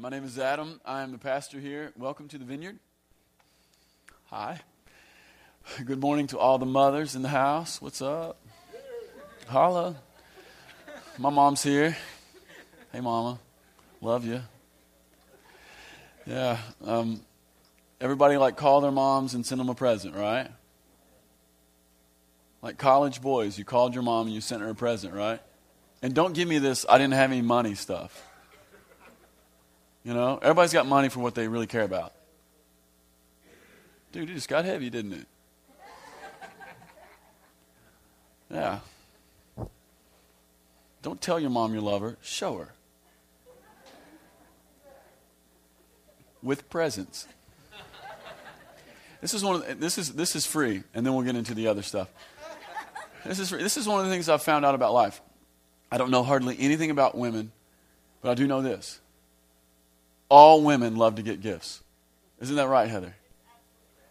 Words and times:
my 0.00 0.08
name 0.08 0.24
is 0.24 0.38
Adam. 0.38 0.80
I 0.82 1.02
am 1.02 1.12
the 1.12 1.18
pastor 1.18 1.60
here. 1.60 1.92
Welcome 1.94 2.26
to 2.28 2.38
the 2.38 2.44
vineyard. 2.46 2.78
Hi. 4.28 4.60
Good 5.84 6.00
morning 6.00 6.26
to 6.28 6.38
all 6.38 6.56
the 6.56 6.64
mothers 6.64 7.14
in 7.14 7.20
the 7.20 7.28
house. 7.28 7.82
What's 7.82 8.00
up? 8.00 8.40
Holla. 9.46 9.96
My 11.18 11.28
mom's 11.28 11.62
here. 11.62 11.98
Hey, 12.92 13.02
mama. 13.02 13.38
Love 14.00 14.24
you. 14.24 14.40
Yeah. 16.24 16.56
Um, 16.82 17.20
everybody 18.00 18.38
like 18.38 18.56
call 18.56 18.80
their 18.80 18.90
moms 18.90 19.34
and 19.34 19.44
send 19.44 19.60
them 19.60 19.68
a 19.68 19.74
present, 19.74 20.14
right? 20.14 20.50
Like 22.62 22.78
college 22.78 23.20
boys, 23.20 23.58
you 23.58 23.66
called 23.66 23.92
your 23.92 24.02
mom 24.02 24.28
and 24.28 24.34
you 24.34 24.40
sent 24.40 24.62
her 24.62 24.70
a 24.70 24.74
present, 24.74 25.12
right? 25.12 25.40
And 26.00 26.14
don't 26.14 26.32
give 26.32 26.48
me 26.48 26.58
this, 26.58 26.86
I 26.88 26.96
didn't 26.96 27.12
have 27.12 27.30
any 27.30 27.42
money 27.42 27.74
stuff. 27.74 28.29
You 30.04 30.14
know, 30.14 30.38
everybody's 30.42 30.72
got 30.72 30.86
money 30.86 31.08
for 31.08 31.20
what 31.20 31.34
they 31.34 31.46
really 31.46 31.66
care 31.66 31.82
about. 31.82 32.12
Dude, 34.12 34.30
it 34.30 34.34
just 34.34 34.48
got 34.48 34.64
heavy, 34.64 34.90
didn't 34.90 35.12
it? 35.12 35.26
Yeah. 38.50 38.80
Don't 41.02 41.20
tell 41.20 41.38
your 41.38 41.50
mom 41.50 41.74
you 41.74 41.80
love 41.80 42.02
her, 42.02 42.16
show 42.20 42.58
her. 42.58 42.72
With 46.42 46.68
presents. 46.68 47.28
This 49.20 49.34
is 49.34 49.44
one 49.44 49.56
of 49.56 49.66
the, 49.66 49.74
this 49.74 49.98
is 49.98 50.14
this 50.14 50.34
is 50.34 50.46
free, 50.46 50.82
and 50.94 51.04
then 51.04 51.14
we'll 51.14 51.24
get 51.24 51.36
into 51.36 51.54
the 51.54 51.66
other 51.68 51.82
stuff. 51.82 52.08
This 53.24 53.38
is 53.38 53.50
this 53.50 53.76
is 53.76 53.86
one 53.86 54.00
of 54.00 54.06
the 54.06 54.10
things 54.10 54.28
I've 54.28 54.42
found 54.42 54.64
out 54.64 54.74
about 54.74 54.94
life. 54.94 55.20
I 55.92 55.98
don't 55.98 56.10
know 56.10 56.22
hardly 56.22 56.56
anything 56.58 56.90
about 56.90 57.16
women, 57.16 57.52
but 58.22 58.30
I 58.30 58.34
do 58.34 58.46
know 58.46 58.62
this. 58.62 58.99
All 60.30 60.62
women 60.62 60.96
love 60.96 61.16
to 61.16 61.22
get 61.22 61.42
gifts. 61.42 61.82
Isn't 62.40 62.56
that 62.56 62.68
right, 62.68 62.88
Heather? 62.88 63.14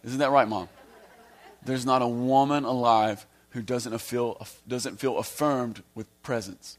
Isn't 0.04 0.20
that 0.20 0.30
right, 0.30 0.48
Mom? 0.48 0.70
There's 1.66 1.86
not 1.86 2.02
a 2.02 2.08
woman 2.08 2.64
alive 2.64 3.26
who 3.52 3.62
doesn't 3.62 3.98
feel, 4.00 4.46
doesn't 4.68 5.00
feel 5.00 5.18
affirmed 5.18 5.82
with 5.96 6.08
presents. 6.22 6.78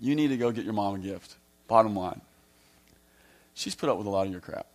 You 0.00 0.14
need 0.14 0.28
to 0.28 0.36
go 0.36 0.50
get 0.50 0.64
your 0.64 0.72
mom 0.72 0.94
a 0.94 0.98
gift. 0.98 1.36
Bottom 1.68 1.94
line. 1.94 2.20
She's 3.54 3.74
put 3.74 3.90
up 3.90 3.98
with 3.98 4.06
a 4.06 4.10
lot 4.10 4.26
of 4.26 4.32
your 4.32 4.40
crap. 4.40 4.66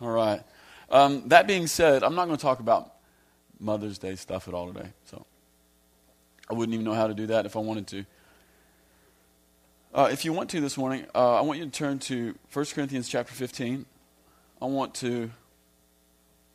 All 0.00 0.10
right. 0.10 0.42
Um, 0.90 1.28
that 1.28 1.46
being 1.46 1.66
said, 1.66 2.02
I'm 2.02 2.14
not 2.14 2.26
going 2.26 2.36
to 2.36 2.42
talk 2.42 2.60
about 2.60 2.92
Mother's 3.58 3.96
Day 3.98 4.14
stuff 4.16 4.46
at 4.46 4.54
all 4.54 4.70
today. 4.72 4.90
So 5.06 5.24
I 6.50 6.54
wouldn't 6.54 6.74
even 6.74 6.84
know 6.84 6.92
how 6.92 7.06
to 7.06 7.14
do 7.14 7.26
that 7.28 7.46
if 7.46 7.56
I 7.56 7.60
wanted 7.60 7.86
to. 7.88 8.04
Uh, 9.96 10.10
if 10.12 10.26
you 10.26 10.32
want 10.34 10.50
to 10.50 10.60
this 10.60 10.76
morning, 10.76 11.06
uh, 11.14 11.38
I 11.38 11.40
want 11.40 11.58
you 11.58 11.64
to 11.64 11.70
turn 11.70 11.98
to 12.00 12.34
1 12.52 12.66
Corinthians 12.74 13.08
chapter 13.08 13.32
15. 13.32 13.86
I 14.60 14.64
want 14.66 14.92
to, 14.96 15.30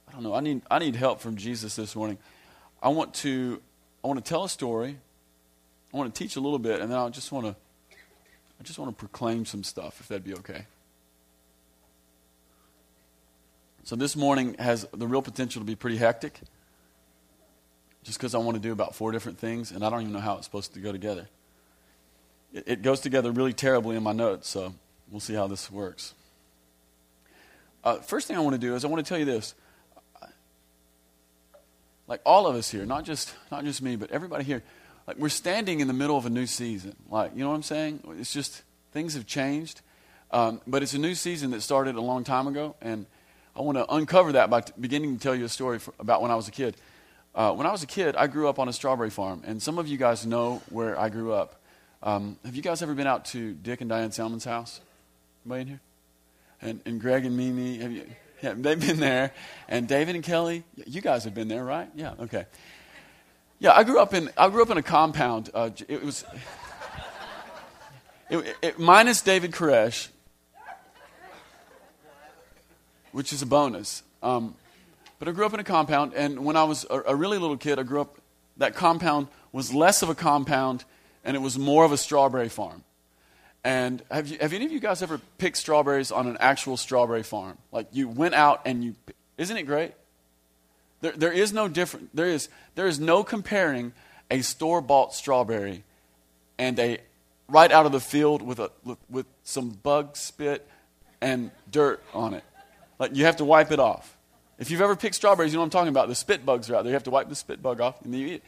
I 0.08 0.12
don't 0.12 0.22
know, 0.22 0.36
I 0.36 0.42
need, 0.42 0.62
I 0.70 0.78
need 0.78 0.96
help 0.96 1.22
from 1.22 1.38
Jesus 1.38 1.76
this 1.76 1.96
morning. 1.96 2.20
I 2.84 2.90
want 2.90 3.16
to, 3.16 3.60
I 4.04 4.08
want 4.08 4.24
to 4.24 4.30
tell 4.30 4.44
a 4.44 4.50
story. 4.50 4.96
I 5.92 5.98
want 5.98 6.14
to 6.14 6.24
teach 6.24 6.36
a 6.36 6.40
little 6.40 6.60
bit, 6.60 6.82
and 6.82 6.92
then 6.92 7.00
I 7.00 7.10
just 7.10 7.32
want 7.32 7.48
to, 7.48 7.56
I 8.60 8.64
just 8.64 8.78
want 8.78 8.96
to 8.96 8.96
proclaim 8.96 9.44
some 9.48 9.64
stuff, 9.64 10.00
if 10.00 10.08
that'd 10.08 10.24
be 10.24 10.36
okay. 10.36 10.68
So 13.86 13.96
this 13.96 14.16
morning 14.16 14.54
has 14.60 14.88
the 14.94 15.08
real 15.08 15.24
potential 15.24 15.62
to 15.62 15.66
be 15.66 15.76
pretty 15.76 15.98
hectic, 15.98 16.42
just 18.04 18.20
because 18.20 18.36
I 18.36 18.38
want 18.38 18.54
to 18.54 18.62
do 18.62 18.72
about 18.72 18.94
four 18.94 19.12
different 19.12 19.40
things, 19.40 19.72
and 19.72 19.84
I 19.84 19.90
don't 19.90 20.02
even 20.02 20.14
know 20.14 20.20
how 20.20 20.38
it's 20.38 20.46
supposed 20.46 20.76
to 20.76 20.80
go 20.80 20.92
together 20.92 21.28
it, 22.54 22.64
it 22.68 22.82
goes 22.82 23.00
together 23.00 23.32
really 23.32 23.54
terribly 23.54 23.96
in 23.96 24.04
my 24.04 24.14
notes, 24.14 24.50
so 24.50 24.74
we'll 25.10 25.20
see 25.20 25.34
how 25.34 25.48
this 25.48 25.72
works. 25.72 26.14
Uh, 27.84 27.98
first 27.98 28.28
thing 28.28 28.38
I 28.38 28.42
want 28.42 28.54
to 28.54 28.60
do 28.60 28.76
is 28.76 28.86
I 28.86 28.88
want 28.88 29.04
to 29.04 29.10
tell 29.10 29.18
you 29.18 29.26
this. 29.26 29.56
Like 32.08 32.22
all 32.26 32.46
of 32.46 32.56
us 32.56 32.70
here, 32.70 32.86
not 32.86 33.06
just 33.06 33.34
not 33.52 33.64
just 33.64 33.82
me, 33.82 33.96
but 33.96 34.12
everybody 34.12 34.44
here, 34.44 34.64
like 35.08 35.18
we're 35.18 35.30
standing 35.30 35.80
in 35.80 35.88
the 35.88 35.94
middle 35.94 36.18
of 36.18 36.26
a 36.26 36.30
new 36.30 36.46
season. 36.46 36.96
Like 37.10 37.32
you 37.34 37.44
know 37.44 37.50
what 37.50 37.56
I'm 37.56 37.64
saying? 37.64 38.02
It's 38.20 38.34
just 38.34 38.64
things 38.92 39.14
have 39.14 39.26
changed, 39.26 39.82
um, 40.32 40.60
but 40.68 40.84
it's 40.84 40.94
a 40.94 41.00
new 41.00 41.16
season 41.16 41.52
that 41.52 41.62
started 41.62 41.96
a 41.96 42.02
long 42.02 42.26
time 42.26 42.48
ago, 42.48 42.76
and 42.82 43.06
I 43.56 43.62
want 43.62 43.78
to 43.78 43.90
uncover 43.90 44.34
that 44.34 44.50
by 44.50 44.62
t- 44.62 44.74
beginning 44.80 45.16
to 45.16 45.24
tell 45.24 45.34
you 45.34 45.46
a 45.46 45.50
story 45.50 45.80
for, 45.80 45.94
about 46.00 46.22
when 46.22 46.32
I 46.32 46.36
was 46.36 46.50
a 46.50 46.52
kid. 46.52 46.76
Uh, 47.34 47.54
when 47.54 47.66
I 47.66 47.72
was 47.72 47.82
a 47.82 47.88
kid, 47.88 48.18
I 48.18 48.28
grew 48.28 48.50
up 48.50 48.60
on 48.60 48.68
a 48.68 48.74
strawberry 48.74 49.10
farm, 49.10 49.44
and 49.46 49.62
some 49.62 49.78
of 49.78 49.88
you 49.88 49.98
guys 49.98 50.26
know 50.26 50.62
where 50.70 51.00
I 51.00 51.08
grew 51.08 51.32
up. 51.32 51.61
Um, 52.04 52.40
have 52.44 52.56
you 52.56 52.64
guys 52.64 52.82
ever 52.82 52.96
been 52.96 53.06
out 53.06 53.26
to 53.26 53.54
Dick 53.54 53.80
and 53.80 53.90
Diane 53.90 54.12
Salmon's 54.12 54.46
house? 54.46 54.82
Anybody 55.46 55.62
in 55.62 55.68
here? 55.68 55.80
And, 56.60 56.82
and 56.86 57.00
Greg 57.00 57.26
and 57.26 57.38
Mimi, 57.38 57.78
have 57.80 57.92
you? 57.92 58.06
Yeah, 58.44 58.56
they've 58.58 58.80
been 58.80 59.00
there. 59.00 59.34
And 59.68 59.88
David 59.88 60.16
and 60.16 60.24
Kelly, 60.24 60.64
you 60.88 61.00
guys 61.00 61.26
have 61.26 61.36
been 61.36 61.48
there, 61.48 61.64
right? 61.64 61.88
Yeah, 61.94 62.14
okay. 62.22 62.48
Yeah, 63.60 63.74
I 63.74 63.84
grew 63.84 64.00
up 64.00 64.16
in 64.16 64.32
I 64.36 64.50
grew 64.50 64.64
up 64.64 64.72
in 64.72 64.80
a 64.80 64.82
compound. 64.82 65.52
Uh, 65.54 65.70
it 65.88 66.04
was 66.04 66.26
it, 68.32 68.58
it, 68.64 68.80
minus 68.80 69.22
David 69.22 69.52
Koresh, 69.52 70.08
which 73.12 73.32
is 73.32 73.44
a 73.44 73.46
bonus. 73.46 74.02
Um, 74.24 74.56
but 75.20 75.28
I 75.28 75.34
grew 75.34 75.46
up 75.46 75.54
in 75.54 75.60
a 75.60 75.64
compound, 75.64 76.14
and 76.16 76.44
when 76.44 76.56
I 76.56 76.64
was 76.64 76.84
a, 76.90 77.00
a 77.10 77.16
really 77.16 77.38
little 77.38 77.58
kid, 77.58 77.78
I 77.78 77.84
grew 77.84 78.02
up. 78.02 78.18
That 78.58 78.74
compound 78.74 79.28
was 79.52 79.72
less 79.72 80.02
of 80.02 80.10
a 80.10 80.16
compound 80.16 80.84
and 81.24 81.36
it 81.36 81.40
was 81.40 81.58
more 81.58 81.86
of 81.86 81.92
a 81.92 81.98
strawberry 81.98 82.50
farm. 82.50 82.84
And 83.64 84.02
have, 84.10 84.28
you, 84.28 84.38
have 84.40 84.54
any 84.54 84.66
of 84.66 84.72
you 84.72 84.80
guys 84.80 85.04
ever 85.04 85.20
picked 85.38 85.58
strawberries 85.58 86.12
on 86.12 86.28
an 86.28 86.38
actual 86.40 86.78
strawberry 86.78 87.24
farm? 87.24 87.58
Like 87.72 87.88
you 87.92 88.08
went 88.08 88.34
out 88.34 88.62
and 88.66 88.84
you, 88.84 88.96
isn't 89.38 89.56
it 89.56 89.64
great? 89.64 89.94
There, 91.02 91.12
there 91.12 91.32
is 91.32 91.54
no 91.54 91.68
different, 91.68 92.16
there 92.16 92.28
is, 92.28 92.50
there 92.76 92.88
is 92.88 93.00
no 93.00 93.24
comparing 93.24 93.94
a 94.32 94.42
store 94.42 94.82
bought 94.82 95.14
strawberry 95.14 95.84
and 96.58 96.80
a 96.80 97.00
right 97.48 97.72
out 97.72 97.86
of 97.86 97.92
the 97.92 98.00
field 98.00 98.42
with, 98.42 98.60
a, 98.60 98.72
with, 99.10 99.26
some 99.44 99.70
bug 99.70 100.16
spit 100.16 100.68
and 101.20 101.52
dirt 101.70 102.02
on 102.14 102.34
it. 102.34 102.44
Like 102.98 103.16
you 103.16 103.26
have 103.26 103.38
to 103.38 103.46
wipe 103.46 103.72
it 103.72 103.80
off. 103.80 104.18
If 104.58 104.72
you've 104.72 104.82
ever 104.82 104.96
picked 104.96 105.16
strawberries, 105.16 105.52
you 105.52 105.58
know 105.58 105.62
what 105.62 105.66
I'm 105.66 105.72
talking 105.72 105.90
about. 105.90 106.08
The 106.08 106.16
spit 106.16 106.46
bugs 106.46 106.70
are 106.70 106.76
out 106.76 106.84
there. 106.84 106.92
You 106.92 106.96
have 106.96 107.04
to 107.04 107.12
wipe 107.12 107.28
the 107.30 107.36
spit 107.36 107.62
bug 107.62 107.82
off 107.82 108.02
and 108.04 108.14
then 108.14 108.22
you 108.22 108.28
eat 108.28 108.34
it. 108.36 108.44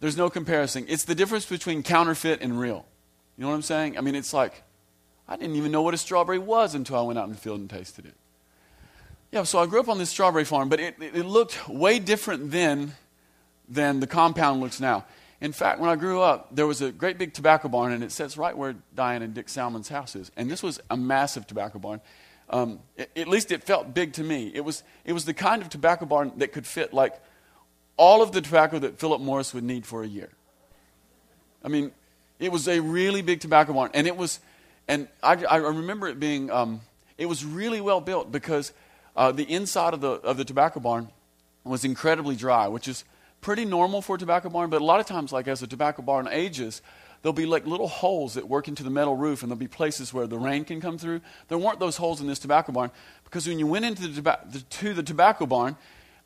There's 0.00 0.16
no 0.16 0.28
comparison. 0.28 0.84
It's 0.88 1.04
the 1.04 1.14
difference 1.14 1.46
between 1.46 1.82
counterfeit 1.82 2.40
and 2.42 2.58
real. 2.58 2.84
You 3.36 3.42
know 3.42 3.48
what 3.48 3.54
I'm 3.54 3.62
saying? 3.62 3.96
I 3.96 4.00
mean, 4.00 4.14
it's 4.14 4.32
like, 4.32 4.62
I 5.28 5.36
didn't 5.36 5.56
even 5.56 5.72
know 5.72 5.82
what 5.82 5.94
a 5.94 5.98
strawberry 5.98 6.38
was 6.38 6.74
until 6.74 6.96
I 6.96 7.02
went 7.02 7.18
out 7.18 7.24
in 7.24 7.32
the 7.32 7.38
field 7.38 7.60
and 7.60 7.68
tasted 7.68 8.06
it. 8.06 8.14
Yeah, 9.32 9.42
so 9.42 9.58
I 9.58 9.66
grew 9.66 9.80
up 9.80 9.88
on 9.88 9.98
this 9.98 10.10
strawberry 10.10 10.44
farm, 10.44 10.68
but 10.68 10.80
it, 10.80 10.96
it, 11.00 11.26
looked 11.26 11.68
way 11.68 11.98
different 11.98 12.52
then 12.52 12.94
than 13.68 14.00
the 14.00 14.06
compound 14.06 14.60
looks 14.60 14.80
now. 14.80 15.04
In 15.40 15.52
fact, 15.52 15.80
when 15.80 15.90
I 15.90 15.96
grew 15.96 16.22
up, 16.22 16.54
there 16.54 16.66
was 16.66 16.80
a 16.80 16.92
great 16.92 17.18
big 17.18 17.34
tobacco 17.34 17.68
barn, 17.68 17.92
and 17.92 18.02
it 18.04 18.12
sits 18.12 18.38
right 18.38 18.56
where 18.56 18.76
Diane 18.94 19.22
and 19.22 19.34
Dick 19.34 19.48
Salmon's 19.48 19.88
house 19.88 20.14
is. 20.14 20.30
And 20.36 20.50
this 20.50 20.62
was 20.62 20.80
a 20.88 20.96
massive 20.96 21.46
tobacco 21.46 21.78
barn. 21.78 22.00
Um, 22.48 22.78
it, 22.96 23.10
at 23.16 23.28
least 23.28 23.50
it 23.50 23.64
felt 23.64 23.92
big 23.92 24.12
to 24.14 24.22
me. 24.22 24.52
It 24.54 24.60
was, 24.64 24.84
it 25.04 25.12
was 25.12 25.24
the 25.24 25.34
kind 25.34 25.60
of 25.60 25.68
tobacco 25.68 26.06
barn 26.06 26.32
that 26.36 26.52
could 26.52 26.66
fit 26.66 26.94
like 26.94 27.20
all 27.96 28.22
of 28.22 28.32
the 28.32 28.40
tobacco 28.40 28.78
that 28.78 28.98
Philip 28.98 29.20
Morris 29.20 29.54
would 29.54 29.64
need 29.64 29.86
for 29.86 30.02
a 30.02 30.06
year. 30.06 30.30
I 31.64 31.68
mean, 31.68 31.92
it 32.38 32.52
was 32.52 32.68
a 32.68 32.80
really 32.80 33.22
big 33.22 33.40
tobacco 33.40 33.72
barn, 33.72 33.90
and 33.94 34.06
it 34.06 34.16
was, 34.16 34.40
and 34.86 35.08
I, 35.22 35.44
I 35.44 35.56
remember 35.56 36.06
it 36.08 36.20
being, 36.20 36.50
um, 36.50 36.80
it 37.18 37.26
was 37.26 37.44
really 37.44 37.80
well 37.80 38.00
built 38.00 38.30
because 38.30 38.72
uh, 39.16 39.32
the 39.32 39.50
inside 39.50 39.94
of 39.94 40.00
the 40.00 40.10
of 40.10 40.36
the 40.36 40.44
tobacco 40.44 40.80
barn 40.80 41.08
was 41.64 41.84
incredibly 41.84 42.36
dry, 42.36 42.68
which 42.68 42.86
is 42.86 43.04
pretty 43.40 43.64
normal 43.64 44.02
for 44.02 44.16
a 44.16 44.18
tobacco 44.18 44.48
barn. 44.50 44.70
But 44.70 44.82
a 44.82 44.84
lot 44.84 45.00
of 45.00 45.06
times, 45.06 45.32
like 45.32 45.48
as 45.48 45.62
a 45.62 45.66
tobacco 45.66 46.02
barn 46.02 46.28
ages, 46.30 46.82
there'll 47.22 47.32
be 47.32 47.46
like 47.46 47.66
little 47.66 47.88
holes 47.88 48.34
that 48.34 48.48
work 48.48 48.68
into 48.68 48.82
the 48.82 48.90
metal 48.90 49.16
roof, 49.16 49.42
and 49.42 49.50
there'll 49.50 49.58
be 49.58 49.68
places 49.68 50.12
where 50.12 50.26
the 50.26 50.38
rain 50.38 50.64
can 50.64 50.80
come 50.80 50.98
through. 50.98 51.22
There 51.48 51.58
weren't 51.58 51.80
those 51.80 51.96
holes 51.96 52.20
in 52.20 52.26
this 52.26 52.38
tobacco 52.38 52.72
barn 52.72 52.90
because 53.24 53.48
when 53.48 53.58
you 53.58 53.66
went 53.66 53.86
into 53.86 54.06
the, 54.06 54.20
the 54.20 54.60
to 54.60 54.92
the 54.92 55.02
tobacco 55.02 55.46
barn, 55.46 55.76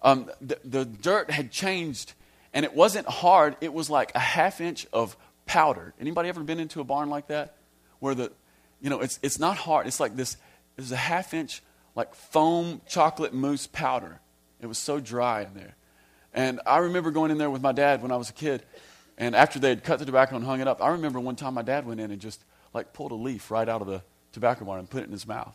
um, 0.02 0.30
the, 0.40 0.58
the 0.64 0.84
dirt 0.84 1.30
had 1.30 1.50
changed, 1.50 2.14
and 2.52 2.64
it 2.64 2.74
wasn't 2.74 3.06
hard. 3.06 3.56
It 3.60 3.72
was 3.72 3.90
like 3.90 4.12
a 4.14 4.20
half 4.20 4.60
inch 4.60 4.86
of 4.92 5.16
powder. 5.46 5.94
Anybody 6.00 6.28
ever 6.28 6.42
been 6.42 6.60
into 6.60 6.80
a 6.80 6.84
barn 6.84 7.10
like 7.10 7.28
that, 7.28 7.56
where 7.98 8.14
the, 8.14 8.32
you 8.80 8.90
know, 8.90 9.00
it's 9.00 9.18
it's 9.22 9.38
not 9.38 9.56
hard. 9.56 9.86
It's 9.86 10.00
like 10.00 10.16
this. 10.16 10.36
It's 10.78 10.90
a 10.90 10.96
half 10.96 11.34
inch 11.34 11.62
like 11.94 12.14
foam 12.14 12.80
chocolate 12.88 13.34
mousse 13.34 13.66
powder. 13.66 14.20
It 14.60 14.66
was 14.66 14.78
so 14.78 15.00
dry 15.00 15.42
in 15.42 15.54
there. 15.54 15.74
And 16.32 16.60
I 16.64 16.78
remember 16.78 17.10
going 17.10 17.30
in 17.30 17.38
there 17.38 17.50
with 17.50 17.62
my 17.62 17.72
dad 17.72 18.02
when 18.02 18.12
I 18.12 18.16
was 18.16 18.30
a 18.30 18.32
kid. 18.32 18.62
And 19.18 19.34
after 19.34 19.58
they 19.58 19.70
had 19.70 19.84
cut 19.84 19.98
the 19.98 20.06
tobacco 20.06 20.36
and 20.36 20.44
hung 20.44 20.60
it 20.60 20.68
up, 20.68 20.82
I 20.82 20.90
remember 20.90 21.20
one 21.20 21.36
time 21.36 21.54
my 21.54 21.62
dad 21.62 21.86
went 21.86 22.00
in 22.00 22.10
and 22.10 22.20
just 22.20 22.42
like 22.72 22.92
pulled 22.92 23.12
a 23.12 23.16
leaf 23.16 23.50
right 23.50 23.68
out 23.68 23.82
of 23.82 23.86
the 23.86 24.02
tobacco 24.32 24.64
barn 24.64 24.78
and 24.78 24.88
put 24.88 25.02
it 25.02 25.06
in 25.06 25.12
his 25.12 25.26
mouth. 25.26 25.54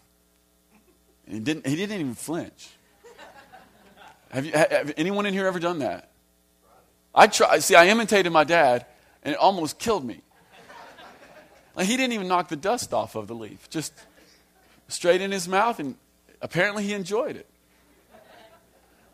And 1.26 1.36
he 1.36 1.40
didn't, 1.40 1.66
he 1.66 1.76
didn't 1.76 2.00
even 2.00 2.14
flinch. 2.14 2.70
Have, 4.36 4.46
you, 4.46 4.52
have 4.52 4.94
anyone 4.98 5.26
in 5.26 5.34
here 5.34 5.48
ever 5.48 5.60
done 5.60 5.80
that? 5.80 6.12
I 7.16 7.28
try, 7.28 7.60
see, 7.60 7.74
I 7.74 7.88
imitated 7.88 8.34
my 8.34 8.44
dad, 8.44 8.86
and 9.24 9.34
it 9.34 9.40
almost 9.40 9.80
killed 9.80 10.04
me. 10.04 10.20
Like 11.74 11.88
he 11.88 11.96
didn't 11.96 12.12
even 12.12 12.28
knock 12.28 12.50
the 12.50 12.58
dust 12.58 12.94
off 12.94 13.16
of 13.16 13.28
the 13.28 13.34
leaf, 13.34 13.70
just 13.70 13.94
straight 14.90 15.22
in 15.22 15.32
his 15.32 15.48
mouth, 15.48 15.80
and 15.80 15.96
apparently 16.42 16.84
he 16.84 16.92
enjoyed 16.92 17.38
it. 17.38 17.48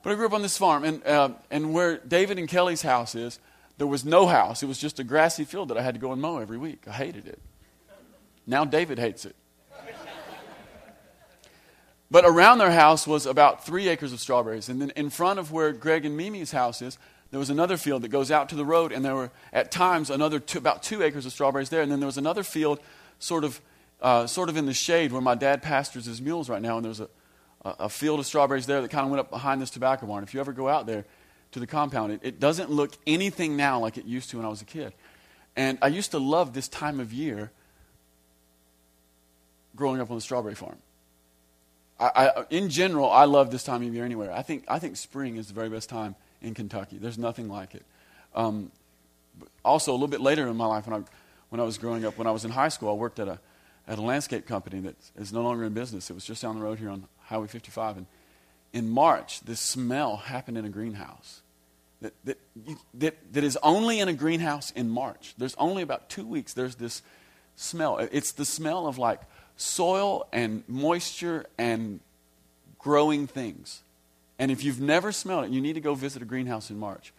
But 0.02 0.14
I 0.14 0.16
grew 0.16 0.26
up 0.26 0.34
on 0.34 0.42
this 0.42 0.58
farm, 0.58 0.84
and, 0.84 1.06
uh, 1.06 1.30
and 1.52 1.72
where 1.72 2.00
David 2.00 2.40
and 2.40 2.48
Kelly's 2.48 2.82
house 2.82 3.14
is, 3.14 3.40
there 3.78 3.86
was 3.86 4.04
no 4.04 4.26
house. 4.26 4.64
It 4.64 4.66
was 4.66 4.80
just 4.80 5.00
a 5.00 5.04
grassy 5.04 5.44
field 5.44 5.70
that 5.70 5.78
I 5.78 5.84
had 5.84 5.94
to 5.94 6.02
go 6.02 6.12
and 6.12 6.20
mow 6.20 6.40
every 6.40 6.58
week. 6.58 6.86
I 6.88 6.94
hated 6.94 7.28
it. 7.28 7.40
Now 8.48 8.66
David 8.66 8.98
hates 8.98 9.24
it. 9.26 9.36
But 12.12 12.26
around 12.26 12.58
their 12.58 12.72
house 12.72 13.08
was 13.08 13.26
about 13.26 13.66
three 13.66 13.88
acres 13.88 14.12
of 14.12 14.20
strawberries. 14.20 14.68
And 14.68 14.82
then 14.82 14.92
in 14.98 15.10
front 15.10 15.40
of 15.40 15.54
where 15.54 15.72
Greg 15.72 16.06
and 16.06 16.18
Mimi's 16.18 16.52
house 16.52 16.82
is, 16.82 16.98
there 17.32 17.40
was 17.40 17.50
another 17.50 17.78
field 17.78 18.02
that 18.02 18.10
goes 18.10 18.30
out 18.30 18.50
to 18.50 18.56
the 18.56 18.66
road, 18.66 18.92
and 18.92 19.06
there 19.06 19.16
were 19.16 19.32
at 19.54 19.72
times 19.72 20.10
another 20.10 20.38
two, 20.38 20.58
about 20.58 20.84
two 20.84 21.02
acres 21.02 21.26
of 21.26 21.32
strawberries 21.32 21.70
there. 21.70 21.82
And 21.82 21.90
then 21.90 22.02
there 22.02 22.08
was 22.08 22.18
another 22.18 22.44
field 22.44 22.82
sort 23.20 23.46
of, 23.46 23.62
uh, 24.02 24.28
sort 24.28 24.50
of 24.50 24.58
in 24.58 24.66
the 24.66 24.74
shade 24.74 25.14
where 25.14 25.22
my 25.22 25.36
dad 25.36 25.62
pastures 25.62 26.04
his 26.04 26.22
mules 26.22 26.50
right 26.50 26.62
now, 26.62 26.76
and 26.76 26.86
there 26.86 26.94
there's 26.94 27.10
a, 27.64 27.86
a 27.86 27.88
field 27.88 28.20
of 28.20 28.26
strawberries 28.26 28.66
there 28.66 28.82
that 28.82 28.92
kind 28.92 29.06
of 29.06 29.12
went 29.12 29.22
up 29.22 29.30
behind 29.30 29.62
this 29.62 29.70
tobacco 29.70 30.06
barn. 30.06 30.22
If 30.22 30.34
you 30.34 30.42
ever 30.42 30.52
go 30.52 30.68
out 30.68 30.88
there 30.88 31.06
to 31.54 31.62
the 31.62 31.68
compound, 31.68 32.12
it, 32.12 32.20
it 32.24 32.40
doesn't 32.42 32.70
look 32.70 32.92
anything 33.08 33.56
now 33.56 33.80
like 33.80 33.98
it 33.98 34.04
used 34.04 34.30
to 34.32 34.38
when 34.38 34.46
I 34.46 34.50
was 34.50 34.62
a 34.62 34.66
kid. 34.66 34.92
And 35.56 35.78
I 35.82 35.88
used 35.88 36.12
to 36.12 36.20
love 36.20 36.52
this 36.52 36.68
time 36.68 37.00
of 37.00 37.14
year 37.14 37.52
growing 39.78 40.02
up 40.02 40.10
on 40.10 40.18
the 40.18 40.22
strawberry 40.22 40.56
farm. 40.56 40.76
I, 42.02 42.46
in 42.50 42.70
general, 42.70 43.10
I 43.10 43.26
love 43.26 43.52
this 43.52 43.64
time 43.64 43.86
of 43.86 43.94
year 43.94 44.06
anywhere. 44.06 44.32
I 44.32 44.42
think, 44.42 44.66
I 44.68 44.80
think 44.80 44.98
spring 44.98 45.38
is 45.38 45.48
the 45.48 45.54
very 45.54 45.70
best 45.70 45.88
time 45.88 46.16
in 46.42 46.54
Kentucky. 46.54 46.98
There's 46.98 47.18
nothing 47.18 47.48
like 47.48 47.76
it. 47.76 47.86
Um, 48.34 48.72
also, 49.64 49.92
a 49.92 49.94
little 49.94 50.08
bit 50.08 50.22
later 50.22 50.48
in 50.48 50.58
my 50.58 50.66
life, 50.66 50.88
when 50.88 51.02
I, 51.02 51.06
when 51.50 51.62
I 51.62 51.64
was 51.64 51.78
growing 51.78 52.06
up, 52.06 52.18
when 52.18 52.28
I 52.28 52.32
was 52.32 52.44
in 52.44 52.52
high 52.52 52.70
school, 52.70 52.90
I 52.90 52.94
worked 52.94 53.20
at 53.20 53.28
a, 53.28 53.40
at 53.88 54.00
a 54.00 54.02
landscape 54.02 54.48
company 54.48 54.80
that 54.82 54.96
is 55.16 55.32
no 55.32 55.44
longer 55.44 55.64
in 55.64 55.74
business. 55.74 56.10
It 56.10 56.14
was 56.14 56.26
just 56.26 56.42
down 56.42 56.56
the 56.56 56.64
road 56.64 56.80
here 56.80 56.90
on 56.90 57.08
Highway 57.20 57.48
55. 57.48 57.98
And 57.98 58.06
in 58.74 58.90
March, 58.90 59.42
this 59.42 59.60
smell 59.60 60.18
happened 60.18 60.58
in 60.58 60.66
a 60.66 60.70
greenhouse 60.70 61.42
that, 62.02 62.14
that, 62.26 62.40
that, 62.96 63.34
that 63.34 63.44
is 63.44 63.58
only 63.62 64.00
in 64.00 64.08
a 64.08 64.14
greenhouse 64.14 64.72
in 64.72 64.90
March. 64.90 65.36
There's 65.38 65.56
only 65.56 65.84
about 65.84 66.10
two 66.10 66.26
weeks, 66.26 66.54
there's 66.54 66.76
this 66.76 67.04
smell. 67.56 67.98
It's 68.00 68.32
the 68.32 68.46
smell 68.46 68.88
of 68.88 68.98
like 68.98 69.22
soil 69.62 70.28
and 70.34 70.64
moisture 70.68 71.46
and 71.58 72.00
growing 72.80 73.28
things. 73.28 73.84
And 74.40 74.50
if 74.52 74.64
you've 74.64 74.82
never 74.82 75.12
smelled 75.12 75.46
it, 75.46 75.52
you 75.52 75.62
need 75.62 75.74
to 75.74 75.82
go 75.82 75.94
visit 75.94 76.22
a 76.22 76.26
greenhouse 76.26 76.70
in 76.70 76.80
March. 76.80 77.14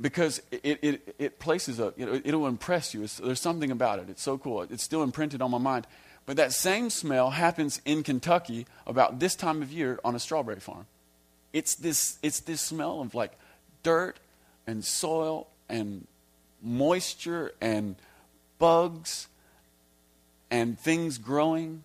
Because 0.00 0.40
it, 0.52 0.78
it, 0.82 1.14
it 1.18 1.38
places 1.40 1.80
a, 1.80 1.92
it, 1.96 2.32
will 2.32 2.46
impress 2.46 2.94
you. 2.94 3.02
It's, 3.02 3.16
there's 3.16 3.40
something 3.40 3.72
about 3.72 3.98
it. 3.98 4.08
It's 4.08 4.22
so 4.22 4.38
cool. 4.38 4.62
It's 4.62 4.84
still 4.84 5.02
imprinted 5.02 5.42
on 5.42 5.50
my 5.50 5.58
mind. 5.58 5.88
But 6.24 6.36
that 6.36 6.52
same 6.52 6.90
smell 6.90 7.30
happens 7.30 7.80
in 7.84 8.04
Kentucky 8.04 8.66
about 8.86 9.18
this 9.18 9.34
time 9.34 9.60
of 9.60 9.72
year 9.72 9.98
on 10.04 10.14
a 10.14 10.20
strawberry 10.20 10.60
farm. 10.60 10.86
It's 11.52 11.74
this, 11.74 12.18
it's 12.22 12.40
this 12.40 12.60
smell 12.60 13.00
of 13.00 13.16
like 13.16 13.32
dirt 13.82 14.20
and 14.66 14.84
soil 14.84 15.48
and 15.68 16.06
moisture 16.62 17.52
and 17.60 17.96
bugs 18.60 19.26
and 20.50 20.78
things 20.78 21.18
growing 21.18 21.84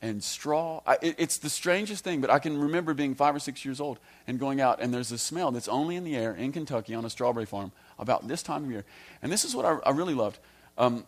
and 0.00 0.22
straw. 0.22 0.80
I, 0.86 0.98
it, 1.02 1.16
it's 1.18 1.38
the 1.38 1.50
strangest 1.50 2.04
thing, 2.04 2.20
but 2.20 2.30
I 2.30 2.38
can 2.38 2.58
remember 2.58 2.94
being 2.94 3.14
five 3.14 3.34
or 3.34 3.40
six 3.40 3.64
years 3.64 3.80
old 3.80 3.98
and 4.26 4.38
going 4.38 4.60
out, 4.60 4.80
and 4.80 4.94
there's 4.94 5.10
a 5.12 5.18
smell 5.18 5.50
that's 5.50 5.68
only 5.68 5.96
in 5.96 6.04
the 6.04 6.16
air 6.16 6.34
in 6.34 6.52
Kentucky 6.52 6.94
on 6.94 7.04
a 7.04 7.10
strawberry 7.10 7.46
farm 7.46 7.72
about 7.98 8.28
this 8.28 8.42
time 8.42 8.64
of 8.64 8.70
year. 8.70 8.84
And 9.22 9.32
this 9.32 9.44
is 9.44 9.54
what 9.56 9.64
I, 9.64 9.78
I 9.84 9.90
really 9.90 10.14
loved. 10.14 10.38
Um, 10.76 11.04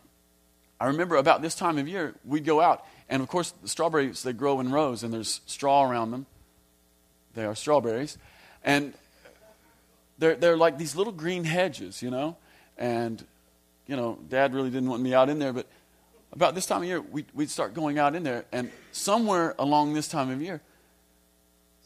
I 0.80 0.86
remember 0.86 1.16
about 1.16 1.42
this 1.42 1.54
time 1.54 1.78
of 1.78 1.86
year, 1.86 2.14
we'd 2.24 2.44
go 2.44 2.60
out, 2.60 2.84
and 3.08 3.22
of 3.22 3.28
course, 3.28 3.52
the 3.62 3.68
strawberries, 3.68 4.22
they 4.22 4.32
grow 4.32 4.60
in 4.60 4.72
rows, 4.72 5.02
and 5.02 5.12
there's 5.12 5.40
straw 5.46 5.88
around 5.88 6.10
them. 6.10 6.26
They 7.34 7.44
are 7.44 7.54
strawberries. 7.54 8.18
And 8.64 8.94
they're, 10.18 10.36
they're 10.36 10.56
like 10.56 10.78
these 10.78 10.96
little 10.96 11.12
green 11.12 11.44
hedges, 11.44 12.02
you 12.02 12.10
know? 12.10 12.36
And, 12.76 13.24
you 13.86 13.94
know, 13.94 14.18
Dad 14.28 14.54
really 14.54 14.70
didn't 14.70 14.88
want 14.88 15.02
me 15.02 15.14
out 15.14 15.28
in 15.28 15.38
there, 15.38 15.52
but 15.52 15.66
about 16.32 16.54
this 16.54 16.66
time 16.66 16.82
of 16.82 16.88
year, 16.88 17.00
we, 17.00 17.24
we'd 17.34 17.50
start 17.50 17.74
going 17.74 17.98
out 17.98 18.14
in 18.14 18.22
there, 18.22 18.44
and 18.52 18.70
somewhere 18.92 19.54
along 19.58 19.94
this 19.94 20.08
time 20.08 20.30
of 20.30 20.40
year, 20.40 20.60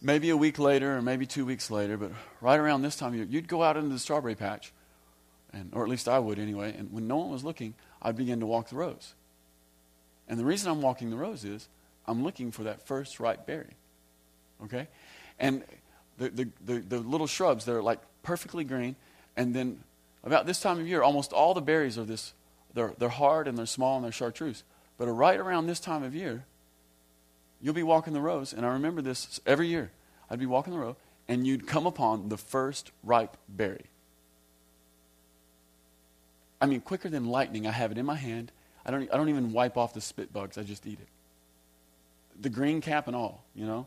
maybe 0.02 0.30
a 0.30 0.36
week 0.36 0.58
later 0.58 0.96
or 0.96 1.02
maybe 1.02 1.26
two 1.26 1.46
weeks 1.46 1.70
later, 1.70 1.96
but 1.96 2.12
right 2.40 2.60
around 2.60 2.82
this 2.82 2.96
time 2.96 3.08
of 3.08 3.14
year, 3.16 3.26
you'd 3.28 3.48
go 3.48 3.62
out 3.62 3.76
into 3.76 3.88
the 3.88 3.98
strawberry 3.98 4.34
patch, 4.34 4.72
and, 5.52 5.70
or 5.72 5.82
at 5.82 5.88
least 5.88 6.08
I 6.08 6.18
would 6.18 6.38
anyway, 6.38 6.74
and 6.76 6.92
when 6.92 7.08
no 7.08 7.16
one 7.16 7.30
was 7.30 7.42
looking, 7.42 7.74
I'd 8.02 8.16
begin 8.16 8.40
to 8.40 8.46
walk 8.46 8.68
the 8.68 8.76
rows. 8.76 9.14
And 10.28 10.38
the 10.38 10.44
reason 10.44 10.70
I'm 10.70 10.82
walking 10.82 11.10
the 11.10 11.16
rows 11.16 11.44
is 11.44 11.68
I'm 12.06 12.22
looking 12.22 12.50
for 12.50 12.64
that 12.64 12.86
first 12.86 13.20
ripe 13.20 13.46
berry. 13.46 13.76
Okay? 14.64 14.88
And 15.38 15.64
the, 16.18 16.28
the, 16.28 16.48
the, 16.64 16.78
the 16.80 16.98
little 16.98 17.26
shrubs, 17.26 17.64
they're 17.64 17.82
like 17.82 18.00
perfectly 18.22 18.64
green, 18.64 18.96
and 19.36 19.54
then 19.54 19.80
about 20.22 20.46
this 20.46 20.60
time 20.60 20.80
of 20.80 20.86
year, 20.86 21.02
almost 21.02 21.32
all 21.32 21.54
the 21.54 21.60
berries 21.60 21.98
are 21.98 22.04
this 22.04 22.32
they're, 22.74 22.94
they're 22.98 23.08
hard 23.08 23.48
and 23.48 23.56
they're 23.56 23.66
small 23.66 23.96
and 23.96 24.04
they're 24.04 24.12
chartreuse. 24.12 24.64
But 24.98 25.06
right 25.08 25.38
around 25.38 25.66
this 25.66 25.80
time 25.80 26.02
of 26.02 26.14
year, 26.14 26.44
you'll 27.60 27.74
be 27.74 27.82
walking 27.82 28.12
the 28.12 28.20
rows, 28.20 28.52
and 28.52 28.66
I 28.66 28.72
remember 28.72 29.00
this 29.00 29.40
every 29.46 29.68
year. 29.68 29.90
I'd 30.28 30.38
be 30.38 30.46
walking 30.46 30.72
the 30.72 30.78
row, 30.78 30.96
and 31.28 31.46
you'd 31.46 31.66
come 31.66 31.86
upon 31.86 32.28
the 32.28 32.36
first 32.36 32.92
ripe 33.02 33.36
berry. 33.48 33.86
I 36.60 36.66
mean, 36.66 36.80
quicker 36.80 37.08
than 37.08 37.26
lightning, 37.26 37.66
I 37.66 37.72
have 37.72 37.90
it 37.90 37.98
in 37.98 38.06
my 38.06 38.14
hand. 38.16 38.52
I 38.86 38.90
don't, 38.90 39.12
I 39.12 39.16
don't 39.16 39.28
even 39.28 39.52
wipe 39.52 39.76
off 39.76 39.94
the 39.94 40.00
spit 40.00 40.32
bugs, 40.32 40.58
I 40.58 40.62
just 40.62 40.86
eat 40.86 40.98
it. 41.00 41.08
The 42.40 42.50
green 42.50 42.80
cap 42.80 43.06
and 43.06 43.16
all, 43.16 43.44
you 43.54 43.66
know? 43.66 43.86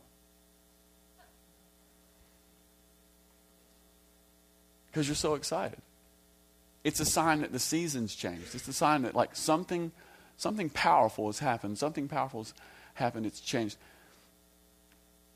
Because 4.87 5.07
you're 5.07 5.15
so 5.15 5.35
excited. 5.35 5.81
It's 6.83 6.99
a 6.99 7.05
sign 7.05 7.41
that 7.41 7.51
the 7.51 7.59
season's 7.59 8.15
changed. 8.15 8.55
It's 8.55 8.67
a 8.67 8.73
sign 8.73 9.01
that 9.01 9.15
like 9.15 9.35
something, 9.35 9.91
something 10.37 10.69
powerful 10.69 11.27
has 11.27 11.39
happened. 11.39 11.77
Something 11.77 12.07
powerful 12.07 12.41
has 12.41 12.53
happened. 12.93 13.25
It's 13.25 13.39
changed. 13.39 13.77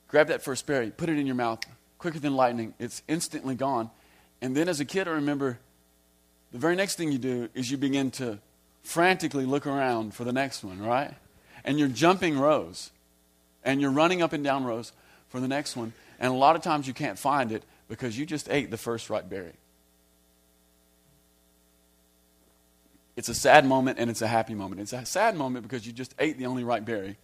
Grab 0.08 0.28
that 0.28 0.44
first 0.44 0.66
berry, 0.66 0.92
put 0.92 1.10
it 1.10 1.18
in 1.18 1.26
your 1.26 1.36
mouth, 1.36 1.60
quicker 1.98 2.20
than 2.20 2.36
lightning. 2.36 2.74
It's 2.80 3.02
instantly 3.08 3.56
gone. 3.56 3.90
And 4.42 4.56
then 4.56 4.68
as 4.68 4.80
a 4.80 4.86
kid, 4.86 5.08
I 5.08 5.12
remember 5.12 5.60
the 6.52 6.58
very 6.58 6.76
next 6.76 6.96
thing 6.96 7.12
you 7.12 7.18
do 7.18 7.50
is 7.54 7.72
you 7.72 7.78
begin 7.78 8.12
to 8.12 8.40
frantically 8.84 9.46
look 9.46 9.66
around 9.66 10.14
for 10.14 10.24
the 10.24 10.34
next 10.34 10.64
one, 10.64 10.82
right? 10.82 11.14
And 11.64 11.80
you're 11.80 11.88
jumping 11.88 12.38
rows. 12.38 12.92
And 13.64 13.80
you're 13.80 13.92
running 13.92 14.22
up 14.22 14.34
and 14.34 14.44
down 14.44 14.64
rows 14.64 14.92
for 15.30 15.40
the 15.40 15.48
next 15.48 15.76
one. 15.76 15.94
And 16.20 16.34
a 16.34 16.36
lot 16.36 16.56
of 16.56 16.62
times 16.62 16.88
you 16.88 16.94
can't 16.94 17.18
find 17.18 17.52
it 17.52 17.64
because 17.88 18.18
you 18.18 18.26
just 18.26 18.50
ate 18.50 18.72
the 18.72 18.78
first 18.78 19.10
ripe 19.10 19.30
berry. 19.30 19.54
It's 23.16 23.30
a 23.30 23.36
sad 23.36 23.66
moment 23.66 24.00
and 24.00 24.10
it's 24.10 24.22
a 24.22 24.28
happy 24.28 24.56
moment. 24.56 24.82
It's 24.82 24.94
a 24.94 25.06
sad 25.06 25.36
moment 25.36 25.64
because 25.64 25.86
you 25.86 25.94
just 25.94 26.16
ate 26.18 26.38
the 26.38 26.46
only 26.46 26.64
right 26.64 26.84
berry. 26.84 27.18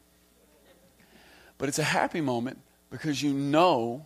But 1.58 1.70
it's 1.70 1.80
a 1.80 1.84
happy 1.84 2.22
moment 2.22 2.60
because 2.90 3.22
you 3.22 3.34
know, 3.34 4.06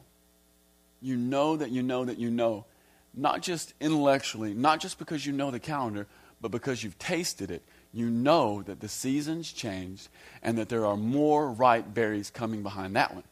you 1.02 1.18
know 1.18 1.58
that 1.58 1.72
you 1.72 1.84
know 1.84 2.06
that 2.06 2.18
you 2.18 2.30
know, 2.30 2.66
not 3.14 3.42
just 3.42 3.74
intellectually, 3.82 4.54
not 4.54 4.80
just 4.80 4.98
because 4.98 5.26
you 5.26 5.34
know 5.34 5.52
the 5.52 5.60
calendar, 5.60 6.08
but 6.40 6.52
because 6.52 6.84
you've 6.84 6.98
tasted 6.98 7.52
it. 7.52 7.62
You 7.94 8.10
know 8.10 8.62
that 8.64 8.80
the 8.80 8.88
season's 8.88 9.52
changed 9.52 10.08
and 10.42 10.58
that 10.58 10.70
there 10.70 10.86
are 10.86 10.96
more 10.96 11.52
ripe 11.52 11.94
berries 11.94 12.30
coming 12.30 12.64
behind 12.64 12.96
that 12.96 13.14
one. 13.14 13.24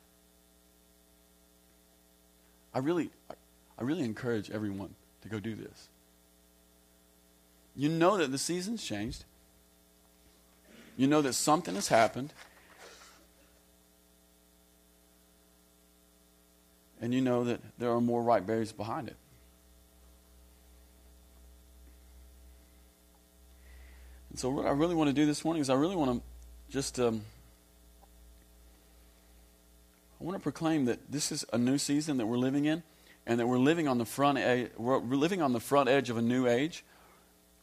I 2.74 2.80
really, 2.80 3.10
I 3.78 3.84
really 3.84 4.04
encourage 4.04 4.52
everyone 4.52 4.94
to 5.22 5.30
go 5.30 5.40
do 5.40 5.56
this. 5.56 5.89
You 7.76 7.90
know 7.90 8.18
that 8.18 8.32
the 8.32 8.38
season's 8.38 8.84
changed. 8.84 9.24
You 10.98 11.08
know 11.08 11.22
that 11.22 11.34
something 11.34 11.76
has 11.76 11.88
happened. 11.88 12.34
And 17.02 17.14
you 17.14 17.22
know 17.22 17.46
that 17.46 17.62
there 17.78 17.92
are 17.92 18.02
more 18.02 18.22
ripe 18.22 18.46
berries 18.46 18.74
behind 18.74 19.08
it. 19.08 19.16
And 24.30 24.40
so, 24.40 24.50
what 24.50 24.66
I 24.66 24.72
really 24.72 24.96
want 24.96 25.10
to 25.10 25.14
do 25.14 25.26
this 25.26 25.46
morning 25.46 25.62
is 25.62 25.70
I 25.70 25.76
really 25.76 25.96
want 25.96 26.18
to 26.20 26.24
just. 26.72 27.00
Um, 27.00 27.22
I 30.20 30.26
want 30.26 30.38
to 30.38 30.44
proclaim 30.44 30.84
that 30.86 31.10
this 31.10 31.32
is 31.32 31.46
a 31.54 31.58
new 31.58 31.78
season 31.78 32.18
that 32.18 32.26
we're 32.26 32.38
living 32.38 32.66
in, 32.66 32.84
and 33.26 33.40
that 33.40 33.48
we're 33.48 33.58
living 33.58 33.88
on 33.88 33.98
the 33.98 34.06
front. 34.06 34.38
We're 34.78 35.00
living 35.00 35.42
on 35.42 35.54
the 35.54 35.62
front 35.62 35.88
edge 35.88 36.10
of 36.10 36.18
a 36.18 36.22
new 36.22 36.46
age 36.46 36.84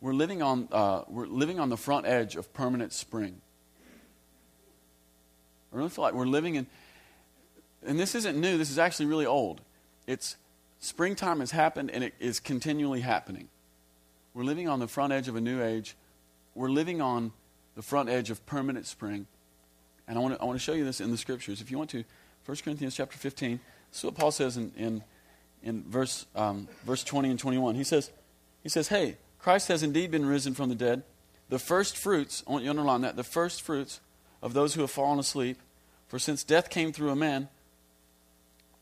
we're 0.00 0.12
living 0.12 0.42
on, 0.42 0.68
uh, 0.72 1.02
we're 1.08 1.26
living 1.26 1.58
on 1.58 1.68
the 1.68 1.76
front 1.76 2.06
edge 2.06 2.36
of 2.36 2.52
permanent 2.52 2.92
spring. 2.92 3.40
I 5.72 5.76
really 5.76 5.88
feel 5.88 6.02
like 6.02 6.14
we're 6.14 6.26
living 6.26 6.54
in, 6.54 6.66
and 7.84 7.98
this 7.98 8.14
isn't 8.14 8.38
new, 8.38 8.58
this 8.58 8.70
is 8.70 8.78
actually 8.78 9.06
really 9.06 9.26
old. 9.26 9.60
It's 10.06 10.36
springtime 10.78 11.40
has 11.40 11.50
happened 11.50 11.90
and 11.90 12.04
it 12.04 12.14
is 12.20 12.40
continually 12.40 13.00
happening. 13.00 13.48
We're 14.34 14.44
living 14.44 14.68
on 14.68 14.80
the 14.80 14.88
front 14.88 15.12
edge 15.12 15.28
of 15.28 15.36
a 15.36 15.40
new 15.40 15.62
age. 15.62 15.96
We're 16.54 16.70
living 16.70 17.00
on 17.00 17.32
the 17.74 17.82
front 17.82 18.08
edge 18.08 18.30
of 18.30 18.44
permanent 18.46 18.86
spring. 18.86 19.26
And 20.06 20.18
I 20.18 20.20
want 20.20 20.34
to, 20.34 20.42
I 20.42 20.44
want 20.44 20.58
to 20.58 20.62
show 20.62 20.72
you 20.72 20.84
this 20.84 21.00
in 21.00 21.10
the 21.10 21.16
scriptures. 21.16 21.60
If 21.60 21.70
you 21.70 21.78
want 21.78 21.90
to, 21.90 22.04
1 22.44 22.56
Corinthians 22.62 22.94
chapter 22.94 23.18
15, 23.18 23.60
this 23.90 23.98
is 23.98 24.04
what 24.04 24.14
Paul 24.14 24.30
says 24.30 24.56
in, 24.56 24.72
in, 24.76 25.02
in 25.62 25.82
verse, 25.88 26.26
um, 26.36 26.68
verse 26.84 27.02
20 27.02 27.30
and 27.30 27.38
21. 27.38 27.74
He 27.74 27.84
says, 27.84 28.10
he 28.62 28.68
says, 28.68 28.88
Hey, 28.88 29.16
Christ 29.46 29.68
has 29.68 29.84
indeed 29.84 30.10
been 30.10 30.26
risen 30.26 30.54
from 30.54 30.70
the 30.70 30.74
dead, 30.74 31.04
the 31.50 31.60
first 31.60 31.96
fruits, 31.96 32.42
I 32.48 32.50
want 32.50 32.64
you 32.64 32.66
to 32.66 32.70
underline 32.70 33.02
that, 33.02 33.14
the 33.14 33.22
first 33.22 33.62
fruits 33.62 34.00
of 34.42 34.54
those 34.54 34.74
who 34.74 34.80
have 34.80 34.90
fallen 34.90 35.20
asleep. 35.20 35.58
For 36.08 36.18
since 36.18 36.42
death 36.42 36.68
came 36.68 36.90
through 36.90 37.10
a 37.10 37.14
man, 37.14 37.48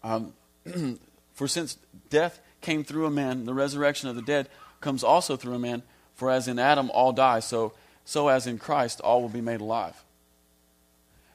um, 0.03 0.33
for 1.35 1.49
since 1.49 1.77
death 2.09 2.41
came 2.63 2.83
through 2.83 3.05
a 3.05 3.11
man, 3.11 3.45
the 3.45 3.53
resurrection 3.53 4.09
of 4.09 4.17
the 4.17 4.23
dead 4.23 4.49
comes 4.81 5.05
also 5.05 5.37
through 5.37 5.53
a 5.53 5.59
man. 5.59 5.83
For 6.15 6.31
as 6.31 6.49
in 6.49 6.59
Adam 6.59 6.91
all 6.95 7.13
die, 7.13 7.41
so, 7.41 7.75
so 8.07 8.29
as 8.29 8.47
in 8.47 8.57
Christ 8.57 9.03
all 9.03 9.21
will 9.21 9.29
be 9.29 9.43
made 9.43 9.61
alive. 9.61 10.03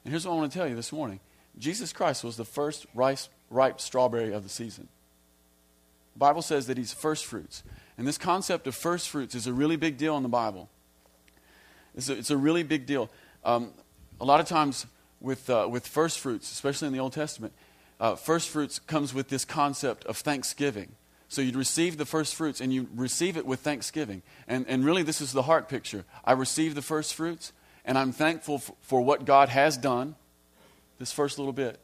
And 0.04 0.10
here's 0.10 0.26
what 0.26 0.32
I 0.32 0.38
want 0.38 0.50
to 0.50 0.58
tell 0.58 0.66
you 0.66 0.74
this 0.74 0.90
morning 0.90 1.20
Jesus 1.56 1.92
Christ 1.92 2.24
was 2.24 2.36
the 2.36 2.44
first 2.44 2.84
ripe, 2.96 3.20
ripe 3.48 3.80
strawberry 3.80 4.32
of 4.32 4.42
the 4.42 4.48
season. 4.48 4.88
The 6.14 6.18
Bible 6.18 6.42
says 6.42 6.66
that 6.66 6.78
he's 6.78 6.92
first 6.92 7.26
fruits. 7.26 7.62
And 8.00 8.08
this 8.08 8.16
concept 8.16 8.66
of 8.66 8.74
first 8.74 9.10
fruits 9.10 9.34
is 9.34 9.46
a 9.46 9.52
really 9.52 9.76
big 9.76 9.98
deal 9.98 10.16
in 10.16 10.22
the 10.22 10.28
Bible. 10.30 10.70
It's 11.94 12.08
a, 12.08 12.14
it's 12.14 12.30
a 12.30 12.36
really 12.38 12.62
big 12.62 12.86
deal. 12.86 13.10
Um, 13.44 13.74
a 14.18 14.24
lot 14.24 14.40
of 14.40 14.46
times 14.46 14.86
with, 15.20 15.50
uh, 15.50 15.68
with 15.70 15.86
first 15.86 16.18
fruits, 16.18 16.50
especially 16.50 16.86
in 16.86 16.94
the 16.94 16.98
Old 16.98 17.12
Testament, 17.12 17.52
uh, 18.00 18.16
first 18.16 18.48
fruits 18.48 18.78
comes 18.78 19.12
with 19.12 19.28
this 19.28 19.44
concept 19.44 20.06
of 20.06 20.16
thanksgiving. 20.16 20.92
So 21.28 21.42
you'd 21.42 21.56
receive 21.56 21.98
the 21.98 22.06
first 22.06 22.34
fruits 22.36 22.62
and 22.62 22.72
you 22.72 22.88
receive 22.94 23.36
it 23.36 23.44
with 23.44 23.60
thanksgiving. 23.60 24.22
And, 24.48 24.64
and 24.66 24.82
really, 24.82 25.02
this 25.02 25.20
is 25.20 25.34
the 25.34 25.42
heart 25.42 25.68
picture. 25.68 26.06
I 26.24 26.32
receive 26.32 26.74
the 26.74 26.80
first 26.80 27.12
fruits 27.12 27.52
and 27.84 27.98
I'm 27.98 28.12
thankful 28.12 28.54
f- 28.54 28.72
for 28.80 29.02
what 29.02 29.26
God 29.26 29.50
has 29.50 29.76
done, 29.76 30.14
this 30.98 31.12
first 31.12 31.36
little 31.36 31.52
bit. 31.52 31.78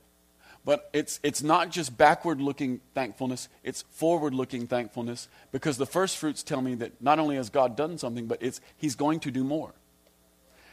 But 0.66 0.90
it's, 0.92 1.20
it's 1.22 1.44
not 1.44 1.70
just 1.70 1.96
backward 1.96 2.40
looking 2.40 2.80
thankfulness, 2.92 3.48
it's 3.62 3.82
forward 3.92 4.34
looking 4.34 4.66
thankfulness 4.66 5.28
because 5.52 5.78
the 5.78 5.86
first 5.86 6.18
fruits 6.18 6.42
tell 6.42 6.60
me 6.60 6.74
that 6.74 7.00
not 7.00 7.20
only 7.20 7.36
has 7.36 7.50
God 7.50 7.76
done 7.76 7.96
something, 7.98 8.26
but 8.26 8.42
it's, 8.42 8.60
He's 8.76 8.96
going 8.96 9.20
to 9.20 9.30
do 9.30 9.44
more. 9.44 9.72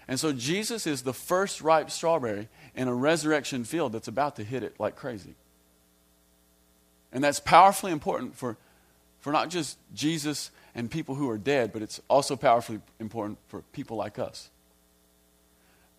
And 0.07 0.19
so 0.19 0.33
Jesus 0.33 0.87
is 0.87 1.03
the 1.03 1.13
first 1.13 1.61
ripe 1.61 1.91
strawberry 1.91 2.49
in 2.75 2.87
a 2.87 2.93
resurrection 2.93 3.63
field 3.63 3.93
that's 3.93 4.07
about 4.07 4.35
to 4.37 4.43
hit 4.43 4.63
it 4.63 4.79
like 4.79 4.95
crazy. 4.95 5.35
And 7.11 7.23
that's 7.23 7.39
powerfully 7.39 7.91
important 7.91 8.35
for, 8.35 8.57
for 9.19 9.31
not 9.31 9.49
just 9.49 9.77
Jesus 9.93 10.49
and 10.73 10.89
people 10.89 11.13
who 11.13 11.29
are 11.29 11.37
dead, 11.37 11.71
but 11.71 11.83
it's 11.83 12.01
also 12.09 12.35
powerfully 12.35 12.81
important 12.99 13.37
for 13.47 13.61
people 13.71 13.95
like 13.95 14.17
us. 14.17 14.49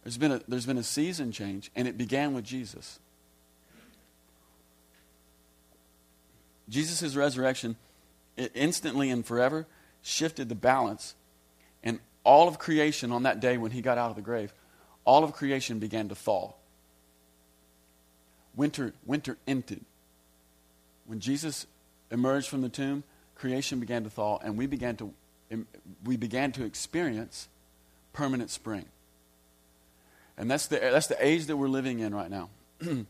There's 0.02 0.18
been 0.18 0.32
a, 0.32 0.40
there's 0.48 0.66
been 0.66 0.78
a 0.78 0.82
season 0.82 1.30
change, 1.30 1.70
and 1.76 1.86
it 1.86 1.96
began 1.96 2.34
with 2.34 2.44
Jesus. 2.44 2.98
Jesus' 6.68 7.14
resurrection 7.14 7.76
it 8.37 8.52
instantly 8.54 9.11
and 9.11 9.25
forever 9.25 9.66
shifted 10.02 10.49
the 10.49 10.54
balance, 10.54 11.14
and 11.83 11.99
all 12.25 12.49
of 12.49 12.59
creation 12.59 13.12
on 13.12 13.23
that 13.23 13.40
day 13.40 13.56
when 13.56 13.71
he 13.71 13.80
got 13.80 13.99
out 13.99 14.11
of 14.11 14.16
the 14.16 14.23
grave, 14.23 14.52
all 15.04 15.25
of 15.25 15.33
creation 15.33 15.78
began 15.78 16.09
to 16.09 16.14
thaw. 16.14 16.52
Winter, 18.56 18.92
winter 19.04 19.37
ended. 19.47 19.85
When 21.06 21.21
Jesus 21.21 21.66
emerged 22.11 22.49
from 22.49 22.62
the 22.62 22.68
tomb, 22.68 23.02
creation 23.35 23.80
began 23.80 24.04
to 24.04 24.11
thaw, 24.11 24.38
and 24.38 24.56
we 24.56 24.66
began 24.66 24.97
to, 24.97 25.12
we 26.04 26.16
began 26.16 26.52
to 26.52 26.64
experience 26.64 27.49
permanent 28.12 28.50
spring. 28.50 28.87
And 30.37 30.50
that's 30.50 30.66
the, 30.66 30.78
that's 30.78 31.06
the 31.06 31.25
age 31.25 31.47
that 31.47 31.56
we're 31.56 31.68
living 31.68 32.00
in 32.00 32.14
right 32.14 32.30
now. 32.30 32.49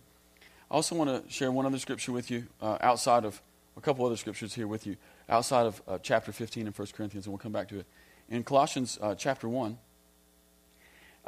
I 0.74 0.76
also 0.76 0.96
want 0.96 1.08
to 1.08 1.32
share 1.32 1.52
one 1.52 1.66
other 1.66 1.78
scripture 1.78 2.10
with 2.10 2.32
you 2.32 2.48
uh, 2.60 2.78
outside 2.80 3.24
of 3.24 3.40
a 3.76 3.80
couple 3.80 4.04
other 4.06 4.16
scriptures 4.16 4.54
here 4.54 4.66
with 4.66 4.88
you 4.88 4.96
outside 5.28 5.66
of 5.66 5.80
uh, 5.86 5.98
chapter 6.02 6.32
15 6.32 6.66
in 6.66 6.72
1 6.72 6.88
Corinthians, 6.96 7.26
and 7.26 7.32
we'll 7.32 7.38
come 7.38 7.52
back 7.52 7.68
to 7.68 7.78
it. 7.78 7.86
In 8.28 8.42
Colossians 8.42 8.98
uh, 9.00 9.14
chapter 9.14 9.48
1, 9.48 9.78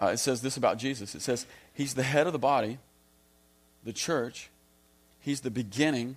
uh, 0.03 0.07
it 0.07 0.17
says 0.17 0.43
this 0.43 0.57
about 0.57 0.79
Jesus 0.79 1.15
it 1.15 1.23
says, 1.23 1.47
He's 1.73 1.95
the 1.95 2.03
head 2.03 2.27
of 2.27 2.33
the 2.33 2.41
body, 2.41 2.79
the 3.85 3.93
church, 3.93 4.51
He's 5.21 5.43
the 5.43 5.51
beginning, 5.53 6.17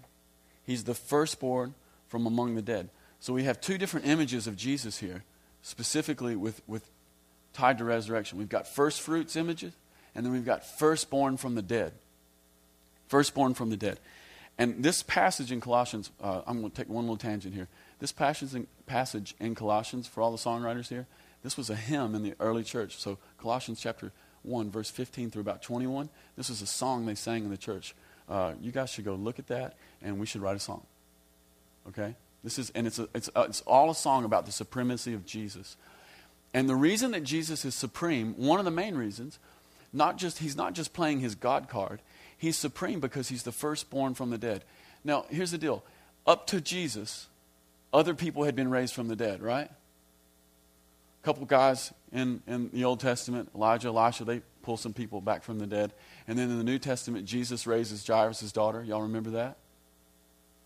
He's 0.65 0.85
the 0.85 0.95
firstborn 0.95 1.75
from 2.07 2.25
among 2.25 2.55
the 2.55 2.63
dead. 2.63 2.89
So 3.19 3.31
we 3.31 3.43
have 3.43 3.61
two 3.61 3.77
different 3.77 4.07
images 4.07 4.47
of 4.47 4.57
Jesus 4.57 4.97
here, 4.97 5.23
specifically 5.61 6.35
with, 6.35 6.63
with 6.65 6.89
tied 7.53 7.77
to 7.77 7.83
resurrection. 7.83 8.39
We've 8.39 8.49
got 8.49 8.67
first 8.67 9.01
fruits 9.01 9.35
images, 9.35 9.73
and 10.15 10.25
then 10.25 10.33
we've 10.33 10.43
got 10.43 10.65
firstborn 10.65 11.37
from 11.37 11.53
the 11.53 11.61
dead. 11.61 11.93
Firstborn 13.09 13.55
from 13.55 13.69
the 13.69 13.77
dead. 13.77 13.99
And 14.57 14.83
this 14.83 15.03
passage 15.03 15.51
in 15.51 15.61
Colossians, 15.61 16.11
uh, 16.21 16.41
I'm 16.45 16.59
going 16.59 16.71
to 16.71 16.77
take 16.77 16.89
one 16.89 17.05
little 17.05 17.17
tangent 17.17 17.55
here. 17.55 17.67
This 17.99 18.11
passage 18.11 18.53
in, 18.53 18.67
passage 18.85 19.35
in 19.39 19.55
Colossians, 19.55 20.07
for 20.07 20.21
all 20.21 20.31
the 20.31 20.37
songwriters 20.37 20.89
here, 20.89 21.07
this 21.43 21.57
was 21.57 21.69
a 21.69 21.75
hymn 21.75 22.13
in 22.13 22.23
the 22.23 22.35
early 22.39 22.63
church. 22.63 22.97
So, 22.97 23.17
Colossians 23.39 23.81
chapter 23.81 24.11
1, 24.43 24.69
verse 24.69 24.89
15 24.89 25.31
through 25.31 25.41
about 25.41 25.61
21, 25.61 26.09
this 26.37 26.49
was 26.49 26.61
a 26.61 26.67
song 26.67 27.05
they 27.05 27.15
sang 27.15 27.45
in 27.45 27.49
the 27.49 27.57
church. 27.57 27.95
Uh, 28.29 28.53
you 28.61 28.71
guys 28.71 28.89
should 28.89 29.05
go 29.05 29.15
look 29.15 29.39
at 29.39 29.47
that, 29.47 29.75
and 30.01 30.19
we 30.19 30.25
should 30.25 30.41
write 30.41 30.55
a 30.55 30.59
song. 30.59 30.85
Okay? 31.87 32.15
This 32.43 32.59
is, 32.59 32.69
and 32.75 32.85
it's, 32.85 32.99
a, 32.99 33.07
it's, 33.15 33.29
a, 33.35 33.41
it's 33.43 33.61
all 33.61 33.89
a 33.89 33.95
song 33.95 34.23
about 34.23 34.45
the 34.45 34.51
supremacy 34.51 35.13
of 35.13 35.25
Jesus. 35.25 35.77
And 36.53 36.69
the 36.69 36.75
reason 36.75 37.11
that 37.11 37.23
Jesus 37.23 37.65
is 37.65 37.75
supreme, 37.75 38.33
one 38.35 38.59
of 38.59 38.65
the 38.65 38.71
main 38.71 38.95
reasons, 38.95 39.39
not 39.93 40.17
just 40.17 40.39
he's 40.39 40.55
not 40.55 40.73
just 40.73 40.93
playing 40.93 41.21
his 41.21 41.35
God 41.35 41.69
card, 41.69 42.01
he's 42.39 42.57
supreme 42.57 42.99
because 42.99 43.29
he's 43.29 43.43
the 43.43 43.51
firstborn 43.51 44.15
from 44.15 44.31
the 44.31 44.37
dead. 44.39 44.63
Now, 45.03 45.25
here's 45.29 45.51
the 45.51 45.57
deal. 45.59 45.83
Up 46.25 46.47
to 46.47 46.59
Jesus, 46.59 47.27
other 47.93 48.15
people 48.15 48.45
had 48.45 48.55
been 48.55 48.71
raised 48.71 48.95
from 48.95 49.07
the 49.07 49.15
dead, 49.15 49.43
right? 49.43 49.69
A 49.69 51.25
couple 51.25 51.45
guys 51.45 51.93
in, 52.11 52.41
in 52.47 52.69
the 52.73 52.85
Old 52.85 52.99
Testament, 52.99 53.49
Elijah, 53.53 53.89
Elisha, 53.89 54.23
they 54.23 54.41
pull 54.63 54.77
some 54.77 54.93
people 54.93 55.21
back 55.21 55.43
from 55.43 55.59
the 55.59 55.67
dead. 55.67 55.93
And 56.27 56.37
then 56.37 56.49
in 56.49 56.57
the 56.57 56.63
New 56.63 56.79
Testament, 56.79 57.25
Jesus 57.25 57.67
raises 57.67 58.05
Jairus' 58.05 58.51
daughter. 58.51 58.83
Y'all 58.83 59.03
remember 59.03 59.31
that? 59.31 59.57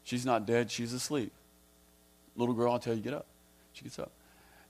She's 0.04 0.26
not 0.26 0.46
dead, 0.46 0.70
she's 0.70 0.94
asleep. 0.94 1.32
Little 2.36 2.56
girl, 2.56 2.74
I'll 2.74 2.80
tell 2.80 2.94
you, 2.94 3.02
get 3.02 3.14
up. 3.14 3.26
She 3.74 3.84
gets 3.84 4.00
up. 4.00 4.12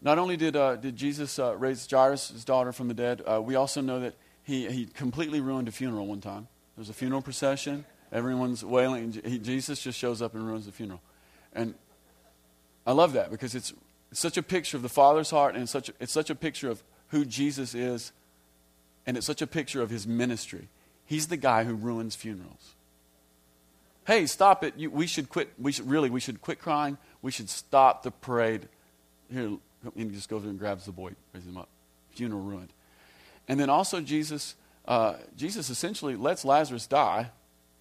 Not 0.02 0.20
only 0.20 0.38
did, 0.38 0.56
uh, 0.56 0.76
did 0.76 0.96
Jesus 0.96 1.40
uh, 1.40 1.56
raise 1.58 1.88
Jairus' 1.90 2.44
daughter 2.44 2.72
from 2.72 2.88
the 2.88 2.94
dead, 2.94 3.22
uh, 3.26 3.42
we 3.42 3.56
also 3.56 3.82
know 3.82 4.02
that 4.02 4.16
he, 4.44 4.70
he 4.70 4.86
completely 4.86 5.40
ruined 5.40 5.68
a 5.68 5.72
funeral 5.72 6.06
one 6.08 6.22
time. 6.22 6.48
There's 6.76 6.90
a 6.90 6.94
funeral 6.94 7.22
procession, 7.22 7.86
everyone's 8.12 8.64
wailing. 8.64 9.22
He, 9.24 9.38
Jesus 9.38 9.82
just 9.82 9.98
shows 9.98 10.22
up 10.22 10.34
and 10.34 10.46
ruins 10.46 10.66
the 10.66 10.72
funeral. 10.72 11.02
And 11.54 11.76
I 12.86 12.92
love 12.92 13.14
that 13.14 13.32
because 13.32 13.56
it's, 13.56 13.74
such 14.14 14.38
a 14.38 14.44
picture 14.44 14.78
of 14.78 14.84
the 14.84 14.90
Father's 14.90 15.32
heart, 15.32 15.56
and 15.56 15.64
it's 15.64 15.72
such, 15.72 15.90
it's 16.00 16.12
such 16.12 16.30
a 16.30 16.36
picture 16.36 16.70
of 16.70 16.84
who 17.08 17.26
Jesus 17.26 17.74
is, 17.74 18.12
and 19.06 19.18
it's 19.18 19.26
such 19.26 19.42
a 19.42 19.48
picture 19.48 19.82
of 19.82 19.90
his 19.90 20.08
ministry. 20.08 20.68
He's 21.06 21.28
the 21.28 21.38
guy 21.38 21.64
who 21.64 21.74
ruins 21.74 22.16
funerals. 22.16 22.76
Hey, 24.06 24.26
stop 24.26 24.64
it. 24.64 24.76
You, 24.78 24.90
we 24.90 25.08
should 25.08 25.30
quit. 25.30 25.50
We 25.58 25.72
should, 25.72 25.90
really, 25.90 26.10
we 26.10 26.20
should 26.20 26.42
quit 26.42 26.60
crying. 26.60 26.98
We 27.22 27.32
should 27.32 27.50
stop 27.50 28.04
the 28.04 28.12
parade. 28.12 28.68
Here, 29.32 29.46
and 29.48 29.60
he 29.96 30.06
just 30.10 30.30
goes 30.30 30.44
and 30.44 30.60
grabs 30.60 30.86
the 30.86 30.92
boy, 30.92 31.14
raises 31.34 31.50
him 31.50 31.58
up. 31.58 31.70
Funeral 32.12 32.42
ruined. 32.42 32.72
And 33.48 33.60
then 33.60 33.70
also 33.70 34.00
Jesus, 34.02 34.56
uh, 34.86 35.16
Jesus 35.36 35.70
essentially 35.70 36.16
lets 36.16 36.44
Lazarus 36.44 36.88
die. 36.88 37.30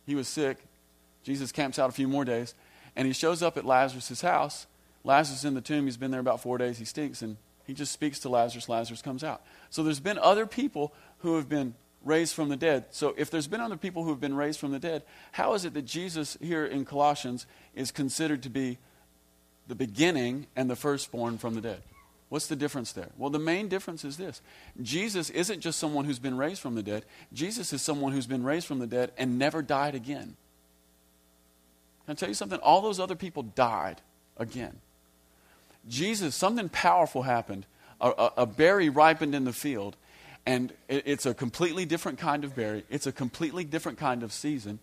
He 0.07 0.15
was 0.15 0.29
sick. 0.29 0.59
Jesus 1.23 1.53
camps 1.53 1.79
out 1.79 1.89
a 1.89 1.93
few 1.93 2.09
more 2.09 2.25
days, 2.25 2.55
and 2.97 3.07
he 3.07 3.13
shows 3.13 3.43
up 3.43 3.57
at 3.57 3.65
Lazarus' 3.65 4.21
house. 4.21 4.67
Lazarus 5.05 5.41
is 5.41 5.45
in 5.45 5.55
the 5.55 5.61
tomb. 5.61 5.85
He's 5.85 5.97
been 5.97 6.11
there 6.11 6.21
about 6.21 6.41
four 6.41 6.59
days. 6.59 6.79
He 6.79 6.85
stinks, 6.85 7.23
and 7.23 7.37
he 7.67 7.75
just 7.75 7.93
speaks 7.93 8.19
to 8.21 8.29
Lazarus. 8.29 8.69
Lazarus 8.69 9.03
comes 9.03 9.23
out. 9.23 9.43
So 9.71 9.83
there's 9.83 10.01
been 10.01 10.19
other 10.19 10.47
people 10.47 10.93
who 11.19 11.37
have 11.37 11.49
been 11.49 11.75
raised 12.05 12.35
from 12.35 12.49
the 12.49 12.57
dead. 12.57 12.87
So 12.91 13.15
if 13.17 13.31
there's 13.31 13.47
been 13.47 13.61
other 13.61 13.77
people 13.77 14.03
who 14.03 14.11
have 14.11 14.21
been 14.21 14.35
raised 14.35 14.59
from 14.59 14.73
the 14.73 14.79
dead, 14.79 15.03
how 15.33 15.55
is 15.55 15.65
it 15.65 15.75
that 15.75 15.83
Jesus 15.83 16.37
here 16.41 16.65
in 16.65 16.85
Colossians 16.85 17.47
is 17.75 17.93
considered 17.93 18.43
to 18.43 18.51
be 18.51 18.79
the 19.69 19.75
beginning 19.77 20.47
and 20.57 20.69
the 20.69 20.77
firstborn 20.77 21.39
from 21.39 21.55
the 21.55 21.61
dead? 21.61 21.83
What's 22.33 22.47
the 22.47 22.57
difference 22.57 22.93
there? 22.93 23.11
Well, 23.19 23.29
the 23.29 23.39
main 23.39 23.69
difference 23.69 24.07
is 24.07 24.17
this 24.17 24.41
Jesus 24.81 25.29
isn't 25.29 25.61
just 25.61 25.79
someone 25.79 26.07
who's 26.07 26.19
been 26.19 26.39
raised 26.39 26.62
from 26.62 26.75
the 26.75 26.83
dead, 26.83 27.05
Jesus 27.35 27.75
is 27.75 27.83
someone 27.83 28.12
who's 28.12 28.27
been 28.27 28.43
raised 28.43 28.67
from 28.67 28.79
the 28.79 28.87
dead 28.87 29.12
and 29.19 29.39
never 29.39 29.61
died 29.61 29.95
again. 29.95 30.35
Can 32.07 32.12
I 32.12 32.15
tell 32.15 32.31
you 32.31 32.35
something? 32.35 32.59
All 32.61 32.81
those 32.81 32.99
other 32.99 33.17
people 33.17 33.43
died 33.43 34.01
again. 34.39 34.81
Jesus, 35.87 36.35
something 36.35 36.71
powerful 36.71 37.21
happened. 37.21 37.67
A, 38.01 38.09
a, 38.09 38.33
a 38.39 38.47
berry 38.47 38.89
ripened 38.89 39.35
in 39.35 39.45
the 39.45 39.53
field, 39.53 39.99
and 40.47 40.73
it, 40.89 41.03
it's 41.05 41.27
a 41.27 41.35
completely 41.35 41.85
different 41.85 42.19
kind 42.19 42.45
of 42.45 42.57
berry. 42.57 42.85
It's 42.89 43.07
a 43.07 43.12
completely 43.12 43.65
different 43.65 43.99
kind 43.99 44.23
of 44.23 44.33
season. 44.33 44.79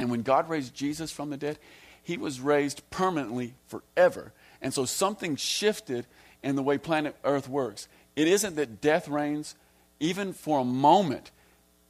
And 0.00 0.10
when 0.10 0.22
God 0.22 0.48
raised 0.48 0.74
Jesus 0.74 1.12
from 1.12 1.30
the 1.30 1.36
dead, 1.36 1.60
he 2.02 2.16
was 2.16 2.40
raised 2.40 2.82
permanently 2.90 3.54
forever. 3.68 4.32
And 4.60 4.74
so 4.74 4.86
something 4.86 5.36
shifted 5.36 6.06
in 6.42 6.56
the 6.56 6.62
way 6.62 6.78
planet 6.78 7.16
Earth 7.24 7.48
works. 7.48 7.88
It 8.16 8.28
isn't 8.28 8.56
that 8.56 8.80
death 8.80 9.08
reigns 9.08 9.54
even 10.00 10.32
for 10.32 10.60
a 10.60 10.64
moment, 10.64 11.30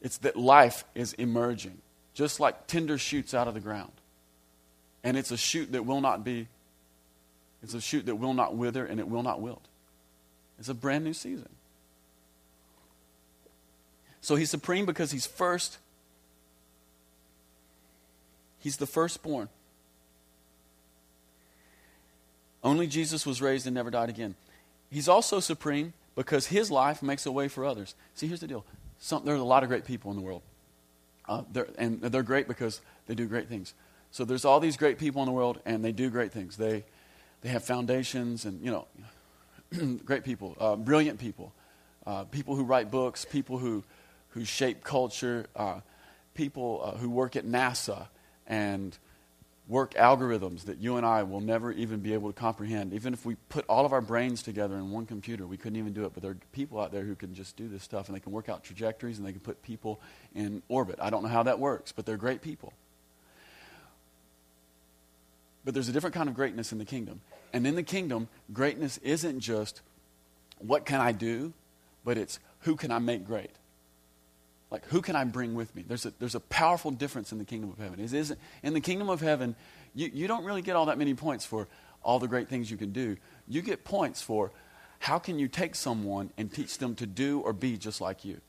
it's 0.00 0.18
that 0.18 0.36
life 0.36 0.84
is 0.94 1.12
emerging, 1.14 1.78
just 2.12 2.40
like 2.40 2.66
tender 2.66 2.98
shoots 2.98 3.32
out 3.32 3.46
of 3.46 3.54
the 3.54 3.60
ground. 3.60 3.92
And 5.04 5.16
it's 5.16 5.30
a 5.30 5.36
shoot 5.36 5.72
that 5.72 5.86
will 5.86 6.00
not 6.00 6.24
be, 6.24 6.48
it's 7.62 7.74
a 7.74 7.80
shoot 7.80 8.06
that 8.06 8.16
will 8.16 8.34
not 8.34 8.56
wither 8.56 8.84
and 8.84 8.98
it 8.98 9.08
will 9.08 9.22
not 9.22 9.40
wilt. 9.40 9.64
It's 10.58 10.68
a 10.68 10.74
brand 10.74 11.04
new 11.04 11.14
season. 11.14 11.48
So 14.20 14.34
he's 14.34 14.50
supreme 14.50 14.84
because 14.84 15.12
he's 15.12 15.26
first. 15.26 15.78
He's 18.58 18.76
the 18.76 18.86
firstborn. 18.86 19.48
Only 22.62 22.86
Jesus 22.86 23.24
was 23.24 23.40
raised 23.40 23.66
and 23.66 23.74
never 23.74 23.90
died 23.90 24.08
again. 24.08 24.34
He's 24.90 25.08
also 25.08 25.40
supreme 25.40 25.92
because 26.14 26.46
his 26.46 26.70
life 26.70 27.02
makes 27.02 27.24
a 27.26 27.32
way 27.32 27.48
for 27.48 27.64
others. 27.64 27.94
See, 28.14 28.26
here's 28.26 28.40
the 28.40 28.46
deal. 28.46 28.64
Some, 28.98 29.24
there 29.24 29.34
are 29.34 29.38
a 29.38 29.42
lot 29.42 29.62
of 29.62 29.68
great 29.68 29.84
people 29.84 30.10
in 30.10 30.16
the 30.16 30.22
world. 30.22 30.42
Uh, 31.28 31.42
they're, 31.52 31.68
and 31.78 32.00
they're 32.02 32.22
great 32.22 32.48
because 32.48 32.80
they 33.06 33.14
do 33.14 33.26
great 33.26 33.48
things. 33.48 33.72
So 34.10 34.24
there's 34.24 34.44
all 34.44 34.60
these 34.60 34.76
great 34.76 34.98
people 34.98 35.22
in 35.22 35.26
the 35.26 35.32
world, 35.32 35.60
and 35.64 35.84
they 35.84 35.92
do 35.92 36.10
great 36.10 36.32
things. 36.32 36.56
They, 36.56 36.84
they 37.42 37.48
have 37.48 37.64
foundations 37.64 38.44
and, 38.44 38.62
you 38.64 38.70
know, 38.72 38.86
great 40.04 40.24
people, 40.24 40.56
uh, 40.58 40.76
brilliant 40.76 41.20
people, 41.20 41.52
uh, 42.06 42.24
people 42.24 42.56
who 42.56 42.64
write 42.64 42.90
books, 42.90 43.24
people 43.24 43.58
who, 43.58 43.84
who 44.30 44.44
shape 44.44 44.82
culture, 44.82 45.46
uh, 45.54 45.80
people 46.34 46.80
uh, 46.82 46.98
who 46.98 47.08
work 47.08 47.36
at 47.36 47.46
NASA 47.46 48.08
and 48.46 48.98
work 49.70 49.94
algorithms 49.94 50.64
that 50.64 50.78
you 50.78 50.96
and 50.96 51.06
I 51.06 51.22
will 51.22 51.40
never 51.40 51.70
even 51.70 52.00
be 52.00 52.12
able 52.12 52.30
to 52.32 52.38
comprehend. 52.38 52.92
Even 52.92 53.14
if 53.14 53.24
we 53.24 53.36
put 53.48 53.64
all 53.68 53.86
of 53.86 53.92
our 53.92 54.00
brains 54.00 54.42
together 54.42 54.74
in 54.74 54.90
one 54.90 55.06
computer, 55.06 55.46
we 55.46 55.56
couldn't 55.56 55.78
even 55.78 55.92
do 55.92 56.04
it. 56.04 56.12
But 56.12 56.24
there 56.24 56.32
are 56.32 56.38
people 56.50 56.80
out 56.80 56.90
there 56.90 57.04
who 57.04 57.14
can 57.14 57.34
just 57.34 57.56
do 57.56 57.68
this 57.68 57.84
stuff 57.84 58.08
and 58.08 58.16
they 58.16 58.20
can 58.20 58.32
work 58.32 58.48
out 58.48 58.64
trajectories 58.64 59.18
and 59.18 59.26
they 59.26 59.30
can 59.30 59.40
put 59.40 59.62
people 59.62 60.00
in 60.34 60.60
orbit. 60.68 60.98
I 61.00 61.08
don't 61.08 61.22
know 61.22 61.28
how 61.28 61.44
that 61.44 61.60
works, 61.60 61.92
but 61.92 62.04
they're 62.04 62.16
great 62.16 62.42
people. 62.42 62.72
But 65.64 65.72
there's 65.72 65.88
a 65.88 65.92
different 65.92 66.14
kind 66.14 66.28
of 66.28 66.34
greatness 66.34 66.72
in 66.72 66.78
the 66.78 66.84
kingdom. 66.84 67.20
And 67.52 67.64
in 67.64 67.76
the 67.76 67.84
kingdom, 67.84 68.26
greatness 68.52 68.98
isn't 69.04 69.38
just 69.38 69.82
what 70.58 70.84
can 70.84 71.00
I 71.00 71.12
do, 71.12 71.52
but 72.04 72.18
it's 72.18 72.40
who 72.60 72.74
can 72.74 72.90
I 72.90 72.98
make 72.98 73.24
great. 73.24 73.52
Like, 74.70 74.86
who 74.86 75.02
can 75.02 75.16
I 75.16 75.24
bring 75.24 75.54
with 75.54 75.74
me? 75.74 75.84
There's 75.86 76.06
a, 76.06 76.12
there's 76.18 76.36
a 76.36 76.40
powerful 76.40 76.90
difference 76.90 77.32
in 77.32 77.38
the 77.38 77.44
kingdom 77.44 77.70
of 77.70 77.78
heaven. 77.78 77.98
It 77.98 78.12
isn't, 78.12 78.38
in 78.62 78.72
the 78.72 78.80
kingdom 78.80 79.08
of 79.08 79.20
heaven, 79.20 79.56
you, 79.94 80.10
you 80.12 80.28
don't 80.28 80.44
really 80.44 80.62
get 80.62 80.76
all 80.76 80.86
that 80.86 80.98
many 80.98 81.14
points 81.14 81.44
for 81.44 81.66
all 82.02 82.18
the 82.18 82.28
great 82.28 82.48
things 82.48 82.70
you 82.70 82.76
can 82.76 82.92
do. 82.92 83.16
You 83.48 83.62
get 83.62 83.84
points 83.84 84.22
for 84.22 84.52
how 85.00 85.18
can 85.18 85.38
you 85.38 85.48
take 85.48 85.74
someone 85.74 86.30
and 86.36 86.52
teach 86.52 86.78
them 86.78 86.94
to 86.96 87.06
do 87.06 87.40
or 87.40 87.52
be 87.52 87.76
just 87.76 88.00
like 88.00 88.24
you. 88.24 88.40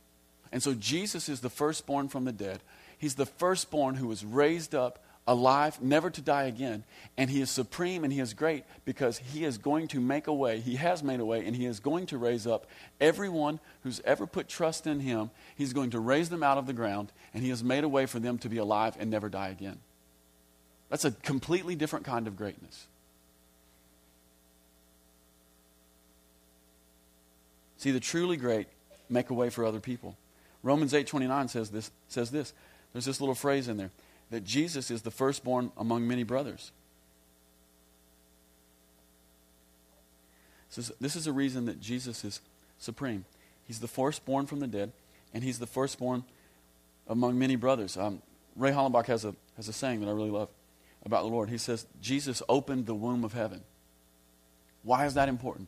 And 0.51 0.61
so 0.61 0.73
Jesus 0.73 1.29
is 1.29 1.39
the 1.39 1.49
firstborn 1.49 2.09
from 2.09 2.25
the 2.25 2.31
dead. 2.31 2.59
He's 2.97 3.15
the 3.15 3.25
firstborn 3.25 3.95
who 3.95 4.07
was 4.07 4.23
raised 4.23 4.75
up 4.75 5.03
alive, 5.27 5.81
never 5.81 6.09
to 6.09 6.21
die 6.21 6.43
again. 6.43 6.83
And 7.17 7.29
he 7.29 7.41
is 7.41 7.49
supreme 7.49 8.03
and 8.03 8.11
he 8.11 8.19
is 8.19 8.33
great 8.33 8.63
because 8.85 9.17
he 9.17 9.45
is 9.45 9.57
going 9.57 9.87
to 9.89 9.99
make 9.99 10.27
a 10.27 10.33
way. 10.33 10.59
He 10.59 10.75
has 10.75 11.03
made 11.03 11.19
a 11.19 11.25
way 11.25 11.45
and 11.45 11.55
he 11.55 11.65
is 11.65 11.79
going 11.79 12.07
to 12.07 12.17
raise 12.17 12.47
up 12.47 12.65
everyone 12.99 13.59
who's 13.83 14.01
ever 14.03 14.25
put 14.25 14.47
trust 14.47 14.87
in 14.87 14.99
him. 14.99 15.31
He's 15.55 15.73
going 15.73 15.91
to 15.91 15.99
raise 15.99 16.29
them 16.29 16.43
out 16.43 16.57
of 16.57 16.67
the 16.67 16.73
ground 16.73 17.11
and 17.33 17.43
he 17.43 17.49
has 17.49 17.63
made 17.63 17.83
a 17.83 17.89
way 17.89 18.05
for 18.05 18.19
them 18.19 18.37
to 18.39 18.49
be 18.49 18.57
alive 18.57 18.95
and 18.99 19.09
never 19.09 19.29
die 19.29 19.49
again. 19.49 19.79
That's 20.89 21.05
a 21.05 21.11
completely 21.11 21.75
different 21.75 22.05
kind 22.05 22.27
of 22.27 22.35
greatness. 22.35 22.87
See, 27.77 27.91
the 27.91 27.99
truly 27.99 28.37
great 28.37 28.67
make 29.09 29.29
a 29.29 29.33
way 29.33 29.49
for 29.49 29.65
other 29.65 29.79
people. 29.79 30.17
Romans 30.63 30.93
8:29 30.93 31.49
says 31.49 31.71
this 31.71 31.91
says 32.07 32.29
this. 32.29 32.53
There's 32.93 33.05
this 33.05 33.21
little 33.21 33.35
phrase 33.35 33.67
in 33.67 33.77
there 33.77 33.91
that 34.31 34.43
Jesus 34.43 34.89
is 34.89 35.03
the 35.03 35.11
firstborn 35.11 35.71
among 35.77 36.07
many 36.07 36.23
brothers. 36.23 36.71
So 40.69 40.81
this 41.01 41.15
is 41.17 41.27
a 41.27 41.33
reason 41.33 41.65
that 41.65 41.81
Jesus 41.81 42.23
is 42.23 42.39
supreme. 42.79 43.25
He's 43.67 43.79
the 43.79 43.89
firstborn 43.89 44.47
from 44.47 44.61
the 44.61 44.67
dead, 44.67 44.93
and 45.33 45.43
he's 45.43 45.59
the 45.59 45.67
firstborn 45.67 46.23
among 47.07 47.37
many 47.37 47.57
brothers. 47.57 47.97
Um, 47.97 48.21
Ray 48.55 48.71
Hollenbach 48.71 49.05
has 49.07 49.25
a, 49.25 49.35
has 49.57 49.67
a 49.67 49.73
saying 49.73 49.99
that 49.99 50.07
I 50.07 50.13
really 50.13 50.31
love 50.31 50.49
about 51.05 51.23
the 51.23 51.29
Lord. 51.29 51.49
He 51.49 51.57
says, 51.57 51.85
Jesus 52.01 52.41
opened 52.47 52.85
the 52.85 52.95
womb 52.95 53.23
of 53.25 53.33
heaven. 53.33 53.61
Why 54.83 55.05
is 55.05 55.13
that 55.15 55.29
important? 55.29 55.67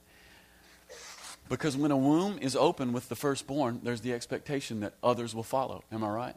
Because 1.49 1.75
when 1.75 1.91
a 1.91 1.97
womb 1.97 2.39
is 2.39 2.55
open 2.55 2.93
with 2.93 3.09
the 3.09 3.15
firstborn, 3.15 3.81
there's 3.83 4.01
the 4.01 4.13
expectation 4.13 4.79
that 4.79 4.93
others 5.03 5.35
will 5.35 5.43
follow. 5.43 5.83
Am 5.91 6.03
I 6.03 6.09
right? 6.09 6.35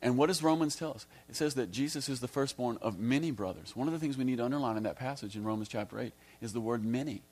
And 0.00 0.16
what 0.16 0.26
does 0.26 0.42
Romans 0.42 0.76
tell 0.76 0.92
us? 0.92 1.06
It 1.28 1.36
says 1.36 1.54
that 1.54 1.72
Jesus 1.72 2.08
is 2.08 2.20
the 2.20 2.28
firstborn 2.28 2.78
of 2.80 2.98
many 2.98 3.30
brothers. 3.30 3.74
One 3.74 3.88
of 3.88 3.92
the 3.92 3.98
things 3.98 4.16
we 4.16 4.24
need 4.24 4.38
to 4.38 4.44
underline 4.44 4.76
in 4.76 4.84
that 4.84 4.96
passage 4.96 5.34
in 5.34 5.44
Romans 5.44 5.68
chapter 5.68 5.98
8 5.98 6.12
is 6.40 6.52
the 6.52 6.60
word 6.60 6.84
many. 6.84 7.22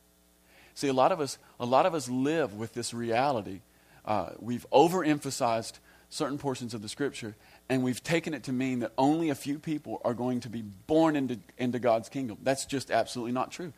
See, 0.74 0.88
a 0.88 0.92
lot 0.92 1.12
of 1.12 1.20
us, 1.20 1.38
a 1.60 1.64
lot 1.64 1.86
of 1.86 1.94
us 1.94 2.08
live 2.08 2.54
with 2.54 2.74
this 2.74 2.92
reality. 2.92 3.60
Uh, 4.04 4.30
we've 4.40 4.66
overemphasized 4.72 5.74
certain 6.10 6.38
portions 6.38 6.74
of 6.74 6.82
the 6.82 6.88
scripture, 6.88 7.34
and 7.68 7.82
we've 7.82 8.02
taken 8.02 8.34
it 8.34 8.44
to 8.44 8.52
mean 8.52 8.80
that 8.80 8.92
only 8.98 9.30
a 9.30 9.34
few 9.34 9.58
people 9.58 10.00
are 10.04 10.14
going 10.14 10.40
to 10.40 10.48
be 10.48 10.62
born 10.62 11.16
into, 11.16 11.38
into 11.58 11.78
God's 11.78 12.08
kingdom. 12.08 12.38
That's 12.42 12.66
just 12.66 12.90
absolutely 12.90 13.32
not 13.32 13.52
true. 13.52 13.72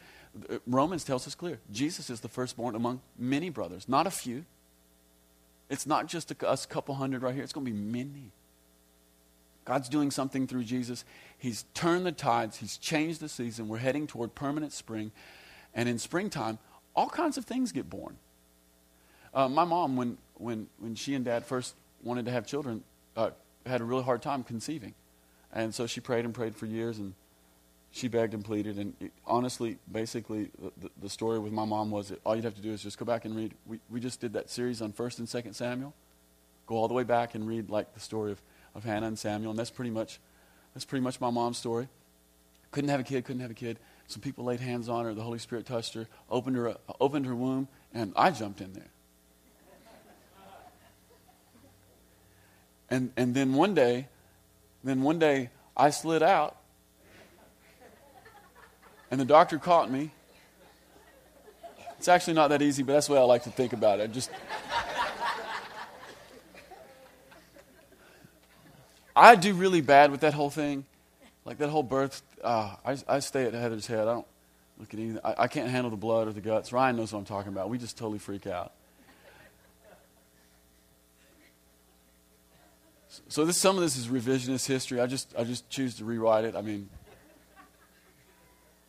Uh, 0.50 0.58
Romans 0.66 1.04
tells 1.04 1.26
us 1.26 1.34
clear 1.34 1.58
Jesus 1.70 2.10
is 2.10 2.20
the 2.20 2.28
firstborn 2.28 2.74
among 2.74 3.00
many 3.18 3.50
brothers, 3.50 3.88
not 3.88 4.06
a 4.06 4.10
few. 4.10 4.44
It's 5.70 5.86
not 5.86 6.06
just 6.06 6.30
a, 6.30 6.48
us 6.48 6.64
couple 6.64 6.94
hundred 6.94 7.22
right 7.22 7.34
here, 7.34 7.44
it's 7.44 7.52
going 7.52 7.66
to 7.66 7.72
be 7.72 7.78
many. 7.78 8.32
God's 9.68 9.90
doing 9.90 10.10
something 10.10 10.46
through 10.46 10.64
Jesus. 10.64 11.04
He's 11.36 11.66
turned 11.74 12.06
the 12.06 12.12
tides, 12.12 12.56
He's 12.56 12.78
changed 12.78 13.20
the 13.20 13.28
season. 13.28 13.68
We're 13.68 13.76
heading 13.76 14.06
toward 14.06 14.34
permanent 14.34 14.72
spring. 14.72 15.12
And 15.74 15.90
in 15.90 15.98
springtime, 15.98 16.58
all 16.96 17.10
kinds 17.10 17.36
of 17.36 17.44
things 17.44 17.70
get 17.70 17.90
born. 17.90 18.16
Uh, 19.34 19.46
my 19.46 19.64
mom, 19.64 19.94
when, 19.94 20.16
when, 20.36 20.68
when 20.78 20.94
she 20.94 21.14
and 21.14 21.22
dad 21.22 21.44
first 21.44 21.74
wanted 22.02 22.24
to 22.24 22.30
have 22.30 22.46
children, 22.46 22.82
uh, 23.14 23.30
had 23.66 23.82
a 23.82 23.84
really 23.84 24.02
hard 24.02 24.22
time 24.22 24.42
conceiving. 24.42 24.94
And 25.52 25.74
so 25.74 25.86
she 25.86 26.00
prayed 26.00 26.24
and 26.24 26.32
prayed 26.32 26.56
for 26.56 26.64
years, 26.64 26.98
and 26.98 27.12
she 27.90 28.08
begged 28.08 28.32
and 28.32 28.42
pleaded. 28.42 28.78
And 28.78 28.94
it, 29.00 29.12
honestly, 29.26 29.76
basically, 29.92 30.48
the, 30.80 30.90
the, 30.98 31.10
story 31.10 31.38
with 31.38 31.52
my 31.52 31.66
mom 31.66 31.90
was 31.90 32.08
that 32.08 32.22
all 32.24 32.34
you'd 32.34 32.44
have 32.46 32.56
to 32.56 32.62
do 32.62 32.72
is 32.72 32.82
just 32.82 32.98
go 32.98 33.04
back 33.04 33.26
and 33.26 33.36
read. 33.36 33.52
We, 33.66 33.80
we 33.90 34.00
just 34.00 34.18
did 34.18 34.32
that 34.32 34.48
series 34.48 34.80
on 34.80 34.94
1st 34.94 35.18
and 35.18 35.28
2nd 35.28 35.54
Samuel. 35.54 35.92
Go 36.66 36.76
all 36.76 36.88
the 36.88 36.94
way 36.94 37.04
back 37.04 37.34
and 37.34 37.46
read 37.46 37.68
like 37.68 37.92
the 37.92 38.00
story 38.00 38.32
of 38.32 38.40
of 38.78 38.84
Hannah 38.84 39.08
and 39.08 39.18
Samuel, 39.18 39.50
and 39.50 39.58
that's 39.58 39.70
pretty 39.70 39.90
much 39.90 40.20
that's 40.72 40.84
pretty 40.84 41.02
much 41.02 41.20
my 41.20 41.30
mom's 41.30 41.58
story. 41.58 41.88
Couldn't 42.70 42.90
have 42.90 43.00
a 43.00 43.04
kid, 43.04 43.24
couldn't 43.24 43.42
have 43.42 43.50
a 43.50 43.54
kid. 43.54 43.78
Some 44.06 44.22
people 44.22 44.44
laid 44.44 44.60
hands 44.60 44.88
on 44.88 45.04
her, 45.04 45.12
the 45.12 45.22
Holy 45.22 45.38
Spirit 45.38 45.66
touched 45.66 45.94
her, 45.94 46.06
opened 46.30 46.56
her 46.56 46.76
opened 47.00 47.26
her 47.26 47.34
womb, 47.34 47.68
and 47.92 48.12
I 48.16 48.30
jumped 48.30 48.60
in 48.60 48.72
there. 48.72 48.90
And 52.88 53.10
and 53.16 53.34
then 53.34 53.52
one 53.52 53.74
day, 53.74 54.06
then 54.84 55.02
one 55.02 55.18
day 55.18 55.50
I 55.76 55.90
slid 55.90 56.22
out. 56.22 56.56
And 59.10 59.18
the 59.20 59.24
doctor 59.24 59.58
caught 59.58 59.90
me. 59.90 60.12
It's 61.98 62.08
actually 62.08 62.34
not 62.34 62.48
that 62.48 62.62
easy, 62.62 62.82
but 62.84 62.92
that's 62.92 63.08
the 63.08 63.14
way 63.14 63.18
I 63.18 63.22
like 63.22 63.42
to 63.44 63.50
think 63.50 63.72
about 63.72 63.98
it. 63.98 64.12
Just 64.12 64.30
I 69.18 69.34
do 69.34 69.52
really 69.52 69.80
bad 69.80 70.10
with 70.10 70.20
that 70.20 70.32
whole 70.34 70.50
thing. 70.50 70.84
Like 71.44 71.58
that 71.58 71.70
whole 71.70 71.82
birth, 71.82 72.22
uh, 72.42 72.76
I, 72.84 72.96
I 73.08 73.18
stay 73.18 73.44
at 73.44 73.54
Heather's 73.54 73.86
head. 73.86 74.00
I 74.00 74.12
don't 74.12 74.26
look 74.78 74.94
at 74.94 75.00
anything. 75.00 75.20
I, 75.24 75.34
I 75.38 75.48
can't 75.48 75.68
handle 75.68 75.90
the 75.90 75.96
blood 75.96 76.28
or 76.28 76.32
the 76.32 76.40
guts. 76.40 76.72
Ryan 76.72 76.96
knows 76.96 77.12
what 77.12 77.18
I'm 77.18 77.24
talking 77.24 77.52
about. 77.52 77.68
We 77.68 77.78
just 77.78 77.98
totally 77.98 78.18
freak 78.18 78.46
out. 78.46 78.72
So 83.28 83.44
this, 83.44 83.56
some 83.56 83.76
of 83.76 83.82
this 83.82 83.96
is 83.96 84.06
revisionist 84.06 84.66
history. 84.66 85.00
I 85.00 85.06
just, 85.06 85.34
I 85.36 85.42
just 85.44 85.68
choose 85.68 85.96
to 85.96 86.04
rewrite 86.04 86.44
it. 86.44 86.54
I 86.54 86.62
mean, 86.62 86.88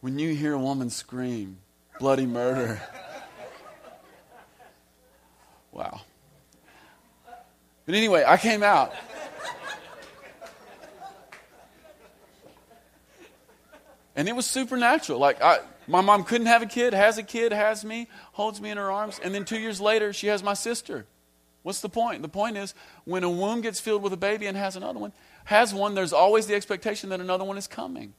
when 0.02 0.20
you 0.20 0.36
hear 0.36 0.54
a 0.54 0.60
woman 0.60 0.90
scream, 0.90 1.58
bloody 2.00 2.26
murder. 2.26 2.82
Wow. 5.72 6.02
But 7.86 7.96
anyway, 7.96 8.24
I 8.28 8.38
came 8.38 8.64
out. 8.64 8.94
And 14.20 14.28
it 14.28 14.36
was 14.36 14.46
supernatural. 14.46 15.18
Like, 15.18 15.42
I, 15.42 15.60
my 15.88 16.02
mom 16.02 16.26
couldn't 16.26 16.48
have 16.48 16.62
a 16.62 16.66
kid, 16.66 16.94
has 16.94 17.18
a 17.18 17.24
kid, 17.24 17.54
has 17.54 17.86
me, 17.86 18.10
holds 18.34 18.60
me 18.60 18.70
in 18.70 18.76
her 18.76 18.92
arms, 18.92 19.18
and 19.24 19.34
then 19.34 19.46
two 19.46 19.58
years 19.58 19.80
later, 19.80 20.12
she 20.12 20.28
has 20.28 20.44
my 20.44 20.56
sister. 20.56 21.06
What's 21.64 21.80
the 21.80 21.88
point? 21.88 22.22
The 22.22 22.28
point 22.28 22.58
is, 22.58 22.74
when 23.06 23.24
a 23.24 23.30
womb 23.30 23.62
gets 23.62 23.80
filled 23.80 24.04
with 24.04 24.12
a 24.12 24.18
baby 24.18 24.46
and 24.46 24.58
has 24.58 24.76
another 24.76 25.00
one, 25.00 25.14
has 25.46 25.74
one, 25.74 25.96
there's 25.96 26.12
always 26.12 26.48
the 26.48 26.56
expectation 26.56 27.12
that 27.12 27.22
another 27.22 27.46
one 27.46 27.58
is 27.58 27.66
coming. 27.66 28.14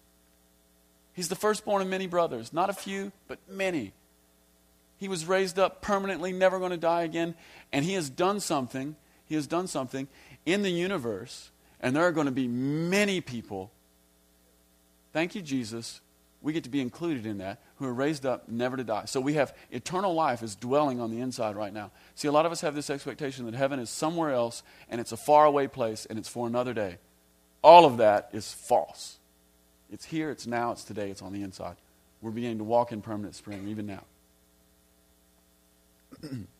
He's 1.12 1.28
the 1.28 1.36
firstborn 1.36 1.82
of 1.82 1.88
many 1.88 2.06
brothers. 2.06 2.50
Not 2.50 2.70
a 2.70 2.72
few, 2.72 3.12
but 3.28 3.38
many. 3.46 3.92
He 4.96 5.06
was 5.06 5.26
raised 5.26 5.58
up 5.58 5.82
permanently, 5.82 6.32
never 6.32 6.58
going 6.58 6.70
to 6.70 6.78
die 6.78 7.02
again. 7.02 7.34
And 7.74 7.84
he 7.84 7.92
has 7.92 8.08
done 8.08 8.40
something. 8.40 8.96
He 9.26 9.34
has 9.34 9.46
done 9.46 9.66
something 9.66 10.08
in 10.46 10.62
the 10.62 10.70
universe. 10.70 11.50
And 11.78 11.94
there 11.94 12.04
are 12.04 12.12
going 12.12 12.24
to 12.24 12.32
be 12.32 12.48
many 12.48 13.20
people. 13.20 13.70
Thank 15.12 15.34
you, 15.34 15.42
Jesus. 15.42 16.00
We 16.42 16.52
get 16.52 16.64
to 16.64 16.70
be 16.70 16.80
included 16.80 17.26
in 17.26 17.38
that, 17.38 17.60
who 17.76 17.86
are 17.86 17.92
raised 17.92 18.24
up 18.24 18.48
never 18.48 18.76
to 18.76 18.84
die. 18.84 19.04
So 19.04 19.20
we 19.20 19.34
have 19.34 19.54
eternal 19.70 20.14
life 20.14 20.42
is 20.42 20.54
dwelling 20.54 21.00
on 21.00 21.10
the 21.10 21.20
inside 21.20 21.54
right 21.54 21.72
now. 21.72 21.90
See, 22.14 22.28
a 22.28 22.32
lot 22.32 22.46
of 22.46 22.52
us 22.52 22.62
have 22.62 22.74
this 22.74 22.88
expectation 22.88 23.44
that 23.44 23.54
heaven 23.54 23.78
is 23.78 23.90
somewhere 23.90 24.30
else 24.30 24.62
and 24.88 25.00
it's 25.00 25.12
a 25.12 25.18
faraway 25.18 25.66
place 25.66 26.06
and 26.08 26.18
it's 26.18 26.28
for 26.28 26.46
another 26.46 26.72
day. 26.72 26.96
All 27.62 27.84
of 27.84 27.98
that 27.98 28.30
is 28.32 28.52
false. 28.52 29.18
It's 29.92 30.06
here, 30.06 30.30
it's 30.30 30.46
now, 30.46 30.72
it's 30.72 30.84
today, 30.84 31.10
it's 31.10 31.20
on 31.20 31.32
the 31.32 31.42
inside. 31.42 31.76
We're 32.22 32.30
beginning 32.30 32.58
to 32.58 32.64
walk 32.64 32.92
in 32.92 33.02
permanent 33.02 33.34
spring 33.34 33.68
even 33.68 33.86
now. 33.86 34.04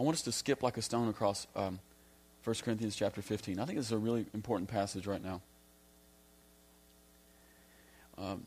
I 0.00 0.02
want 0.02 0.14
us 0.14 0.22
to 0.22 0.32
skip 0.32 0.62
like 0.62 0.78
a 0.78 0.82
stone 0.82 1.08
across 1.08 1.46
um, 1.54 1.78
1 2.44 2.56
Corinthians 2.64 2.96
chapter 2.96 3.20
15. 3.20 3.60
I 3.60 3.66
think 3.66 3.76
this 3.76 3.84
is 3.84 3.92
a 3.92 3.98
really 3.98 4.24
important 4.32 4.70
passage 4.70 5.06
right 5.06 5.22
now. 5.22 5.42
Um, 8.16 8.44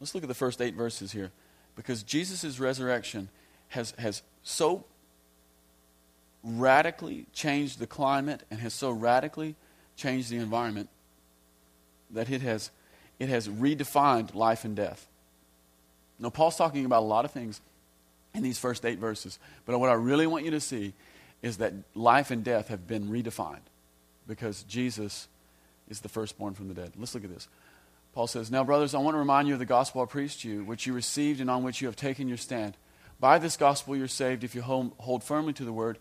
let's 0.00 0.12
look 0.12 0.24
at 0.24 0.28
the 0.28 0.34
first 0.34 0.60
eight 0.60 0.74
verses 0.74 1.12
here. 1.12 1.30
Because 1.76 2.02
Jesus' 2.02 2.58
resurrection 2.58 3.28
has, 3.68 3.94
has 3.96 4.22
so 4.42 4.86
radically 6.42 7.26
changed 7.32 7.78
the 7.78 7.86
climate 7.86 8.42
and 8.50 8.58
has 8.58 8.74
so 8.74 8.90
radically 8.90 9.54
changed 9.96 10.30
the 10.30 10.38
environment 10.38 10.88
that 12.10 12.28
it 12.28 12.42
has, 12.42 12.72
it 13.20 13.28
has 13.28 13.46
redefined 13.46 14.34
life 14.34 14.64
and 14.64 14.74
death. 14.74 15.06
Now, 16.18 16.30
Paul's 16.30 16.56
talking 16.56 16.84
about 16.84 17.04
a 17.04 17.06
lot 17.06 17.24
of 17.24 17.30
things 17.30 17.60
in 18.34 18.42
these 18.42 18.58
first 18.58 18.84
eight 18.84 18.98
verses, 18.98 19.38
but 19.66 19.78
what 19.78 19.90
I 19.90 19.94
really 19.94 20.26
want 20.26 20.44
you 20.44 20.50
to 20.52 20.60
see 20.60 20.94
is 21.42 21.58
that 21.58 21.72
life 21.94 22.30
and 22.30 22.44
death 22.44 22.68
have 22.68 22.86
been 22.86 23.08
redefined 23.08 23.66
because 24.26 24.62
Jesus 24.64 25.28
is 25.88 26.00
the 26.00 26.08
firstborn 26.08 26.54
from 26.54 26.68
the 26.68 26.74
dead. 26.74 26.92
Let's 26.96 27.14
look 27.14 27.24
at 27.24 27.32
this. 27.32 27.48
Paul 28.12 28.26
says, 28.26 28.50
Now, 28.50 28.64
brothers, 28.64 28.94
I 28.94 28.98
want 28.98 29.14
to 29.14 29.18
remind 29.18 29.48
you 29.48 29.54
of 29.54 29.60
the 29.60 29.66
gospel 29.66 30.02
I 30.02 30.06
preached 30.06 30.40
to 30.40 30.48
you, 30.48 30.64
which 30.64 30.86
you 30.86 30.92
received 30.92 31.40
and 31.40 31.50
on 31.50 31.62
which 31.62 31.80
you 31.80 31.88
have 31.88 31.96
taken 31.96 32.28
your 32.28 32.36
stand. 32.36 32.76
By 33.20 33.38
this 33.38 33.56
gospel 33.56 33.96
you're 33.96 34.08
saved 34.08 34.44
if 34.44 34.54
you 34.54 34.62
hold, 34.62 35.24
firmly 35.24 35.52
to 35.54 35.64
the 35.64 35.72
word 35.72 35.98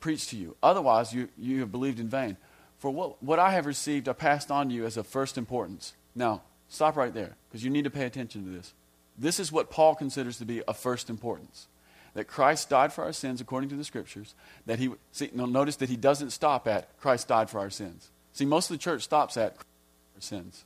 preached 0.00 0.30
to 0.30 0.36
you. 0.36 0.56
Otherwise, 0.62 1.14
you, 1.14 1.28
you 1.38 1.60
have 1.60 1.72
believed 1.72 1.98
in 1.98 2.08
vain. 2.08 2.36
For 2.78 2.90
what, 2.90 3.22
what 3.22 3.38
I 3.38 3.52
have 3.52 3.64
received, 3.64 4.08
I 4.08 4.12
passed 4.12 4.50
on 4.50 4.68
to 4.68 4.74
you 4.74 4.84
as 4.84 4.96
of 4.96 5.06
first 5.06 5.38
importance. 5.38 5.94
Now, 6.14 6.42
stop 6.68 6.96
right 6.96 7.14
there, 7.14 7.36
because 7.48 7.64
you 7.64 7.70
need 7.70 7.84
to 7.84 7.90
pay 7.90 8.04
attention 8.04 8.44
to 8.44 8.50
this. 8.50 8.74
This 9.16 9.38
is 9.38 9.52
what 9.52 9.70
Paul 9.70 9.94
considers 9.94 10.38
to 10.38 10.44
be 10.44 10.62
of 10.62 10.76
first 10.76 11.08
importance. 11.08 11.68
That 12.14 12.28
Christ 12.28 12.68
died 12.68 12.92
for 12.92 13.02
our 13.04 13.12
sins 13.12 13.40
according 13.40 13.70
to 13.70 13.76
the 13.76 13.84
Scriptures. 13.84 14.34
That 14.66 14.78
he, 14.78 14.90
see, 15.12 15.30
notice 15.34 15.76
that 15.76 15.88
he 15.88 15.96
doesn't 15.96 16.30
stop 16.30 16.68
at 16.68 16.96
Christ 17.00 17.28
died 17.28 17.50
for 17.50 17.58
our 17.58 17.70
sins. 17.70 18.10
See, 18.32 18.44
most 18.44 18.70
of 18.70 18.74
the 18.74 18.82
church 18.82 19.02
stops 19.02 19.36
at 19.36 19.56
our 19.56 20.20
sins. 20.20 20.64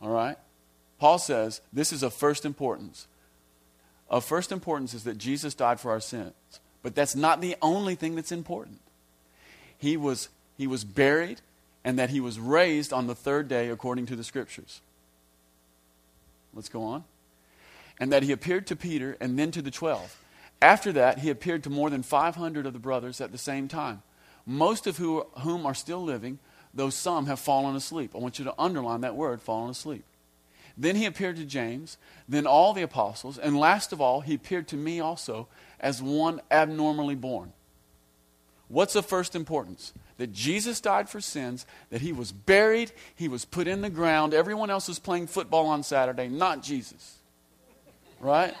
All 0.00 0.10
right? 0.10 0.36
Paul 0.98 1.18
says 1.18 1.60
this 1.72 1.92
is 1.92 2.02
of 2.02 2.14
first 2.14 2.44
importance. 2.44 3.06
Of 4.08 4.24
first 4.24 4.52
importance 4.52 4.94
is 4.94 5.04
that 5.04 5.18
Jesus 5.18 5.54
died 5.54 5.80
for 5.80 5.90
our 5.90 6.00
sins. 6.00 6.32
But 6.82 6.94
that's 6.94 7.16
not 7.16 7.40
the 7.40 7.56
only 7.62 7.94
thing 7.94 8.14
that's 8.14 8.32
important. 8.32 8.80
He 9.78 9.96
was, 9.96 10.28
he 10.58 10.66
was 10.66 10.84
buried 10.84 11.40
and 11.84 11.98
that 11.98 12.10
he 12.10 12.20
was 12.20 12.38
raised 12.38 12.92
on 12.92 13.06
the 13.06 13.14
third 13.14 13.48
day 13.48 13.68
according 13.68 14.06
to 14.06 14.16
the 14.16 14.24
scriptures. 14.24 14.80
Let's 16.54 16.68
go 16.68 16.82
on. 16.84 17.04
And 18.00 18.12
that 18.12 18.22
he 18.22 18.32
appeared 18.32 18.66
to 18.68 18.76
Peter 18.76 19.16
and 19.20 19.38
then 19.38 19.50
to 19.52 19.62
the 19.62 19.70
twelve. 19.70 20.18
After 20.60 20.92
that, 20.92 21.18
he 21.18 21.30
appeared 21.30 21.62
to 21.64 21.70
more 21.70 21.90
than 21.90 22.02
500 22.02 22.66
of 22.66 22.72
the 22.72 22.78
brothers 22.78 23.20
at 23.20 23.32
the 23.32 23.38
same 23.38 23.68
time, 23.68 24.02
most 24.46 24.86
of 24.86 24.96
whom 24.96 25.66
are 25.66 25.74
still 25.74 26.02
living, 26.02 26.38
though 26.72 26.90
some 26.90 27.26
have 27.26 27.38
fallen 27.38 27.76
asleep. 27.76 28.12
I 28.14 28.18
want 28.18 28.38
you 28.38 28.46
to 28.46 28.54
underline 28.58 29.02
that 29.02 29.14
word, 29.14 29.42
fallen 29.42 29.70
asleep. 29.70 30.04
Then 30.76 30.96
he 30.96 31.06
appeared 31.06 31.36
to 31.36 31.44
James, 31.44 31.98
then 32.28 32.46
all 32.46 32.72
the 32.72 32.82
apostles, 32.82 33.38
and 33.38 33.58
last 33.58 33.92
of 33.92 34.00
all, 34.00 34.22
he 34.22 34.34
appeared 34.34 34.66
to 34.68 34.76
me 34.76 35.00
also 35.00 35.46
as 35.78 36.02
one 36.02 36.40
abnormally 36.50 37.14
born. 37.14 37.52
What's 38.68 38.96
of 38.96 39.06
first 39.06 39.36
importance? 39.36 39.92
That 40.16 40.32
Jesus 40.32 40.80
died 40.80 41.08
for 41.08 41.20
sins, 41.20 41.66
that 41.90 42.00
he 42.00 42.12
was 42.12 42.32
buried, 42.32 42.90
he 43.14 43.28
was 43.28 43.44
put 43.44 43.68
in 43.68 43.82
the 43.82 43.90
ground. 43.90 44.32
Everyone 44.32 44.70
else 44.70 44.88
was 44.88 44.98
playing 44.98 45.26
football 45.26 45.66
on 45.66 45.82
Saturday, 45.82 46.28
not 46.28 46.62
Jesus. 46.62 47.18
Right? 48.24 48.54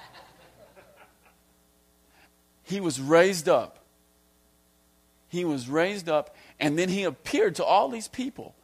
He 2.64 2.82
was 2.82 3.00
raised 3.00 3.48
up. 3.48 3.78
He 5.28 5.46
was 5.46 5.70
raised 5.70 6.06
up, 6.06 6.36
and 6.60 6.78
then 6.78 6.90
he 6.90 7.04
appeared 7.04 7.54
to 7.54 7.64
all 7.64 7.88
these 7.88 8.06
people. 8.06 8.54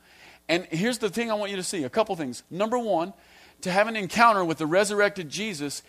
And 0.47 0.67
here's 0.67 0.99
the 0.99 1.09
thing 1.09 1.31
I 1.31 1.35
want 1.35 1.53
you 1.53 1.57
to 1.57 1.63
see 1.63 1.85
a 1.85 1.89
couple 1.89 2.15
things. 2.17 2.43
Number 2.51 2.79
one, 2.79 3.15
to 3.63 3.71
have 3.71 3.89
an 3.89 3.97
encounter 3.97 4.45
with 4.45 4.59
the 4.59 4.67
resurrected 4.67 5.31
Jesus, 5.31 5.83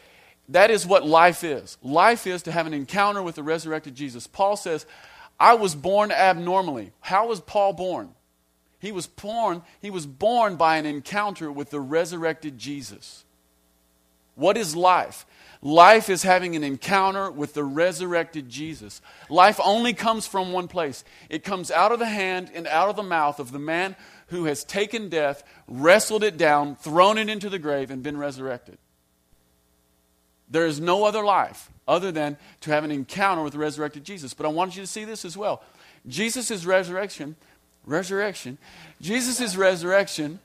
that 0.47 0.71
is 0.71 0.87
what 0.87 1.05
life 1.05 1.43
is. 1.43 1.77
Life 1.83 2.25
is 2.25 2.41
to 2.43 2.53
have 2.53 2.65
an 2.65 2.73
encounter 2.73 3.21
with 3.21 3.35
the 3.35 3.43
resurrected 3.43 3.95
Jesus. 3.95 4.27
Paul 4.27 4.55
says, 4.55 4.85
I 5.37 5.55
was 5.55 5.75
born 5.75 6.11
abnormally. 6.11 6.93
How 7.01 7.27
was 7.27 7.41
Paul 7.41 7.73
born? 7.73 8.15
He 8.79 8.93
was 8.93 9.07
born, 9.07 9.63
he 9.81 9.89
was 9.89 10.05
born 10.05 10.55
by 10.55 10.77
an 10.77 10.85
encounter 10.85 11.51
with 11.51 11.69
the 11.69 11.81
resurrected 11.81 12.57
Jesus. 12.57 13.25
What 14.35 14.57
is 14.57 14.75
life? 14.75 15.25
Life 15.61 16.09
is 16.09 16.23
having 16.23 16.55
an 16.55 16.63
encounter 16.63 17.29
with 17.29 17.53
the 17.53 17.63
resurrected 17.63 18.49
Jesus. 18.49 19.01
Life 19.29 19.59
only 19.63 19.93
comes 19.93 20.25
from 20.25 20.51
one 20.51 20.67
place. 20.67 21.03
It 21.29 21.43
comes 21.43 21.69
out 21.69 21.91
of 21.91 21.99
the 21.99 22.07
hand 22.07 22.49
and 22.55 22.65
out 22.67 22.89
of 22.89 22.95
the 22.95 23.03
mouth 23.03 23.39
of 23.39 23.51
the 23.51 23.59
man 23.59 23.95
who 24.27 24.45
has 24.45 24.63
taken 24.63 25.09
death, 25.09 25.43
wrestled 25.67 26.23
it 26.23 26.37
down, 26.37 26.77
thrown 26.77 27.17
it 27.17 27.29
into 27.29 27.49
the 27.49 27.59
grave, 27.59 27.91
and 27.91 28.01
been 28.01 28.17
resurrected. 28.17 28.79
There 30.49 30.65
is 30.65 30.79
no 30.79 31.03
other 31.03 31.23
life 31.23 31.69
other 31.87 32.11
than 32.11 32.37
to 32.61 32.71
have 32.71 32.83
an 32.83 32.91
encounter 32.91 33.43
with 33.43 33.53
the 33.53 33.59
resurrected 33.59 34.03
Jesus. 34.03 34.33
But 34.33 34.45
I 34.45 34.49
want 34.49 34.75
you 34.75 34.81
to 34.81 34.87
see 34.87 35.05
this 35.05 35.25
as 35.25 35.37
well. 35.37 35.61
Jesus' 36.07 36.65
resurrection, 36.65 37.35
resurrection, 37.85 38.57
Jesus' 38.99 39.55
resurrection 39.55 40.39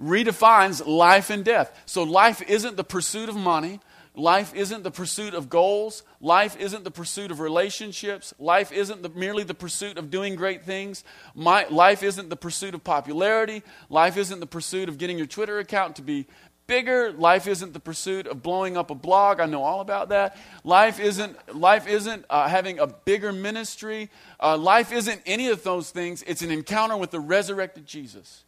redefines 0.00 0.86
life 0.86 1.30
and 1.30 1.44
death. 1.44 1.82
So 1.86 2.02
life 2.02 2.42
isn't 2.42 2.76
the 2.76 2.84
pursuit 2.84 3.28
of 3.28 3.36
money. 3.36 3.80
Life 4.14 4.54
isn't 4.54 4.82
the 4.82 4.90
pursuit 4.90 5.34
of 5.34 5.50
goals. 5.50 6.02
Life 6.22 6.56
isn't 6.58 6.84
the 6.84 6.90
pursuit 6.90 7.30
of 7.30 7.38
relationships. 7.38 8.32
Life 8.38 8.72
isn't 8.72 9.02
the, 9.02 9.10
merely 9.10 9.44
the 9.44 9.52
pursuit 9.52 9.98
of 9.98 10.10
doing 10.10 10.36
great 10.36 10.64
things. 10.64 11.04
My, 11.34 11.66
life 11.68 12.02
isn't 12.02 12.30
the 12.30 12.36
pursuit 12.36 12.74
of 12.74 12.82
popularity. 12.82 13.62
Life 13.90 14.16
isn't 14.16 14.40
the 14.40 14.46
pursuit 14.46 14.88
of 14.88 14.96
getting 14.96 15.18
your 15.18 15.26
Twitter 15.26 15.58
account 15.58 15.96
to 15.96 16.02
be 16.02 16.26
bigger. 16.66 17.12
Life 17.12 17.46
isn't 17.46 17.74
the 17.74 17.80
pursuit 17.80 18.26
of 18.26 18.42
blowing 18.42 18.78
up 18.78 18.90
a 18.90 18.94
blog. 18.94 19.38
I 19.38 19.44
know 19.44 19.62
all 19.62 19.82
about 19.82 20.08
that. 20.08 20.38
Life 20.64 20.98
isn't, 20.98 21.54
life 21.54 21.86
isn't 21.86 22.24
uh, 22.30 22.48
having 22.48 22.78
a 22.78 22.86
bigger 22.86 23.32
ministry. 23.32 24.08
Uh, 24.40 24.56
life 24.56 24.92
isn't 24.92 25.20
any 25.26 25.48
of 25.48 25.62
those 25.62 25.90
things. 25.90 26.22
It's 26.26 26.40
an 26.40 26.50
encounter 26.50 26.96
with 26.96 27.10
the 27.10 27.20
resurrected 27.20 27.84
Jesus. 27.84 28.44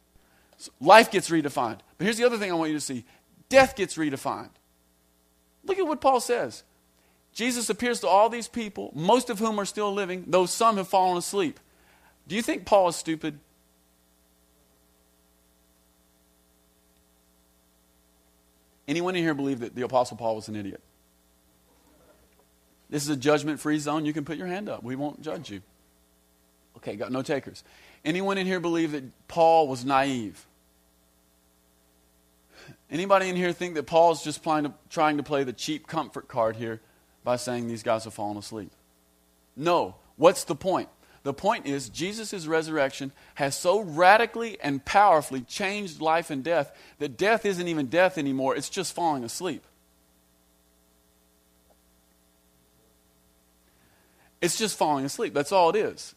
Life 0.81 1.11
gets 1.11 1.29
redefined. 1.29 1.79
But 1.97 2.05
here's 2.05 2.17
the 2.17 2.25
other 2.25 2.37
thing 2.37 2.51
I 2.51 2.55
want 2.55 2.71
you 2.71 2.77
to 2.77 2.83
see 2.83 3.05
death 3.47 3.75
gets 3.75 3.97
redefined. 3.97 4.49
Look 5.63 5.79
at 5.79 5.87
what 5.87 6.01
Paul 6.01 6.19
says. 6.19 6.63
Jesus 7.33 7.69
appears 7.69 7.99
to 8.01 8.07
all 8.07 8.29
these 8.29 8.47
people, 8.47 8.91
most 8.95 9.29
of 9.29 9.39
whom 9.39 9.59
are 9.59 9.65
still 9.65 9.93
living, 9.93 10.25
though 10.27 10.45
some 10.45 10.77
have 10.77 10.87
fallen 10.87 11.17
asleep. 11.17 11.59
Do 12.27 12.35
you 12.35 12.41
think 12.41 12.65
Paul 12.65 12.89
is 12.89 12.95
stupid? 12.95 13.39
Anyone 18.87 19.15
in 19.15 19.23
here 19.23 19.35
believe 19.35 19.59
that 19.59 19.75
the 19.75 19.83
Apostle 19.83 20.17
Paul 20.17 20.35
was 20.35 20.47
an 20.47 20.55
idiot? 20.55 20.81
This 22.89 23.03
is 23.03 23.09
a 23.09 23.15
judgment 23.15 23.59
free 23.59 23.77
zone. 23.77 24.05
You 24.05 24.13
can 24.13 24.25
put 24.25 24.37
your 24.37 24.47
hand 24.47 24.67
up. 24.67 24.83
We 24.83 24.95
won't 24.95 25.21
judge 25.21 25.51
you. 25.51 25.61
Okay, 26.77 26.95
got 26.95 27.11
no 27.11 27.21
takers. 27.21 27.63
Anyone 28.03 28.37
in 28.37 28.47
here 28.47 28.59
believe 28.59 28.93
that 28.93 29.03
Paul 29.27 29.67
was 29.67 29.85
naive? 29.85 30.45
Anybody 32.91 33.29
in 33.29 33.35
here 33.35 33.53
think 33.53 33.75
that 33.75 33.83
Paul's 33.83 34.23
just 34.23 34.43
to, 34.43 34.73
trying 34.89 35.17
to 35.17 35.23
play 35.23 35.43
the 35.43 35.53
cheap 35.53 35.85
comfort 35.87 36.27
card 36.27 36.55
here 36.55 36.81
by 37.23 37.35
saying 37.35 37.67
these 37.67 37.83
guys 37.83 38.05
have 38.05 38.13
fallen 38.13 38.37
asleep? 38.37 38.71
No. 39.55 39.95
What's 40.15 40.43
the 40.43 40.55
point? 40.55 40.89
The 41.23 41.33
point 41.33 41.65
is, 41.65 41.89
Jesus' 41.89 42.47
resurrection 42.47 43.11
has 43.35 43.55
so 43.55 43.81
radically 43.81 44.59
and 44.61 44.83
powerfully 44.83 45.41
changed 45.41 46.01
life 46.01 46.29
and 46.29 46.43
death 46.43 46.75
that 46.97 47.17
death 47.17 47.45
isn't 47.45 47.67
even 47.67 47.87
death 47.87 48.17
anymore, 48.17 48.55
it's 48.55 48.69
just 48.69 48.95
falling 48.95 49.23
asleep. 49.23 49.63
It's 54.41 54.57
just 54.57 54.77
falling 54.77 55.05
asleep. 55.05 55.33
That's 55.33 55.51
all 55.51 55.69
it 55.69 55.75
is. 55.75 56.15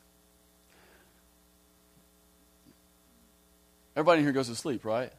Everybody 3.96 4.20
in 4.20 4.24
here 4.24 4.32
goes 4.32 4.48
to 4.48 4.54
sleep, 4.54 4.85
right? 4.85 5.12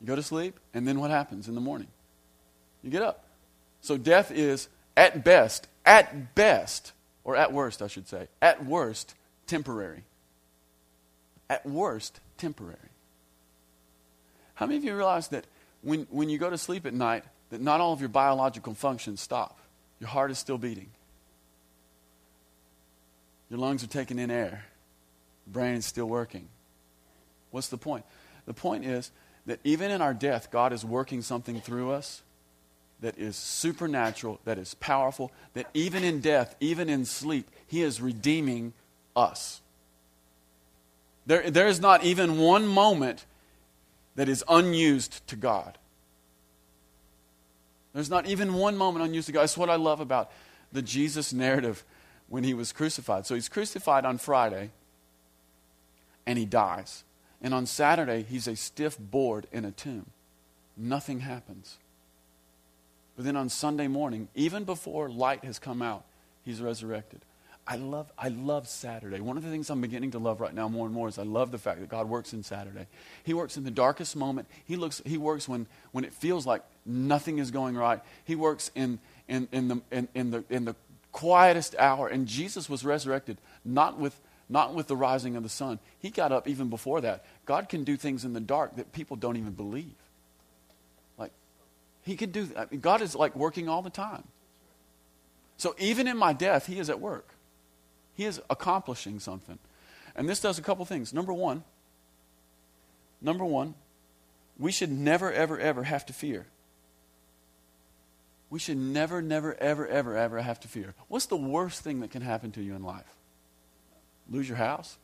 You 0.00 0.06
go 0.06 0.16
to 0.16 0.22
sleep, 0.22 0.58
and 0.74 0.86
then 0.86 1.00
what 1.00 1.10
happens 1.10 1.48
in 1.48 1.54
the 1.54 1.60
morning? 1.60 1.88
You 2.82 2.90
get 2.90 3.02
up. 3.02 3.24
So 3.80 3.96
death 3.96 4.30
is, 4.30 4.68
at 4.96 5.24
best, 5.24 5.68
at 5.84 6.34
best, 6.34 6.92
or 7.24 7.36
at 7.36 7.52
worst, 7.52 7.82
I 7.82 7.86
should 7.86 8.08
say, 8.08 8.28
at 8.42 8.64
worst, 8.64 9.14
temporary. 9.46 10.04
At 11.48 11.64
worst, 11.64 12.20
temporary. 12.38 12.78
How 14.54 14.66
many 14.66 14.78
of 14.78 14.84
you 14.84 14.96
realize 14.96 15.28
that 15.28 15.46
when, 15.82 16.06
when 16.10 16.28
you 16.28 16.38
go 16.38 16.50
to 16.50 16.58
sleep 16.58 16.86
at 16.86 16.94
night, 16.94 17.24
that 17.50 17.60
not 17.60 17.80
all 17.80 17.92
of 17.92 18.00
your 18.00 18.08
biological 18.08 18.74
functions 18.74 19.20
stop? 19.20 19.58
Your 20.00 20.08
heart 20.08 20.30
is 20.30 20.38
still 20.38 20.58
beating. 20.58 20.88
Your 23.50 23.60
lungs 23.60 23.84
are 23.84 23.88
taking 23.88 24.18
in 24.18 24.30
air. 24.30 24.64
Brain 25.46 25.76
is 25.76 25.86
still 25.86 26.06
working. 26.06 26.48
What's 27.50 27.68
the 27.68 27.78
point? 27.78 28.04
The 28.46 28.54
point 28.54 28.84
is 28.84 29.10
that 29.46 29.60
even 29.64 29.90
in 29.90 30.02
our 30.02 30.14
death, 30.14 30.50
God 30.50 30.72
is 30.72 30.84
working 30.84 31.22
something 31.22 31.60
through 31.60 31.90
us 31.90 32.22
that 33.00 33.18
is 33.18 33.36
supernatural, 33.36 34.40
that 34.44 34.58
is 34.58 34.74
powerful, 34.74 35.30
that 35.54 35.66
even 35.74 36.02
in 36.02 36.20
death, 36.20 36.56
even 36.60 36.88
in 36.88 37.04
sleep, 37.04 37.48
He 37.66 37.82
is 37.82 38.00
redeeming 38.00 38.72
us. 39.14 39.60
There, 41.26 41.50
there 41.50 41.66
is 41.66 41.80
not 41.80 42.04
even 42.04 42.38
one 42.38 42.66
moment 42.66 43.26
that 44.14 44.28
is 44.28 44.44
unused 44.48 45.26
to 45.28 45.36
God. 45.36 45.78
There's 47.92 48.10
not 48.10 48.26
even 48.26 48.54
one 48.54 48.76
moment 48.76 49.04
unused 49.04 49.26
to 49.26 49.32
God. 49.32 49.42
That's 49.42 49.56
what 49.56 49.70
I 49.70 49.76
love 49.76 50.00
about 50.00 50.30
the 50.72 50.82
Jesus 50.82 51.32
narrative 51.32 51.84
when 52.28 52.44
he 52.44 52.54
was 52.54 52.72
crucified. 52.72 53.26
So 53.26 53.34
he's 53.34 53.48
crucified 53.48 54.04
on 54.04 54.18
Friday 54.18 54.70
and 56.26 56.38
he 56.38 56.44
dies. 56.44 57.04
And 57.42 57.52
on 57.52 57.66
Saturday, 57.66 58.24
he's 58.28 58.48
a 58.48 58.56
stiff 58.56 58.98
board 58.98 59.46
in 59.52 59.64
a 59.64 59.70
tomb. 59.70 60.06
Nothing 60.76 61.20
happens. 61.20 61.78
But 63.16 63.24
then 63.24 63.36
on 63.36 63.48
Sunday 63.48 63.88
morning, 63.88 64.28
even 64.34 64.64
before 64.64 65.08
light 65.08 65.44
has 65.44 65.58
come 65.58 65.82
out, 65.82 66.04
he's 66.44 66.60
resurrected. 66.60 67.20
I 67.68 67.76
love, 67.76 68.12
I 68.16 68.28
love 68.28 68.68
Saturday. 68.68 69.20
One 69.20 69.36
of 69.36 69.42
the 69.42 69.50
things 69.50 69.70
I'm 69.70 69.80
beginning 69.80 70.12
to 70.12 70.20
love 70.20 70.40
right 70.40 70.54
now 70.54 70.68
more 70.68 70.86
and 70.86 70.94
more 70.94 71.08
is 71.08 71.18
I 71.18 71.24
love 71.24 71.50
the 71.50 71.58
fact 71.58 71.80
that 71.80 71.88
God 71.88 72.08
works 72.08 72.32
in 72.32 72.44
Saturday. 72.44 72.86
He 73.24 73.34
works 73.34 73.56
in 73.56 73.64
the 73.64 73.72
darkest 73.72 74.14
moment. 74.14 74.46
He, 74.66 74.76
looks, 74.76 75.02
he 75.04 75.18
works 75.18 75.48
when, 75.48 75.66
when 75.90 76.04
it 76.04 76.12
feels 76.12 76.46
like 76.46 76.62
nothing 76.84 77.38
is 77.38 77.50
going 77.50 77.76
right. 77.76 78.00
He 78.24 78.36
works 78.36 78.70
in, 78.76 79.00
in, 79.26 79.48
in, 79.50 79.66
the, 79.66 79.80
in, 79.90 80.08
in, 80.14 80.30
the, 80.30 80.44
in 80.48 80.64
the 80.64 80.76
quietest 81.10 81.74
hour. 81.76 82.06
And 82.06 82.28
Jesus 82.28 82.70
was 82.70 82.84
resurrected 82.84 83.36
not 83.64 83.98
with, 83.98 84.16
not 84.48 84.74
with 84.74 84.86
the 84.86 84.96
rising 84.96 85.36
of 85.36 85.42
the 85.42 85.48
sun. 85.48 85.78
He 85.98 86.10
got 86.10 86.32
up 86.32 86.48
even 86.48 86.68
before 86.68 87.00
that. 87.00 87.24
God 87.44 87.68
can 87.68 87.84
do 87.84 87.96
things 87.96 88.24
in 88.24 88.32
the 88.32 88.40
dark 88.40 88.76
that 88.76 88.92
people 88.92 89.16
don't 89.16 89.36
even 89.36 89.52
believe. 89.52 89.94
Like, 91.18 91.32
He 92.02 92.16
can 92.16 92.30
do 92.30 92.44
that. 92.46 92.80
God 92.80 93.02
is 93.02 93.14
like 93.14 93.34
working 93.34 93.68
all 93.68 93.82
the 93.82 93.90
time. 93.90 94.24
So 95.56 95.74
even 95.78 96.06
in 96.06 96.16
my 96.16 96.32
death, 96.32 96.66
He 96.66 96.78
is 96.78 96.90
at 96.90 97.00
work. 97.00 97.28
He 98.14 98.24
is 98.24 98.40
accomplishing 98.48 99.18
something. 99.18 99.58
And 100.14 100.28
this 100.28 100.40
does 100.40 100.58
a 100.58 100.62
couple 100.62 100.84
things. 100.84 101.12
Number 101.12 101.32
one, 101.32 101.64
number 103.20 103.44
one, 103.44 103.74
we 104.58 104.72
should 104.72 104.90
never, 104.90 105.30
ever, 105.30 105.58
ever 105.58 105.82
have 105.82 106.06
to 106.06 106.12
fear. 106.12 106.46
We 108.48 108.58
should 108.58 108.78
never, 108.78 109.20
never, 109.20 109.54
ever, 109.54 109.86
ever, 109.86 110.16
ever 110.16 110.40
have 110.40 110.60
to 110.60 110.68
fear. 110.68 110.94
What's 111.08 111.26
the 111.26 111.36
worst 111.36 111.82
thing 111.82 112.00
that 112.00 112.10
can 112.10 112.22
happen 112.22 112.52
to 112.52 112.62
you 112.62 112.74
in 112.74 112.82
life? 112.82 113.15
Lose 114.30 114.48
your 114.48 114.58
house? 114.58 114.98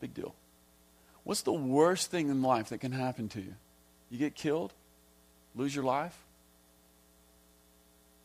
Big 0.00 0.14
deal. 0.14 0.34
What's 1.22 1.42
the 1.42 1.52
worst 1.52 2.10
thing 2.10 2.28
in 2.28 2.42
life 2.42 2.68
that 2.68 2.78
can 2.78 2.92
happen 2.92 3.28
to 3.30 3.40
you? 3.40 3.54
You 4.10 4.18
get 4.18 4.34
killed? 4.34 4.72
Lose 5.54 5.74
your 5.74 5.84
life? 5.84 6.18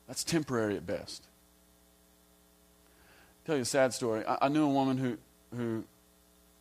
That's 0.08 0.24
temporary 0.24 0.76
at 0.76 0.86
best 0.86 1.24
tell 3.50 3.56
you 3.56 3.64
a 3.64 3.66
sad 3.66 3.94
story. 3.94 4.24
I, 4.26 4.38
I 4.44 4.48
knew 4.48 4.64
a 4.64 4.70
woman 4.70 4.98
who, 4.98 5.18
who 5.58 5.84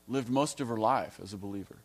lived 0.08 0.30
most 0.30 0.58
of 0.61 0.68
her 0.68 0.78
life 0.78 1.20
as 1.22 1.34
a 1.34 1.37
believer. 1.37 1.76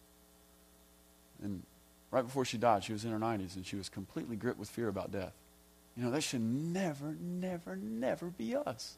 And 1.44 1.62
right 2.10 2.22
before 2.22 2.46
she 2.46 2.58
died, 2.58 2.86
she 2.86 2.94
was 2.94 3.04
in 3.04 3.12
her 3.12 3.20
90s, 3.20 3.58
and 3.58 3.66
she 3.66 3.76
was 3.76 3.90
completely 3.90 4.38
gripped 4.38 4.60
with 4.60 4.70
fear 4.70 4.88
about 4.88 5.12
death. 5.12 5.34
You 5.98 6.04
know, 6.06 6.12
that 6.12 6.22
should 6.22 6.42
never, 6.42 7.18
never, 7.20 7.76
never 7.76 8.28
be 8.28 8.56
us. 8.56 8.96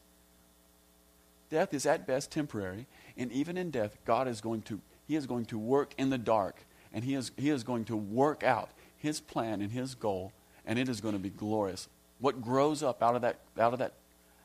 Death 1.50 1.72
is 1.72 1.86
at 1.86 2.06
best 2.06 2.30
temporary, 2.30 2.86
and 3.16 3.30
even 3.32 3.56
in 3.56 3.70
death, 3.70 3.96
God 4.04 4.26
is 4.28 4.40
going 4.40 4.62
to, 4.62 4.80
He 5.06 5.16
is 5.16 5.26
going 5.26 5.44
to 5.46 5.58
work 5.58 5.94
in 5.96 6.10
the 6.10 6.18
dark, 6.18 6.64
and 6.92 7.04
He 7.04 7.14
is, 7.14 7.30
he 7.36 7.50
is 7.50 7.62
going 7.62 7.84
to 7.86 7.96
work 7.96 8.42
out 8.42 8.70
His 8.98 9.20
plan 9.20 9.60
and 9.60 9.70
His 9.70 9.94
goal, 9.94 10.32
and 10.66 10.78
it 10.78 10.88
is 10.88 11.00
going 11.00 11.14
to 11.14 11.20
be 11.20 11.30
glorious. 11.30 11.88
What 12.18 12.42
grows 12.42 12.82
up 12.82 13.02
out 13.02 13.14
of 13.14 13.22
that, 13.22 13.38
out 13.58 13.72
of 13.72 13.78
that 13.78 13.92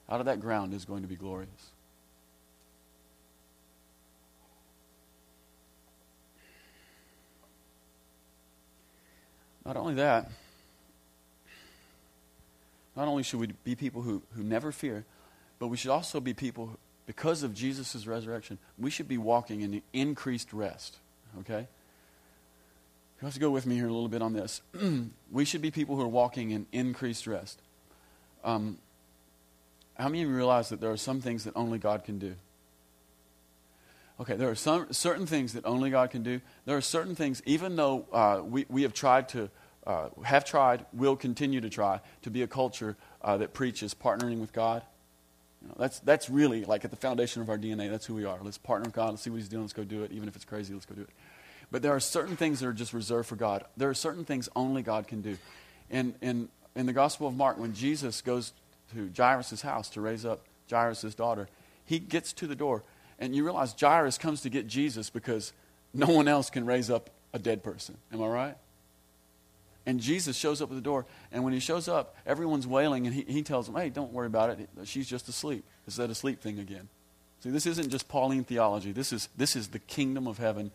out 0.09 0.19
of 0.19 0.25
that 0.25 0.41
ground 0.41 0.73
is 0.73 0.83
going 0.83 1.03
to 1.03 1.07
be 1.07 1.15
glorious. 1.15 1.71
Not 9.65 9.77
only 9.77 9.93
that, 9.93 10.29
not 12.95 13.07
only 13.07 13.23
should 13.23 13.39
we 13.39 13.47
be 13.63 13.75
people 13.75 14.01
who, 14.01 14.21
who 14.35 14.43
never 14.43 14.73
fear, 14.73 15.05
but 15.59 15.67
we 15.67 15.77
should 15.77 15.91
also 15.91 16.19
be 16.19 16.33
people, 16.33 16.77
because 17.05 17.43
of 17.43 17.53
Jesus' 17.53 18.05
resurrection, 18.07 18.57
we 18.77 18.89
should 18.89 19.07
be 19.07 19.17
walking 19.17 19.61
in 19.61 19.81
increased 19.93 20.53
rest. 20.53 20.97
Okay? 21.39 21.67
You 23.21 23.25
have 23.25 23.33
to 23.33 23.39
go 23.39 23.51
with 23.51 23.65
me 23.65 23.75
here 23.75 23.87
a 23.87 23.93
little 23.93 24.07
bit 24.07 24.21
on 24.21 24.33
this. 24.33 24.61
we 25.31 25.45
should 25.45 25.61
be 25.61 25.71
people 25.71 25.95
who 25.95 26.01
are 26.01 26.07
walking 26.07 26.51
in 26.51 26.65
increased 26.71 27.27
rest. 27.27 27.61
Um, 28.43 28.79
how 29.95 30.09
many 30.09 30.23
of 30.23 30.29
you 30.29 30.35
realize 30.35 30.69
that 30.69 30.81
there 30.81 30.91
are 30.91 30.97
some 30.97 31.21
things 31.21 31.43
that 31.43 31.55
only 31.55 31.77
God 31.77 32.03
can 32.03 32.17
do? 32.17 32.35
Okay, 34.19 34.35
there 34.35 34.49
are 34.49 34.55
some 34.55 34.91
certain 34.91 35.25
things 35.25 35.53
that 35.53 35.65
only 35.65 35.89
God 35.89 36.11
can 36.11 36.23
do. 36.23 36.41
There 36.65 36.77
are 36.77 36.81
certain 36.81 37.15
things, 37.15 37.41
even 37.45 37.75
though 37.75 38.05
uh, 38.11 38.41
we, 38.43 38.65
we 38.69 38.83
have 38.83 38.93
tried 38.93 39.29
to, 39.29 39.49
uh, 39.85 40.09
have 40.23 40.45
tried, 40.45 40.85
will 40.93 41.15
continue 41.15 41.61
to 41.61 41.69
try 41.69 42.01
to 42.21 42.29
be 42.29 42.43
a 42.43 42.47
culture 42.47 42.97
uh, 43.23 43.37
that 43.37 43.53
preaches 43.53 43.93
partnering 43.93 44.39
with 44.39 44.53
God. 44.53 44.83
You 45.61 45.67
know, 45.67 45.75
that's, 45.77 45.99
that's 45.99 46.29
really 46.29 46.65
like 46.65 46.85
at 46.85 46.91
the 46.91 46.97
foundation 46.97 47.41
of 47.41 47.49
our 47.49 47.57
DNA. 47.57 47.89
That's 47.89 48.05
who 48.05 48.15
we 48.15 48.25
are. 48.25 48.39
Let's 48.41 48.57
partner 48.57 48.85
with 48.85 48.95
God. 48.95 49.11
Let's 49.11 49.21
see 49.21 49.29
what 49.29 49.37
He's 49.37 49.49
doing. 49.49 49.63
Let's 49.63 49.73
go 49.73 49.83
do 49.83 50.03
it. 50.03 50.11
Even 50.11 50.27
if 50.27 50.35
it's 50.35 50.45
crazy, 50.45 50.73
let's 50.73 50.85
go 50.85 50.95
do 50.95 51.01
it. 51.01 51.09
But 51.71 51.81
there 51.81 51.93
are 51.93 51.99
certain 51.99 52.35
things 52.35 52.59
that 52.59 52.67
are 52.67 52.73
just 52.73 52.93
reserved 52.93 53.29
for 53.29 53.35
God. 53.35 53.63
There 53.77 53.89
are 53.89 53.93
certain 53.93 54.25
things 54.25 54.49
only 54.55 54.81
God 54.81 55.07
can 55.07 55.21
do. 55.21 55.37
In, 55.89 56.15
in, 56.21 56.49
in 56.75 56.85
the 56.85 56.93
Gospel 56.93 57.27
of 57.27 57.35
Mark, 57.35 57.57
when 57.57 57.73
Jesus 57.73 58.21
goes 58.21 58.53
to 58.93 59.11
Jairus' 59.15 59.61
house 59.61 59.89
to 59.91 60.01
raise 60.01 60.25
up 60.25 60.41
Jairus' 60.69 61.15
daughter. 61.15 61.47
He 61.85 61.99
gets 61.99 62.33
to 62.33 62.47
the 62.47 62.55
door, 62.55 62.83
and 63.19 63.35
you 63.35 63.43
realize 63.43 63.75
Jairus 63.79 64.17
comes 64.17 64.41
to 64.41 64.49
get 64.49 64.67
Jesus 64.67 65.09
because 65.09 65.53
no 65.93 66.07
one 66.07 66.27
else 66.27 66.49
can 66.49 66.65
raise 66.65 66.89
up 66.89 67.09
a 67.33 67.39
dead 67.39 67.63
person. 67.63 67.97
Am 68.11 68.21
I 68.21 68.27
right? 68.27 68.57
And 69.85 69.99
Jesus 69.99 70.37
shows 70.37 70.61
up 70.61 70.69
at 70.69 70.75
the 70.75 70.81
door, 70.81 71.05
and 71.31 71.43
when 71.43 71.53
he 71.53 71.59
shows 71.59 71.87
up, 71.87 72.15
everyone's 72.25 72.67
wailing, 72.67 73.07
and 73.07 73.15
he, 73.15 73.23
he 73.23 73.41
tells 73.41 73.65
them, 73.65 73.75
Hey, 73.75 73.89
don't 73.89 74.13
worry 74.13 74.27
about 74.27 74.51
it. 74.51 74.69
She's 74.83 75.07
just 75.07 75.27
asleep. 75.27 75.63
Is 75.87 75.95
that 75.95 76.09
a 76.09 76.15
sleep 76.15 76.41
thing 76.41 76.59
again? 76.59 76.87
See, 77.41 77.49
this 77.49 77.65
isn't 77.65 77.89
just 77.89 78.07
Pauline 78.07 78.43
theology. 78.43 78.91
This 78.91 79.11
is, 79.11 79.27
this 79.35 79.55
is 79.55 79.69
the 79.69 79.79
kingdom 79.79 80.27
of 80.27 80.37
heaven 80.37 80.71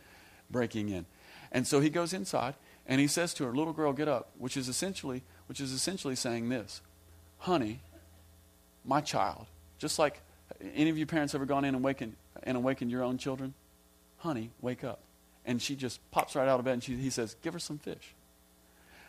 breaking 0.50 0.88
in. 0.88 1.06
And 1.52 1.66
so 1.66 1.78
he 1.80 1.88
goes 1.88 2.12
inside, 2.12 2.54
and 2.86 3.00
he 3.00 3.06
says 3.06 3.32
to 3.34 3.44
her, 3.44 3.54
Little 3.54 3.72
girl, 3.72 3.92
get 3.92 4.08
up, 4.08 4.30
which 4.38 4.56
is 4.56 4.68
essentially, 4.68 5.22
which 5.46 5.60
is 5.60 5.72
essentially 5.72 6.16
saying 6.16 6.48
this 6.48 6.80
Honey, 7.38 7.80
my 8.84 9.00
child. 9.00 9.46
Just 9.78 9.98
like 9.98 10.20
any 10.74 10.90
of 10.90 10.98
you 10.98 11.06
parents 11.06 11.34
ever 11.34 11.44
gone 11.44 11.64
in 11.64 11.74
and 11.74 11.84
awakened, 11.84 12.16
and 12.42 12.56
awakened 12.56 12.90
your 12.90 13.02
own 13.02 13.18
children? 13.18 13.54
Honey, 14.18 14.50
wake 14.60 14.82
up. 14.82 15.00
And 15.44 15.62
she 15.62 15.76
just 15.76 16.00
pops 16.10 16.34
right 16.34 16.48
out 16.48 16.58
of 16.58 16.64
bed 16.64 16.74
and 16.74 16.82
she, 16.82 16.96
he 16.96 17.10
says, 17.10 17.36
Give 17.42 17.52
her 17.52 17.60
some 17.60 17.78
fish. 17.78 18.14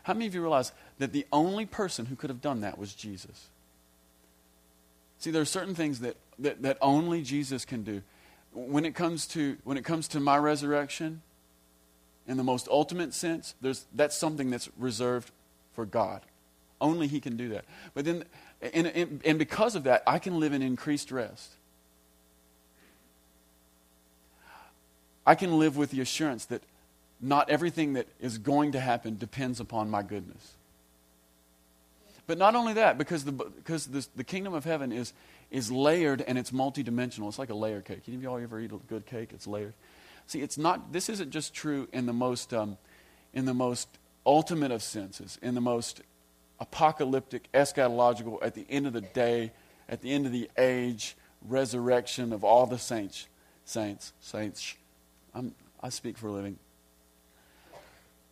How 0.08 0.14
many 0.14 0.26
of 0.26 0.34
you 0.34 0.40
realize 0.40 0.72
that 1.00 1.12
the 1.12 1.28
only 1.34 1.66
person 1.66 2.06
who 2.06 2.16
could 2.16 2.30
have 2.30 2.40
done 2.40 2.62
that 2.62 2.78
was 2.78 2.94
Jesus? 2.94 3.48
See, 5.20 5.32
there 5.32 5.42
are 5.42 5.46
certain 5.46 5.76
things 5.76 6.00
that, 6.00 6.16
that, 6.40 6.62
that 6.62 6.78
only 6.82 7.24
Jesus 7.24 7.66
can 7.66 7.84
do. 7.84 8.02
When 8.54 8.86
it, 8.86 8.96
comes 8.96 9.28
to, 9.28 9.58
when 9.66 9.76
it 9.76 9.84
comes 9.84 10.08
to 10.10 10.22
my 10.22 10.38
resurrection, 10.38 11.24
in 12.26 12.38
the 12.38 12.44
most 12.44 12.70
ultimate 12.70 13.14
sense, 13.14 13.54
there's, 13.60 13.86
that's 13.94 14.18
something 14.18 14.50
that's 14.50 14.70
reserved 14.78 15.30
for 15.74 15.86
God. 15.86 16.22
Only 16.80 17.08
He 17.08 17.20
can 17.20 17.36
do 17.36 17.50
that. 17.50 17.66
But 17.94 18.06
then 18.06 18.24
and, 18.62 18.88
and, 18.88 19.22
and 19.26 19.38
because 19.38 19.76
of 19.76 19.84
that, 19.84 20.04
I 20.08 20.20
can 20.20 20.40
live 20.40 20.54
in 20.54 20.62
increased 20.62 21.12
rest. 21.12 21.52
I 25.26 25.36
can 25.36 25.60
live 25.60 25.76
with 25.76 25.92
the 25.92 26.00
assurance 26.00 26.46
that 26.46 26.64
not 27.20 27.50
everything 27.50 27.94
that 27.94 28.08
is 28.20 28.38
going 28.38 28.74
to 28.74 28.80
happen 28.80 29.18
depends 29.18 29.60
upon 29.60 29.90
my 29.90 30.04
goodness. 30.04 30.54
But 32.28 32.38
not 32.38 32.56
only 32.56 32.74
that, 32.74 32.98
because 32.98 33.24
the, 33.24 33.32
because 33.32 33.88
the, 33.88 34.06
the 34.16 34.24
kingdom 34.24 34.54
of 34.54 34.66
heaven 34.66 34.92
is, 34.92 35.14
is 35.50 35.72
layered 35.72 36.22
and 36.22 36.38
it's 36.38 36.52
multidimensional. 36.52 37.28
It's 37.30 37.40
like 37.40 37.50
a 37.50 37.56
layer 37.56 37.82
cake. 37.82 38.02
Any 38.08 38.18
of 38.18 38.24
y'all 38.24 38.38
ever 38.38 38.60
eat 38.60 38.72
a 38.72 38.78
good 38.90 39.06
cake? 39.06 39.30
It's 39.34 39.48
layered. 39.48 39.74
See, 40.28 40.42
it's 40.42 40.58
not, 40.58 40.92
this 40.92 41.08
isn't 41.08 41.32
just 41.32 41.54
true 41.54 41.88
in 41.94 42.06
the 42.06 42.14
most, 42.14 42.54
um, 42.54 42.78
in 43.34 43.46
the 43.46 43.54
most 43.54 43.88
ultimate 44.26 44.72
of 44.72 44.84
senses, 44.84 45.40
in 45.42 45.56
the 45.56 45.62
most 45.62 46.02
apocalyptic, 46.60 47.50
eschatological, 47.54 48.40
at 48.42 48.54
the 48.54 48.66
end 48.70 48.88
of 48.88 48.94
the 48.94 49.02
day, 49.02 49.52
at 49.88 50.02
the 50.02 50.12
end 50.12 50.26
of 50.26 50.34
the 50.34 50.50
age, 50.58 51.16
resurrection 51.48 52.34
of 52.34 52.44
all 52.44 52.66
the 52.66 52.78
saints. 52.78 53.28
Saints, 53.64 54.12
saints. 54.20 54.76
I'm, 55.34 55.56
I 55.82 55.90
speak 55.90 56.18
for 56.18 56.28
a 56.28 56.32
living. 56.32 56.60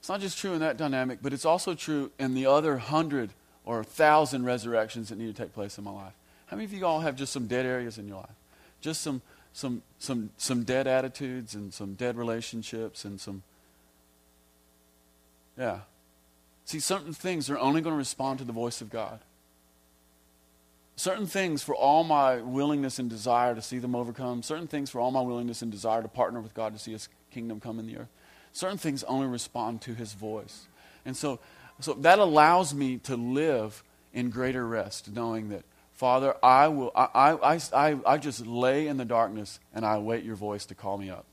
It's 0.05 0.09
not 0.11 0.21
just 0.21 0.37
true 0.37 0.53
in 0.53 0.59
that 0.59 0.77
dynamic, 0.77 1.17
but 1.23 1.33
it's 1.33 1.45
also 1.45 1.73
true 1.73 2.11
in 2.19 2.35
the 2.35 2.45
other 2.45 2.77
hundred 2.77 3.31
or 3.65 3.83
thousand 3.83 4.45
resurrections 4.45 5.09
that 5.09 5.17
need 5.17 5.35
to 5.35 5.43
take 5.43 5.51
place 5.51 5.79
in 5.79 5.83
my 5.83 5.89
life. 5.89 6.13
How 6.45 6.57
many 6.57 6.65
of 6.65 6.73
you 6.73 6.85
all 6.85 6.99
have 6.99 7.15
just 7.15 7.33
some 7.33 7.47
dead 7.47 7.65
areas 7.65 7.97
in 7.97 8.07
your 8.07 8.17
life? 8.17 8.35
Just 8.81 9.01
some, 9.01 9.23
some, 9.51 9.81
some, 9.97 10.29
some 10.37 10.61
dead 10.61 10.85
attitudes 10.85 11.55
and 11.55 11.73
some 11.73 11.95
dead 11.95 12.17
relationships 12.17 13.03
and 13.03 13.19
some. 13.19 13.41
Yeah. 15.57 15.79
See, 16.65 16.79
certain 16.79 17.13
things 17.13 17.49
are 17.49 17.57
only 17.57 17.81
going 17.81 17.95
to 17.95 17.97
respond 17.97 18.37
to 18.37 18.45
the 18.45 18.53
voice 18.53 18.81
of 18.81 18.91
God. 18.91 19.21
Certain 20.95 21.25
things, 21.25 21.63
for 21.63 21.73
all 21.73 22.03
my 22.03 22.35
willingness 22.35 22.99
and 22.99 23.09
desire 23.09 23.55
to 23.55 23.61
see 23.63 23.79
them 23.79 23.95
overcome, 23.95 24.43
certain 24.43 24.67
things, 24.67 24.91
for 24.91 25.01
all 25.01 25.09
my 25.09 25.21
willingness 25.21 25.63
and 25.63 25.71
desire 25.71 26.03
to 26.03 26.07
partner 26.07 26.41
with 26.41 26.53
God 26.53 26.73
to 26.73 26.79
see 26.79 26.91
His 26.91 27.09
kingdom 27.31 27.59
come 27.59 27.79
in 27.79 27.87
the 27.87 27.97
earth, 27.97 28.09
certain 28.55 28.77
things 28.77 29.03
only 29.03 29.27
respond 29.27 29.81
to 29.81 29.93
His 29.93 30.13
voice. 30.13 30.67
And 31.05 31.15
so, 31.15 31.39
so 31.81 31.93
that 31.93 32.19
allows 32.19 32.73
me 32.73 32.97
to 32.99 33.15
live 33.15 33.83
in 34.13 34.29
greater 34.29 34.65
rest, 34.65 35.11
knowing 35.13 35.49
that, 35.49 35.63
Father, 35.93 36.35
I, 36.41 36.69
will, 36.69 36.91
I, 36.95 37.37
I, 37.41 37.59
I, 37.73 37.99
I 38.05 38.17
just 38.17 38.45
lay 38.47 38.87
in 38.87 38.97
the 38.97 39.05
darkness 39.05 39.59
and 39.73 39.85
I 39.85 39.95
await 39.95 40.23
your 40.23 40.35
voice 40.35 40.65
to 40.67 40.75
call 40.75 40.97
me 40.97 41.09
up. 41.09 41.25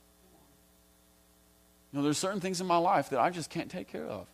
You 1.93 1.99
know, 1.99 2.05
there's 2.05 2.19
certain 2.19 2.41
things 2.41 2.61
in 2.61 2.67
my 2.67 2.77
life 2.77 3.11
that 3.11 3.21
I 3.21 3.31
just 3.31 3.51
can't 3.51 3.71
take 3.71 3.89
care 3.89 4.07
of. 4.07 4.27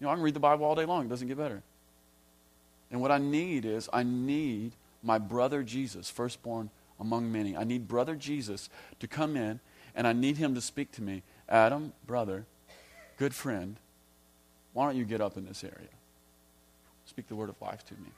You 0.00 0.06
know, 0.06 0.10
I 0.10 0.14
can 0.14 0.22
read 0.22 0.34
the 0.34 0.40
Bible 0.40 0.64
all 0.64 0.74
day 0.74 0.84
long, 0.84 1.06
it 1.06 1.08
doesn't 1.08 1.28
get 1.28 1.36
better. 1.36 1.62
And 2.90 3.00
what 3.00 3.10
I 3.10 3.18
need 3.18 3.64
is, 3.64 3.88
I 3.92 4.02
need 4.02 4.72
my 5.02 5.18
brother 5.18 5.62
Jesus, 5.62 6.08
firstborn 6.08 6.70
among 7.00 7.32
many. 7.32 7.56
I 7.56 7.64
need 7.64 7.88
brother 7.88 8.14
Jesus 8.14 8.70
to 9.00 9.08
come 9.08 9.36
in, 9.36 9.60
and 9.94 10.06
I 10.06 10.12
need 10.12 10.36
him 10.36 10.54
to 10.54 10.60
speak 10.60 10.92
to 10.92 11.02
me. 11.02 11.22
Adam, 11.52 11.92
brother, 12.06 12.46
good 13.18 13.34
friend, 13.34 13.76
why 14.72 14.86
don't 14.86 14.96
you 14.96 15.04
get 15.04 15.20
up 15.20 15.36
in 15.36 15.44
this 15.44 15.62
area? 15.62 15.88
Speak 17.04 17.28
the 17.28 17.36
word 17.36 17.50
of 17.50 17.60
life 17.60 17.84
to 17.86 17.94
me. 17.94 18.08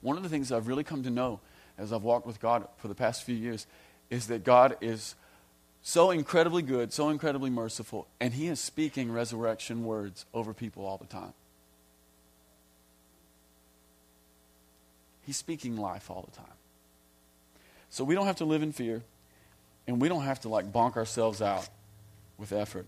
One 0.00 0.16
of 0.16 0.22
the 0.22 0.30
things 0.30 0.50
I've 0.50 0.66
really 0.66 0.82
come 0.82 1.02
to 1.02 1.10
know 1.10 1.40
as 1.76 1.92
I've 1.92 2.02
walked 2.02 2.26
with 2.26 2.40
God 2.40 2.66
for 2.78 2.88
the 2.88 2.94
past 2.94 3.22
few 3.22 3.34
years 3.34 3.66
is 4.08 4.28
that 4.28 4.44
God 4.44 4.78
is 4.80 5.14
so 5.82 6.10
incredibly 6.10 6.62
good, 6.62 6.90
so 6.90 7.10
incredibly 7.10 7.50
merciful, 7.50 8.06
and 8.18 8.32
He 8.32 8.48
is 8.48 8.58
speaking 8.58 9.12
resurrection 9.12 9.84
words 9.84 10.24
over 10.32 10.54
people 10.54 10.86
all 10.86 10.96
the 10.96 11.04
time. 11.04 11.34
He's 15.26 15.36
speaking 15.36 15.76
life 15.76 16.10
all 16.10 16.26
the 16.30 16.36
time. 16.36 16.46
So 17.90 18.04
we 18.04 18.14
don't 18.14 18.26
have 18.26 18.36
to 18.36 18.44
live 18.46 18.62
in 18.62 18.72
fear, 18.72 19.02
and 19.86 20.00
we 20.00 20.08
don't 20.08 20.22
have 20.22 20.40
to 20.40 20.48
like 20.48 20.72
bonk 20.72 20.96
ourselves 20.96 21.42
out 21.42 21.68
with 22.38 22.52
effort. 22.52 22.86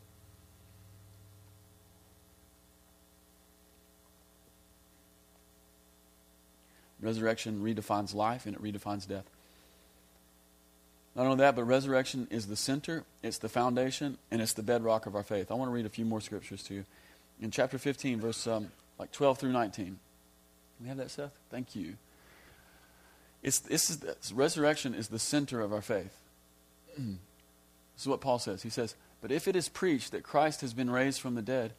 Resurrection 7.01 7.63
redefines 7.63 8.15
life 8.15 8.47
and 8.47 8.57
it 8.57 8.63
redefines 8.63 9.07
death. 9.07 9.25
Not 11.15 11.27
only 11.27 11.39
that, 11.39 11.57
but 11.57 11.65
resurrection 11.65 12.27
is 12.31 12.47
the 12.47 12.57
center, 12.57 13.05
it's 13.23 13.39
the 13.39 13.49
foundation, 13.49 14.19
and 14.31 14.43
it's 14.43 14.53
the 14.53 14.63
bedrock 14.63 15.07
of 15.07 15.15
our 15.15 15.23
faith. 15.23 15.51
I 15.51 15.55
want 15.55 15.71
to 15.71 15.75
read 15.75 15.87
a 15.87 15.91
few 15.91 16.05
more 16.05 16.21
scriptures 16.21 16.63
to 16.65 16.75
you. 16.75 16.85
In 17.41 17.51
chapter 17.51 17.79
15, 17.79 18.21
verse 18.21 18.47
um, 18.47 18.71
like 18.99 19.13
12 19.13 19.39
through 19.39 19.53
19. 19.53 19.87
Can 19.87 19.97
we 20.81 20.89
have 20.89 20.99
that, 20.99 21.11
Seth? 21.11 21.33
Thank 21.51 21.75
you. 21.75 21.95
It's, 23.43 23.61
this 23.61 23.89
is, 23.89 24.33
resurrection 24.35 24.95
is 24.95 25.09
the 25.09 25.19
center 25.19 25.61
of 25.61 25.73
our 25.73 25.81
faith. 25.81 26.15
This 26.97 28.03
is 28.03 28.09
what 28.09 28.21
Paul 28.21 28.39
says. 28.39 28.63
He 28.63 28.71
says, 28.71 28.95
But 29.21 29.33
if 29.33 29.49
it 29.49 29.57
is 29.57 29.69
preached 29.69 30.13
that 30.13 30.23
Christ 30.23 30.61
has 30.61 30.75
been 30.75 30.91
raised 30.91 31.21
from 31.21 31.35
the 31.35 31.43
dead, 31.43 31.73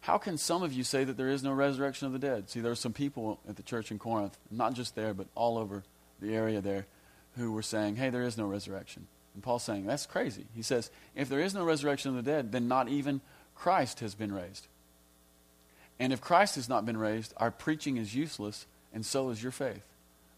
how 0.00 0.18
can 0.18 0.38
some 0.38 0.62
of 0.62 0.72
you 0.72 0.84
say 0.84 1.04
that 1.04 1.16
there 1.16 1.28
is 1.28 1.42
no 1.42 1.52
resurrection 1.52 2.06
of 2.06 2.12
the 2.12 2.18
dead? 2.18 2.48
See, 2.48 2.60
there 2.60 2.72
are 2.72 2.76
some 2.76 2.92
people 2.92 3.40
at 3.48 3.56
the 3.56 3.62
church 3.62 3.90
in 3.90 3.98
Corinth, 3.98 4.38
not 4.50 4.74
just 4.74 4.94
there, 4.94 5.14
but 5.14 5.26
all 5.34 5.58
over 5.58 5.82
the 6.20 6.34
area 6.34 6.60
there, 6.60 6.86
who 7.36 7.52
were 7.52 7.62
saying, 7.62 7.96
hey, 7.96 8.10
there 8.10 8.22
is 8.22 8.38
no 8.38 8.46
resurrection. 8.46 9.06
And 9.34 9.42
Paul's 9.42 9.64
saying, 9.64 9.84
that's 9.84 10.06
crazy. 10.06 10.46
He 10.54 10.62
says, 10.62 10.90
if 11.14 11.28
there 11.28 11.40
is 11.40 11.54
no 11.54 11.64
resurrection 11.64 12.16
of 12.16 12.24
the 12.24 12.30
dead, 12.30 12.52
then 12.52 12.68
not 12.68 12.88
even 12.88 13.20
Christ 13.54 14.00
has 14.00 14.14
been 14.14 14.32
raised. 14.32 14.66
And 15.98 16.12
if 16.12 16.20
Christ 16.20 16.54
has 16.54 16.68
not 16.68 16.86
been 16.86 16.96
raised, 16.96 17.34
our 17.36 17.50
preaching 17.50 17.96
is 17.96 18.14
useless, 18.14 18.66
and 18.94 19.04
so 19.04 19.30
is 19.30 19.42
your 19.42 19.52
faith. 19.52 19.84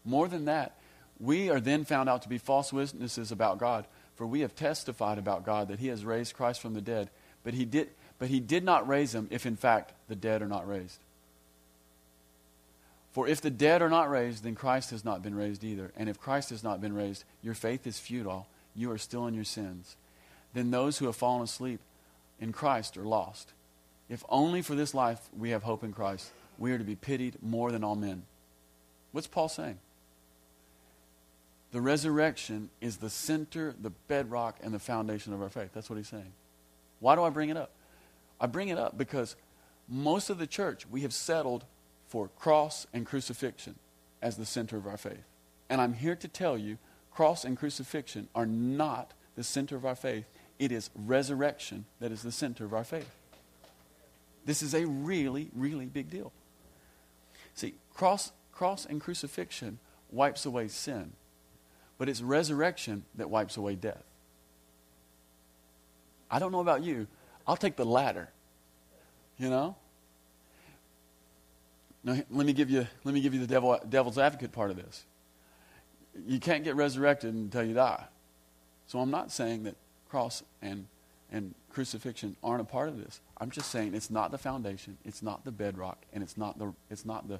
More 0.03 0.27
than 0.27 0.45
that, 0.45 0.75
we 1.19 1.49
are 1.49 1.59
then 1.59 1.83
found 1.83 2.09
out 2.09 2.23
to 2.23 2.29
be 2.29 2.37
false 2.37 2.73
witnesses 2.73 3.31
about 3.31 3.59
God, 3.59 3.85
for 4.19 4.27
we 4.27 4.41
have 4.41 4.53
testified 4.53 5.17
about 5.17 5.45
God 5.45 5.69
that 5.69 5.79
he 5.79 5.87
has 5.87 6.03
raised 6.03 6.33
Christ 6.33 6.59
from 6.59 6.73
the 6.73 6.81
dead, 6.81 7.09
but 7.41 7.53
he 7.53 7.63
did, 7.63 7.87
but 8.19 8.27
he 8.27 8.41
did 8.41 8.65
not 8.65 8.85
raise 8.85 9.15
him 9.15 9.29
if 9.31 9.45
in 9.45 9.55
fact 9.55 9.93
the 10.09 10.15
dead 10.15 10.41
are 10.41 10.47
not 10.47 10.67
raised. 10.67 10.99
For 13.13 13.29
if 13.29 13.39
the 13.39 13.49
dead 13.49 13.81
are 13.81 13.89
not 13.89 14.09
raised, 14.09 14.43
then 14.43 14.55
Christ 14.55 14.91
has 14.91 15.05
not 15.05 15.23
been 15.23 15.35
raised 15.35 15.63
either. 15.63 15.93
And 15.95 16.09
if 16.09 16.19
Christ 16.19 16.49
has 16.49 16.65
not 16.65 16.81
been 16.81 16.93
raised, 16.93 17.23
your 17.41 17.53
faith 17.53 17.87
is 17.87 17.97
futile. 17.97 18.45
You 18.75 18.91
are 18.91 18.97
still 18.97 19.25
in 19.25 19.33
your 19.35 19.45
sins. 19.45 19.95
Then 20.53 20.69
those 20.69 20.97
who 20.97 21.05
have 21.05 21.15
fallen 21.15 21.43
asleep 21.43 21.79
in 22.41 22.51
Christ 22.51 22.97
are 22.97 23.03
lost. 23.03 23.53
If 24.09 24.25
only 24.27 24.61
for 24.61 24.75
this 24.75 24.93
life 24.93 25.29
we 25.37 25.51
have 25.51 25.63
hope 25.63 25.81
in 25.81 25.93
Christ, 25.93 26.29
we 26.57 26.73
are 26.73 26.77
to 26.77 26.83
be 26.83 26.95
pitied 26.95 27.41
more 27.41 27.71
than 27.71 27.85
all 27.85 27.95
men. 27.95 28.23
What's 29.13 29.27
Paul 29.27 29.47
saying? 29.47 29.79
The 31.71 31.81
resurrection 31.81 32.69
is 32.81 32.97
the 32.97 33.09
center, 33.09 33.75
the 33.79 33.91
bedrock, 33.91 34.57
and 34.61 34.73
the 34.73 34.79
foundation 34.79 35.33
of 35.33 35.41
our 35.41 35.49
faith. 35.49 35.69
That's 35.73 35.89
what 35.89 35.97
he's 35.97 36.07
saying. 36.07 36.33
Why 36.99 37.15
do 37.15 37.23
I 37.23 37.29
bring 37.29 37.49
it 37.49 37.57
up? 37.57 37.71
I 38.41 38.47
bring 38.47 38.69
it 38.69 38.77
up 38.77 38.97
because 38.97 39.35
most 39.87 40.29
of 40.29 40.37
the 40.37 40.47
church, 40.47 40.87
we 40.89 41.01
have 41.01 41.13
settled 41.13 41.65
for 42.07 42.29
cross 42.39 42.87
and 42.93 43.05
crucifixion 43.05 43.75
as 44.21 44.37
the 44.37 44.45
center 44.45 44.77
of 44.77 44.87
our 44.87 44.97
faith. 44.97 45.23
And 45.69 45.79
I'm 45.79 45.93
here 45.93 46.15
to 46.15 46.27
tell 46.27 46.57
you, 46.57 46.77
cross 47.11 47.45
and 47.45 47.57
crucifixion 47.57 48.27
are 48.33 48.45
not 48.45 49.13
the 49.35 49.43
center 49.43 49.75
of 49.75 49.85
our 49.85 49.95
faith. 49.95 50.25
It 50.57 50.71
is 50.71 50.89
resurrection 50.95 51.85
that 51.99 52.11
is 52.11 52.23
the 52.23 52.31
center 52.31 52.65
of 52.65 52.73
our 52.73 52.83
faith. 52.83 53.09
This 54.45 54.63
is 54.63 54.73
a 54.73 54.85
really, 54.85 55.49
really 55.55 55.85
big 55.85 56.09
deal. 56.09 56.31
See, 57.53 57.75
cross, 57.93 58.31
cross 58.51 58.85
and 58.85 58.99
crucifixion 58.99 59.79
wipes 60.11 60.45
away 60.45 60.67
sin, 60.67 61.13
but 61.99 62.09
it's 62.09 62.21
resurrection 62.21 63.03
that 63.15 63.29
wipes 63.29 63.57
away 63.57 63.75
death. 63.75 64.03
I 66.31 66.39
don't 66.39 66.51
know 66.51 66.61
about 66.61 66.81
you. 66.81 67.05
I'll 67.45 67.57
take 67.57 67.75
the 67.75 67.85
latter. 67.85 68.29
You 69.37 69.49
know? 69.49 69.75
Now, 72.03 72.17
let 72.31 72.47
me 72.47 72.53
give 72.53 72.69
you, 72.69 72.87
let 73.03 73.13
me 73.13 73.21
give 73.21 73.33
you 73.33 73.39
the 73.41 73.47
devil, 73.47 73.77
devil's 73.87 74.17
advocate 74.17 74.53
part 74.53 74.71
of 74.71 74.77
this. 74.77 75.03
You 76.25 76.39
can't 76.39 76.63
get 76.63 76.75
resurrected 76.75 77.33
until 77.33 77.63
you 77.63 77.73
die. 77.73 78.05
So 78.87 78.99
I'm 78.99 79.11
not 79.11 79.31
saying 79.31 79.63
that 79.63 79.75
cross 80.09 80.41
and, 80.61 80.87
and 81.31 81.53
crucifixion 81.69 82.37
aren't 82.41 82.61
a 82.61 82.65
part 82.65 82.87
of 82.87 82.97
this. 82.97 83.19
I'm 83.37 83.51
just 83.51 83.69
saying 83.69 83.93
it's 83.93 84.09
not 84.09 84.31
the 84.31 84.37
foundation, 84.37 84.97
it's 85.05 85.21
not 85.21 85.43
the 85.43 85.51
bedrock, 85.51 85.97
and 86.13 86.23
it's 86.23 86.37
not 86.37 86.57
the, 86.57 86.73
it's 86.89 87.05
not 87.05 87.27
the, 87.27 87.39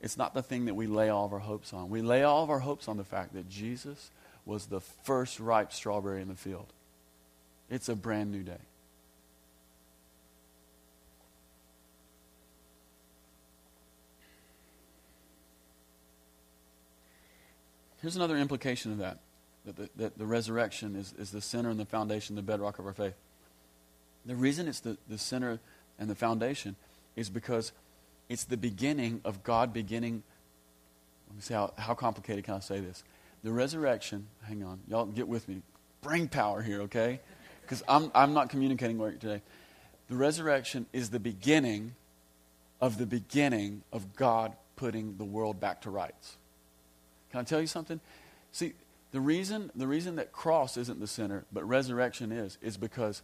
it's 0.00 0.16
not 0.16 0.34
the 0.34 0.42
thing 0.42 0.66
that 0.66 0.74
we 0.74 0.86
lay 0.86 1.08
all 1.08 1.24
of 1.24 1.32
our 1.32 1.38
hopes 1.38 1.72
on. 1.72 1.88
We 1.88 2.02
lay 2.02 2.22
all 2.22 2.42
of 2.42 2.50
our 2.50 2.58
hopes 2.58 2.88
on 2.88 2.96
the 2.96 3.04
fact 3.04 3.34
that 3.34 3.48
Jesus 3.48 4.10
was 4.44 4.66
the 4.66 4.80
first 4.80 5.40
ripe 5.40 5.72
strawberry 5.72 6.22
in 6.22 6.28
the 6.28 6.34
field. 6.34 6.66
It's 7.70 7.88
a 7.88 7.96
brand 7.96 8.30
new 8.30 8.42
day. 8.42 8.58
Here's 18.02 18.16
another 18.16 18.36
implication 18.36 18.92
of 18.92 18.98
that 18.98 19.18
that 19.64 19.76
the, 19.76 19.90
that 19.96 20.18
the 20.18 20.26
resurrection 20.26 20.94
is, 20.94 21.12
is 21.18 21.32
the 21.32 21.40
center 21.40 21.70
and 21.70 21.80
the 21.80 21.84
foundation, 21.84 22.36
the 22.36 22.42
bedrock 22.42 22.78
of 22.78 22.86
our 22.86 22.92
faith. 22.92 23.14
The 24.24 24.36
reason 24.36 24.68
it's 24.68 24.78
the, 24.78 24.96
the 25.08 25.18
center 25.18 25.58
and 25.98 26.08
the 26.08 26.14
foundation 26.14 26.76
is 27.16 27.28
because 27.28 27.72
it's 28.28 28.44
the 28.44 28.56
beginning 28.56 29.20
of 29.24 29.42
God 29.42 29.72
beginning. 29.72 30.22
Let 31.28 31.36
me 31.36 31.42
see 31.42 31.54
how, 31.54 31.72
how 31.76 31.94
complicated 31.94 32.44
can 32.44 32.54
I 32.54 32.60
say 32.60 32.80
this? 32.80 33.04
The 33.42 33.52
resurrection, 33.52 34.26
hang 34.44 34.62
on, 34.64 34.80
y'all 34.88 35.06
get 35.06 35.28
with 35.28 35.48
me. 35.48 35.62
Brain 36.02 36.28
power 36.28 36.62
here, 36.62 36.82
okay? 36.82 37.20
Because 37.62 37.82
I'm, 37.88 38.10
I'm 38.14 38.32
not 38.32 38.48
communicating 38.50 38.98
right 38.98 39.20
today. 39.20 39.42
The 40.08 40.16
resurrection 40.16 40.86
is 40.92 41.10
the 41.10 41.20
beginning 41.20 41.94
of 42.80 42.98
the 42.98 43.06
beginning 43.06 43.82
of 43.92 44.14
God 44.16 44.52
putting 44.76 45.16
the 45.16 45.24
world 45.24 45.58
back 45.58 45.82
to 45.82 45.90
rights. 45.90 46.36
Can 47.30 47.40
I 47.40 47.42
tell 47.44 47.60
you 47.60 47.66
something? 47.66 48.00
See, 48.52 48.74
The 49.12 49.20
reason, 49.20 49.70
the 49.74 49.86
reason 49.86 50.16
that 50.16 50.32
cross 50.32 50.76
isn't 50.76 51.00
the 51.00 51.06
center, 51.06 51.44
but 51.52 51.66
resurrection 51.66 52.32
is, 52.32 52.58
is 52.60 52.76
because, 52.76 53.22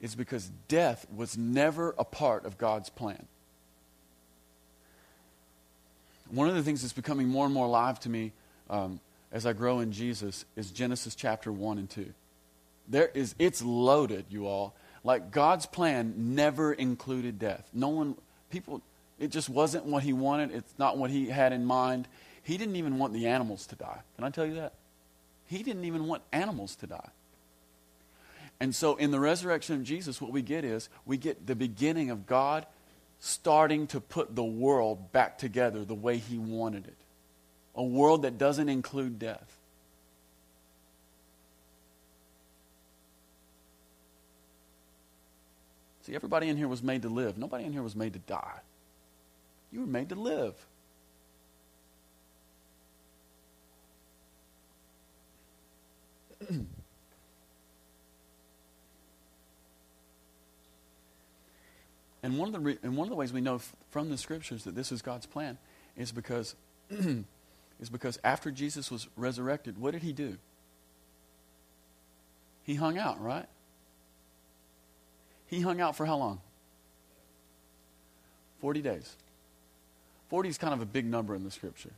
is 0.00 0.14
because 0.14 0.50
death 0.66 1.06
was 1.14 1.38
never 1.38 1.94
a 1.98 2.04
part 2.04 2.44
of 2.44 2.58
God's 2.58 2.90
plan. 2.90 3.26
One 6.30 6.48
of 6.48 6.54
the 6.54 6.62
things 6.62 6.82
that's 6.82 6.92
becoming 6.92 7.28
more 7.28 7.44
and 7.44 7.54
more 7.54 7.66
alive 7.66 7.98
to 8.00 8.08
me 8.08 8.32
um, 8.68 9.00
as 9.32 9.46
I 9.46 9.52
grow 9.52 9.80
in 9.80 9.92
Jesus 9.92 10.44
is 10.56 10.70
Genesis 10.70 11.14
chapter 11.14 11.52
1 11.52 11.78
and 11.78 11.90
2. 11.90 12.12
There 12.88 13.10
is, 13.14 13.34
it's 13.38 13.62
loaded, 13.62 14.26
you 14.30 14.46
all. 14.46 14.74
Like 15.02 15.30
God's 15.30 15.66
plan 15.66 16.34
never 16.34 16.72
included 16.72 17.38
death. 17.38 17.68
No 17.72 17.88
one, 17.88 18.16
people, 18.50 18.82
it 19.18 19.30
just 19.30 19.48
wasn't 19.48 19.86
what 19.86 20.02
he 20.02 20.12
wanted. 20.12 20.52
It's 20.52 20.74
not 20.78 20.98
what 20.98 21.10
he 21.10 21.28
had 21.28 21.52
in 21.52 21.64
mind. 21.64 22.08
He 22.42 22.56
didn't 22.56 22.76
even 22.76 22.98
want 22.98 23.12
the 23.12 23.28
animals 23.28 23.66
to 23.66 23.76
die. 23.76 24.00
Can 24.16 24.24
I 24.24 24.30
tell 24.30 24.46
you 24.46 24.54
that? 24.54 24.74
He 25.46 25.62
didn't 25.62 25.84
even 25.84 26.06
want 26.06 26.22
animals 26.32 26.76
to 26.76 26.86
die. 26.86 27.10
And 28.60 28.74
so 28.74 28.96
in 28.96 29.10
the 29.10 29.20
resurrection 29.20 29.76
of 29.76 29.84
Jesus, 29.84 30.20
what 30.20 30.32
we 30.32 30.42
get 30.42 30.64
is 30.64 30.88
we 31.06 31.16
get 31.16 31.46
the 31.46 31.56
beginning 31.56 32.10
of 32.10 32.26
God 32.26 32.66
starting 33.20 33.86
to 33.88 34.00
put 34.00 34.34
the 34.34 34.44
world 34.44 35.12
back 35.12 35.38
together 35.38 35.84
the 35.84 35.94
way 35.94 36.16
he 36.16 36.38
wanted 36.38 36.86
it. 36.86 36.96
A 37.74 37.84
world 37.84 38.22
that 38.22 38.38
doesn't 38.38 38.68
include 38.68 39.18
death. 39.18 39.58
See, 46.02 46.14
everybody 46.14 46.48
in 46.48 46.56
here 46.56 46.66
was 46.66 46.82
made 46.82 47.02
to 47.02 47.08
live. 47.10 47.36
Nobody 47.36 47.64
in 47.64 47.72
here 47.72 47.82
was 47.82 47.94
made 47.94 48.14
to 48.14 48.18
die. 48.20 48.60
You 49.70 49.80
were 49.80 49.86
made 49.86 50.08
to 50.08 50.14
live. 50.14 50.54
and 62.22 62.38
one 62.38 62.48
of 62.48 62.52
the 62.52 62.60
re- 62.60 62.78
and 62.82 62.96
one 62.96 63.06
of 63.06 63.10
the 63.10 63.16
ways 63.16 63.32
we 63.32 63.40
know 63.40 63.56
f- 63.56 63.74
from 63.90 64.10
the 64.10 64.18
scriptures 64.18 64.64
that 64.64 64.74
this 64.74 64.92
is 64.92 65.02
God's 65.02 65.26
plan 65.26 65.58
is 65.96 66.12
because 66.12 66.54
is 66.90 67.88
because 67.90 68.18
after 68.22 68.50
Jesus 68.50 68.90
was 68.90 69.08
resurrected, 69.16 69.78
what 69.78 69.92
did 69.92 70.02
he 70.02 70.12
do? 70.12 70.36
He 72.62 72.74
hung 72.74 72.98
out, 72.98 73.20
right? 73.22 73.46
He 75.46 75.60
hung 75.60 75.80
out 75.80 75.96
for 75.96 76.06
how 76.06 76.16
long? 76.16 76.40
40 78.60 78.82
days. 78.82 79.16
40 80.28 80.48
is 80.48 80.58
kind 80.58 80.74
of 80.74 80.80
a 80.80 80.86
big 80.86 81.06
number 81.06 81.34
in 81.34 81.42
the 81.42 81.50
scripture. 81.50 81.90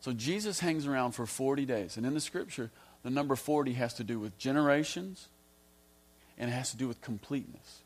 So 0.00 0.12
Jesus 0.12 0.60
hangs 0.60 0.86
around 0.86 1.12
for 1.12 1.26
40 1.26 1.66
days. 1.66 1.96
And 1.96 2.06
in 2.06 2.14
the 2.14 2.20
scripture, 2.20 2.70
the 3.02 3.10
number 3.10 3.36
40 3.36 3.74
has 3.74 3.94
to 3.94 4.04
do 4.04 4.18
with 4.18 4.38
generations 4.38 5.28
and 6.38 6.50
it 6.50 6.54
has 6.54 6.70
to 6.70 6.76
do 6.76 6.88
with 6.88 7.00
completeness. 7.02 7.82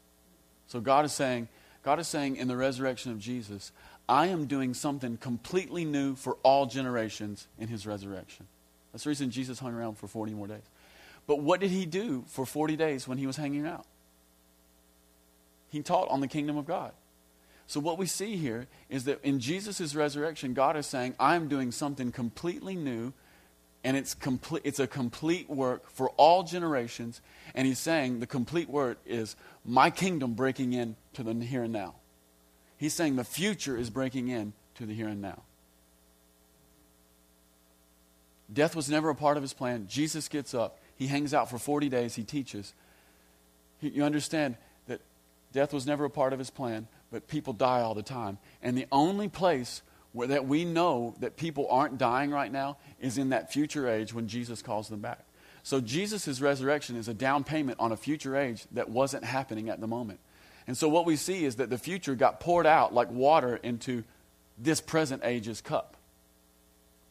So 0.66 0.80
God 0.80 1.04
is 1.04 1.12
saying, 1.12 1.48
God 1.82 1.98
is 2.00 2.08
saying 2.08 2.36
in 2.36 2.48
the 2.48 2.56
resurrection 2.56 3.12
of 3.12 3.18
Jesus, 3.18 3.72
I 4.08 4.26
am 4.26 4.46
doing 4.46 4.74
something 4.74 5.16
completely 5.16 5.84
new 5.84 6.14
for 6.14 6.36
all 6.42 6.66
generations 6.66 7.48
in 7.58 7.68
his 7.68 7.86
resurrection. 7.86 8.46
That's 8.92 9.04
the 9.04 9.10
reason 9.10 9.30
Jesus 9.30 9.58
hung 9.58 9.74
around 9.74 9.98
for 9.98 10.06
40 10.06 10.34
more 10.34 10.46
days. 10.46 10.62
But 11.26 11.40
what 11.40 11.60
did 11.60 11.70
he 11.70 11.86
do 11.86 12.24
for 12.28 12.46
40 12.46 12.76
days 12.76 13.08
when 13.08 13.18
he 13.18 13.26
was 13.26 13.36
hanging 13.36 13.66
out? 13.66 13.84
He 15.68 15.82
taught 15.82 16.08
on 16.08 16.20
the 16.20 16.28
kingdom 16.28 16.56
of 16.56 16.66
God. 16.66 16.92
So, 17.66 17.80
what 17.80 17.98
we 17.98 18.06
see 18.06 18.36
here 18.36 18.68
is 18.88 19.04
that 19.04 19.22
in 19.24 19.40
Jesus' 19.40 19.94
resurrection, 19.94 20.54
God 20.54 20.76
is 20.76 20.86
saying, 20.86 21.16
I'm 21.18 21.48
doing 21.48 21.72
something 21.72 22.12
completely 22.12 22.76
new, 22.76 23.12
and 23.86 23.96
it's, 23.96 24.14
complete, 24.14 24.62
it's 24.64 24.80
a 24.80 24.88
complete 24.88 25.48
work 25.48 25.88
for 25.88 26.10
all 26.16 26.42
generations. 26.42 27.20
And 27.54 27.68
He's 27.68 27.78
saying 27.78 28.18
the 28.18 28.26
complete 28.26 28.68
word 28.68 28.96
is 29.06 29.36
my 29.64 29.90
kingdom 29.90 30.34
breaking 30.34 30.72
in 30.72 30.96
to 31.12 31.22
the 31.22 31.32
here 31.44 31.62
and 31.62 31.72
now. 31.72 31.94
He's 32.76 32.92
saying 32.92 33.14
the 33.14 33.22
future 33.22 33.76
is 33.76 33.88
breaking 33.88 34.26
in 34.26 34.54
to 34.74 34.86
the 34.86 34.92
here 34.92 35.06
and 35.06 35.22
now. 35.22 35.42
Death 38.52 38.74
was 38.74 38.90
never 38.90 39.08
a 39.08 39.14
part 39.14 39.36
of 39.36 39.44
his 39.44 39.52
plan. 39.52 39.86
Jesus 39.88 40.26
gets 40.26 40.52
up. 40.52 40.80
He 40.96 41.06
hangs 41.06 41.32
out 41.32 41.48
for 41.48 41.56
40 41.56 41.88
days. 41.88 42.16
He 42.16 42.24
teaches. 42.24 42.74
He, 43.78 43.90
you 43.90 44.02
understand 44.02 44.56
that 44.88 45.00
death 45.52 45.72
was 45.72 45.86
never 45.86 46.04
a 46.04 46.10
part 46.10 46.32
of 46.32 46.40
his 46.40 46.50
plan, 46.50 46.88
but 47.12 47.28
people 47.28 47.52
die 47.52 47.82
all 47.82 47.94
the 47.94 48.02
time. 48.02 48.38
And 48.64 48.76
the 48.76 48.86
only 48.90 49.28
place 49.28 49.82
where 50.16 50.28
that 50.28 50.48
we 50.48 50.64
know 50.64 51.14
that 51.20 51.36
people 51.36 51.66
aren't 51.68 51.98
dying 51.98 52.30
right 52.30 52.50
now 52.50 52.78
is 52.98 53.18
in 53.18 53.28
that 53.28 53.52
future 53.52 53.86
age 53.86 54.14
when 54.14 54.28
Jesus 54.28 54.62
calls 54.62 54.88
them 54.88 55.00
back. 55.00 55.26
So 55.62 55.78
Jesus' 55.78 56.40
resurrection 56.40 56.96
is 56.96 57.06
a 57.06 57.12
down 57.12 57.44
payment 57.44 57.78
on 57.80 57.92
a 57.92 57.98
future 57.98 58.34
age 58.34 58.64
that 58.72 58.88
wasn't 58.88 59.24
happening 59.24 59.68
at 59.68 59.78
the 59.78 59.86
moment. 59.86 60.18
And 60.66 60.74
so 60.74 60.88
what 60.88 61.04
we 61.04 61.16
see 61.16 61.44
is 61.44 61.56
that 61.56 61.68
the 61.68 61.76
future 61.76 62.14
got 62.14 62.40
poured 62.40 62.66
out 62.66 62.94
like 62.94 63.10
water 63.10 63.56
into 63.56 64.04
this 64.56 64.80
present 64.80 65.22
age's 65.22 65.60
cup. 65.60 65.98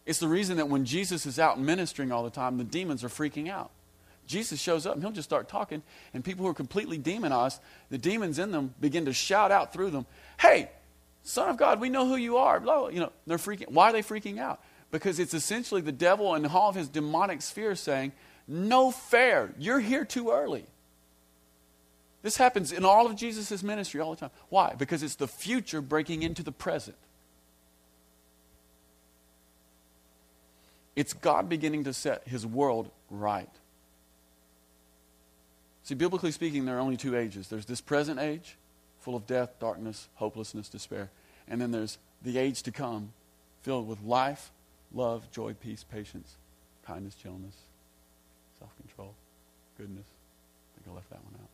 It's 0.08 0.18
the 0.18 0.28
reason 0.28 0.58
that 0.58 0.70
when 0.70 0.84
Jesus 0.84 1.28
is 1.28 1.38
out 1.38 1.60
ministering 1.60 2.12
all 2.12 2.24
the 2.24 2.32
time, 2.32 2.58
the 2.58 2.64
demons 2.64 3.04
are 3.04 3.10
freaking 3.10 3.52
out. 3.52 3.70
Jesus 4.26 4.60
shows 4.60 4.88
up 4.88 4.96
and 4.96 5.04
he'll 5.04 5.12
just 5.12 5.30
start 5.30 5.48
talking, 5.48 5.84
and 6.12 6.26
people 6.26 6.44
who 6.44 6.50
are 6.50 6.56
completely 6.56 6.98
demonized, 6.98 7.62
the 7.92 8.00
demons 8.00 8.40
in 8.40 8.50
them 8.50 8.74
begin 8.82 9.06
to 9.06 9.14
shout 9.14 9.52
out 9.52 9.74
through 9.74 9.92
them, 9.92 10.08
Hey, 10.40 10.72
Son 11.26 11.50
of 11.50 11.58
God, 11.58 11.82
we 11.82 11.90
know 11.90 12.08
who 12.08 12.16
you 12.16 12.38
are. 12.38 12.60
Blah, 12.60 12.82
blah. 12.82 12.88
You 12.90 13.00
know, 13.00 13.12
they're 13.26 13.40
freaking. 13.40 13.70
Why 13.70 13.90
are 13.90 13.94
they 13.94 14.04
freaking 14.04 14.40
out? 14.40 14.62
Because 14.92 15.20
it's 15.20 15.34
essentially 15.34 15.82
the 15.82 15.92
devil 15.92 16.36
and 16.36 16.46
all 16.46 16.70
of 16.70 16.76
his 16.76 16.88
demonic 16.88 17.42
sphere 17.42 17.76
saying, 17.76 18.12
No 18.48 18.92
fair. 18.92 19.52
You're 19.58 19.80
here 19.80 20.06
too 20.06 20.30
early. 20.30 20.66
This 22.22 22.38
happens 22.38 22.72
in 22.72 22.86
all 22.86 23.08
of 23.08 23.16
Jesus' 23.16 23.64
ministry 23.64 24.00
all 24.02 24.12
the 24.12 24.18
time. 24.18 24.30
Why? 24.50 24.76
Because 24.78 25.02
it's 25.02 25.16
the 25.16 25.28
future 25.28 25.82
breaking 25.82 26.22
into 26.22 26.44
the 26.44 26.52
present. 26.52 26.98
It's 30.96 31.14
God 31.14 31.50
beginning 31.50 31.86
to 31.86 31.94
set 31.94 32.28
his 32.28 32.46
world 32.46 32.92
right. 33.10 33.50
See, 35.84 35.96
biblically 35.96 36.32
speaking, 36.32 36.66
there 36.66 36.78
are 36.78 36.80
only 36.80 36.98
two 36.98 37.16
ages 37.18 37.48
there's 37.48 37.66
this 37.66 37.82
present 37.82 38.20
age, 38.20 38.58
full 39.06 39.16
of 39.16 39.28
death, 39.28 39.52
darkness, 39.60 40.10
hopelessness, 40.16 40.68
despair. 40.68 41.12
And 41.48 41.62
then 41.62 41.70
there's 41.70 42.00
the 42.24 42.40
age 42.40 42.64
to 42.64 42.72
come, 42.72 43.14
filled 43.62 43.88
with 43.88 44.02
life, 44.02 44.50
love, 44.92 45.30
joy, 45.32 45.54
peace, 45.54 45.84
patience, 45.84 46.34
kindness, 46.88 47.14
gentleness, 47.14 47.54
self 48.58 48.76
control, 48.78 49.14
goodness. 49.78 50.06
I 50.08 50.82
think 50.82 50.92
I 50.92 50.96
left 50.96 51.10
that 51.12 51.24
one 51.24 51.36
out. 51.36 51.50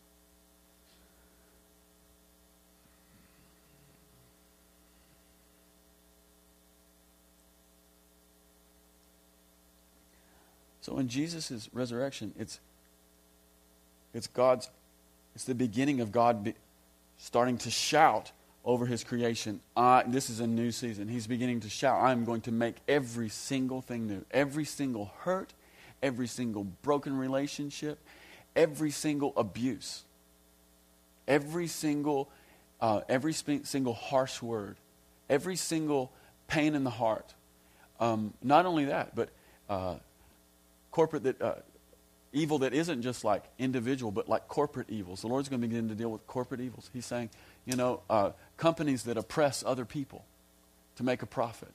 So 10.80 10.98
in 11.00 11.10
Jesus' 11.10 11.70
resurrection, 11.74 12.34
it's, 12.40 12.62
it's 14.14 14.28
God's, 14.28 14.70
it's 15.36 15.44
the 15.44 15.54
beginning 15.54 16.00
of 16.00 16.14
God 16.14 16.46
be, 16.46 16.54
starting 17.22 17.56
to 17.56 17.70
shout 17.70 18.32
over 18.66 18.88
his 18.88 19.04
creation. 19.04 19.62
This 20.08 20.32
is 20.32 20.40
a 20.40 20.48
new 20.48 20.72
season. 20.72 21.08
He's 21.08 21.28
beginning 21.28 21.60
to 21.62 21.70
shout, 21.70 22.02
I'm 22.02 22.26
going 22.26 22.42
to 22.42 22.52
make 22.52 22.76
every 22.88 23.30
single 23.30 23.82
thing 23.82 24.08
new. 24.08 24.26
Every 24.32 24.66
single 24.66 25.12
hurt, 25.20 25.54
every 26.02 26.26
single 26.26 26.64
broken 26.64 27.16
relationship, 27.16 28.00
every 28.56 28.90
single 28.90 29.34
abuse, 29.38 30.04
every 31.28 31.68
single, 31.68 32.28
uh, 32.82 33.02
every 33.08 33.34
sp- 33.38 33.66
single 33.66 33.94
harsh 33.94 34.42
word, 34.42 34.78
every 35.30 35.56
single 35.56 36.12
pain 36.48 36.74
in 36.74 36.84
the 36.84 36.90
heart. 36.90 37.36
Um, 38.00 38.34
not 38.42 38.66
only 38.66 38.86
that, 38.86 39.16
but 39.16 39.30
uh, 39.70 39.98
corporate 40.90 41.24
that 41.24 41.40
uh, 41.40 41.54
evil 42.34 42.60
that 42.60 42.74
isn't 42.74 43.02
just 43.02 43.24
like 43.24 43.44
individual, 43.60 44.12
but 44.12 44.30
like 44.30 44.48
corporate 44.48 44.90
evils. 44.90 45.22
The 45.22 45.28
Lord's 45.28 45.50
going 45.50 45.62
to 45.62 45.68
begin 45.68 45.90
to 45.90 45.96
deal 45.96 46.10
with 46.10 46.26
corporate 46.28 46.62
evils. 46.62 46.90
He's 46.94 47.06
saying, 47.06 47.30
you 47.66 47.76
know, 47.76 48.02
uh, 48.10 48.32
companies 48.58 49.04
that 49.04 49.18
oppress 49.18 49.64
other 49.66 49.86
people 49.86 50.26
to 50.96 51.04
make 51.04 51.22
a 51.22 51.26
profit. 51.26 51.72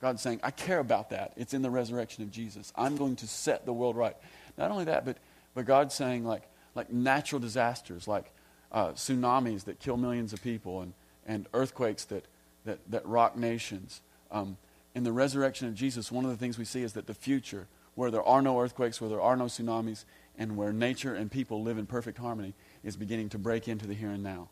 God's 0.00 0.20
saying, 0.20 0.40
I 0.42 0.50
care 0.50 0.80
about 0.80 1.10
that. 1.10 1.32
It's 1.36 1.54
in 1.54 1.62
the 1.62 1.70
resurrection 1.70 2.24
of 2.24 2.30
Jesus. 2.30 2.72
I'm 2.76 2.96
going 2.96 3.16
to 3.16 3.28
set 3.28 3.64
the 3.64 3.72
world 3.72 3.96
right. 3.96 4.16
Not 4.58 4.70
only 4.70 4.84
that, 4.84 5.04
but, 5.04 5.16
but 5.54 5.64
God's 5.64 5.94
saying, 5.94 6.24
like, 6.24 6.42
like 6.74 6.92
natural 6.92 7.40
disasters, 7.40 8.08
like 8.08 8.32
uh, 8.72 8.88
tsunamis 8.88 9.64
that 9.64 9.78
kill 9.78 9.96
millions 9.96 10.32
of 10.32 10.42
people, 10.42 10.80
and, 10.80 10.92
and 11.24 11.46
earthquakes 11.54 12.04
that, 12.06 12.24
that, 12.64 12.78
that 12.90 13.06
rock 13.06 13.36
nations. 13.36 14.00
Um, 14.30 14.56
in 14.94 15.04
the 15.04 15.12
resurrection 15.12 15.68
of 15.68 15.74
Jesus, 15.74 16.10
one 16.10 16.24
of 16.24 16.30
the 16.30 16.36
things 16.36 16.58
we 16.58 16.64
see 16.64 16.82
is 16.82 16.94
that 16.94 17.06
the 17.06 17.14
future 17.14 17.66
where 17.94 18.10
there 18.10 18.22
are 18.22 18.42
no 18.42 18.60
earthquakes, 18.60 19.00
where 19.00 19.10
there 19.10 19.20
are 19.20 19.36
no 19.36 19.44
tsunamis, 19.44 20.04
and 20.38 20.56
where 20.56 20.72
nature 20.72 21.14
and 21.14 21.30
people 21.30 21.62
live 21.62 21.78
in 21.78 21.86
perfect 21.86 22.18
harmony, 22.18 22.54
is 22.82 22.96
beginning 22.96 23.28
to 23.30 23.38
break 23.38 23.68
into 23.68 23.86
the 23.86 23.94
here 23.94 24.10
and 24.10 24.22
now. 24.22 24.48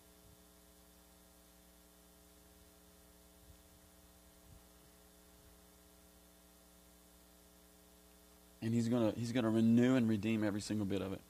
and 8.62 8.74
He's 8.74 8.88
going 8.88 9.12
to 9.12 9.18
He's 9.18 9.32
going 9.32 9.44
to 9.44 9.50
renew 9.50 9.96
and 9.96 10.08
redeem 10.08 10.44
every 10.44 10.60
single 10.60 10.86
bit 10.86 11.00
of 11.00 11.12
it. 11.12 11.20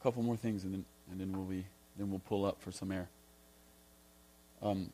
A 0.00 0.02
couple 0.02 0.22
more 0.22 0.36
things, 0.36 0.64
and 0.64 0.72
then 0.72 0.84
and 1.10 1.20
then 1.20 1.32
we'll 1.32 1.46
be 1.46 1.64
then 1.98 2.10
we'll 2.10 2.20
pull 2.20 2.44
up 2.44 2.60
for 2.60 2.72
some 2.72 2.92
air. 2.92 3.08
Um, 4.62 4.90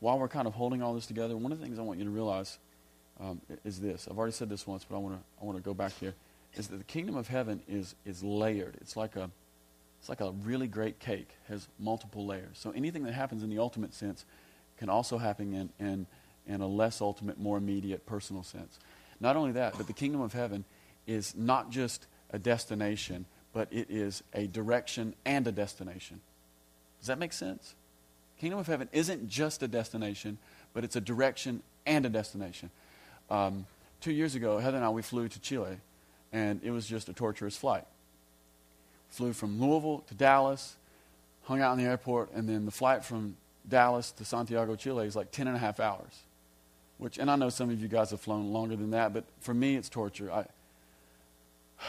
while 0.00 0.18
we're 0.18 0.28
kind 0.28 0.46
of 0.46 0.54
holding 0.54 0.82
all 0.82 0.94
this 0.94 1.06
together, 1.06 1.36
one 1.36 1.52
of 1.52 1.58
the 1.58 1.64
things 1.64 1.78
I 1.78 1.82
want 1.82 1.98
you 1.98 2.04
to 2.04 2.10
realize 2.10 2.58
um, 3.20 3.40
is 3.64 3.80
this. 3.80 4.06
I've 4.08 4.16
already 4.16 4.32
said 4.32 4.48
this 4.48 4.66
once, 4.66 4.84
but 4.88 4.96
I 4.96 4.98
want 4.98 5.16
to 5.16 5.20
I 5.42 5.44
want 5.44 5.58
to 5.58 5.62
go 5.62 5.74
back 5.74 5.92
here. 5.98 6.14
Is 6.54 6.68
that 6.68 6.76
the 6.76 6.84
kingdom 6.84 7.16
of 7.16 7.28
heaven 7.28 7.60
is 7.68 7.94
is 8.04 8.22
layered. 8.22 8.76
It's 8.80 8.96
like 8.96 9.16
a 9.16 9.30
it's 10.00 10.08
like 10.08 10.20
a 10.20 10.30
really 10.44 10.68
great 10.68 11.00
cake 11.00 11.28
has 11.48 11.66
multiple 11.78 12.24
layers. 12.26 12.54
So 12.54 12.70
anything 12.70 13.02
that 13.04 13.14
happens 13.14 13.42
in 13.42 13.50
the 13.50 13.58
ultimate 13.58 13.92
sense 13.92 14.24
can 14.78 14.88
also 14.88 15.18
happen 15.18 15.52
in 15.52 15.70
in, 15.84 16.06
in 16.46 16.60
a 16.60 16.68
less 16.68 17.00
ultimate, 17.00 17.38
more 17.38 17.58
immediate, 17.58 18.06
personal 18.06 18.42
sense. 18.42 18.78
Not 19.20 19.34
only 19.36 19.52
that, 19.52 19.76
but 19.76 19.88
the 19.88 19.92
kingdom 19.92 20.20
of 20.20 20.32
heaven 20.32 20.64
is 21.06 21.34
not 21.36 21.70
just 21.70 22.06
a 22.30 22.38
destination, 22.38 23.26
but 23.52 23.66
it 23.72 23.90
is 23.90 24.22
a 24.32 24.46
direction 24.46 25.14
and 25.24 25.46
a 25.46 25.52
destination. 25.52 26.20
Does 27.00 27.08
that 27.08 27.18
make 27.18 27.32
sense? 27.32 27.74
Kingdom 28.40 28.58
of 28.58 28.66
heaven 28.66 28.88
isn't 28.92 29.28
just 29.28 29.62
a 29.62 29.68
destination, 29.68 30.38
but 30.72 30.84
it's 30.84 30.96
a 30.96 31.00
direction 31.00 31.62
and 31.86 32.06
a 32.06 32.08
destination. 32.08 32.70
Um, 33.30 33.66
two 34.00 34.12
years 34.12 34.34
ago, 34.34 34.58
Heather 34.58 34.76
and 34.76 34.86
I, 34.86 34.90
we 34.90 35.02
flew 35.02 35.28
to 35.28 35.40
Chile, 35.40 35.78
and 36.32 36.60
it 36.62 36.70
was 36.70 36.86
just 36.86 37.08
a 37.08 37.12
torturous 37.12 37.56
flight. 37.56 37.84
Flew 39.10 39.32
from 39.32 39.60
Louisville 39.60 40.04
to 40.08 40.14
Dallas, 40.14 40.76
hung 41.44 41.60
out 41.60 41.72
in 41.72 41.78
the 41.78 41.90
airport, 41.90 42.32
and 42.32 42.48
then 42.48 42.64
the 42.64 42.70
flight 42.70 43.04
from 43.04 43.36
Dallas 43.68 44.12
to 44.12 44.24
Santiago, 44.24 44.76
Chile 44.76 45.06
is 45.06 45.16
like 45.16 45.30
10 45.30 45.48
and 45.48 45.56
a 45.56 45.58
half 45.58 45.80
hours. 45.80 46.22
Which, 46.98 47.18
and 47.18 47.30
I 47.30 47.36
know 47.36 47.48
some 47.48 47.70
of 47.70 47.80
you 47.80 47.88
guys 47.88 48.10
have 48.10 48.20
flown 48.20 48.52
longer 48.52 48.76
than 48.76 48.90
that, 48.90 49.12
but 49.12 49.24
for 49.40 49.54
me, 49.54 49.76
it's 49.76 49.88
torture. 49.88 50.30
I, 50.32 50.40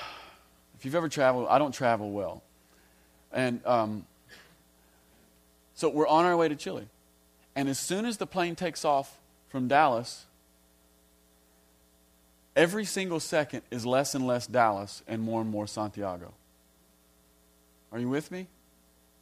if 0.78 0.86
you've 0.86 0.96
ever 0.96 1.10
traveled, 1.10 1.48
I 1.50 1.58
don't 1.58 1.74
travel 1.74 2.12
well. 2.12 2.42
And 3.32 3.66
um, 3.66 4.06
so 5.80 5.88
we're 5.88 6.10
on 6.10 6.26
our 6.26 6.36
way 6.36 6.50
to 6.50 6.58
Chile. 6.58 6.90
And 7.56 7.70
as 7.70 7.80
soon 7.80 8.06
as 8.06 8.18
the 8.18 8.28
plane 8.28 8.58
takes 8.58 8.84
off 8.84 9.18
from 9.48 9.70
Dallas, 9.70 10.26
every 12.54 12.84
single 12.84 13.22
second 13.22 13.62
is 13.72 13.86
less 13.86 14.14
and 14.14 14.28
less 14.28 14.46
Dallas 14.46 15.04
and 15.08 15.22
more 15.22 15.40
and 15.40 15.50
more 15.50 15.68
Santiago. 15.68 16.34
Are 17.94 18.00
you 18.00 18.10
with 18.10 18.30
me? 18.30 18.48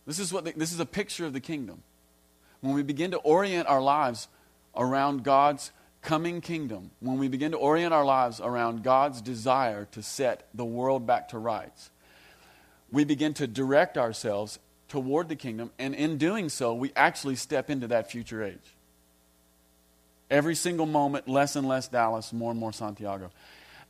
This 0.08 0.18
is, 0.18 0.34
what 0.34 0.46
the, 0.46 0.54
this 0.54 0.74
is 0.74 0.80
a 0.80 0.86
picture 0.88 1.28
of 1.28 1.34
the 1.34 1.40
kingdom. 1.40 1.84
When 2.62 2.74
we 2.74 2.82
begin 2.82 3.12
to 3.12 3.18
orient 3.18 3.68
our 3.68 3.82
lives 3.82 4.28
around 4.76 5.24
God's 5.24 5.72
coming 6.02 6.42
kingdom, 6.42 6.90
when 7.02 7.20
we 7.20 7.28
begin 7.28 7.52
to 7.52 7.58
orient 7.58 7.94
our 7.94 8.06
lives 8.06 8.42
around 8.42 8.82
God's 8.82 9.22
desire 9.22 9.88
to 9.92 10.02
set 10.02 10.48
the 10.56 10.66
world 10.66 11.06
back 11.06 11.30
to 11.30 11.38
rights, 11.38 11.92
we 12.92 13.04
begin 13.04 13.36
to 13.36 13.46
direct 13.46 13.96
ourselves 13.96 14.58
toward 14.90 15.30
the 15.30 15.36
kingdom, 15.36 15.72
and 15.78 15.94
in 15.94 16.18
doing 16.18 16.50
so, 16.50 16.74
we 16.74 16.92
actually 16.96 17.36
step 17.36 17.70
into 17.70 17.88
that 17.88 18.10
future 18.10 18.44
age. 18.44 18.76
Every 20.30 20.56
single 20.56 20.86
moment, 20.86 21.28
less 21.28 21.56
and 21.56 21.68
less 21.68 21.88
Dallas, 21.88 22.34
more 22.34 22.52
and 22.52 22.60
more 22.60 22.74
Santiago. 22.74 23.32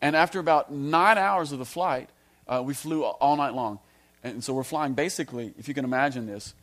And 0.01 0.15
after 0.15 0.39
about 0.39 0.71
nine 0.71 1.17
hours 1.17 1.51
of 1.51 1.59
the 1.59 1.65
flight, 1.65 2.09
uh, 2.47 2.61
we 2.63 2.73
flew 2.73 3.03
all 3.03 3.35
night 3.35 3.53
long. 3.53 3.79
And 4.23 4.43
so 4.43 4.53
we're 4.53 4.63
flying 4.63 4.93
basically, 4.93 5.53
if 5.57 5.67
you 5.67 5.73
can 5.73 5.85
imagine 5.85 6.25
this, 6.27 6.53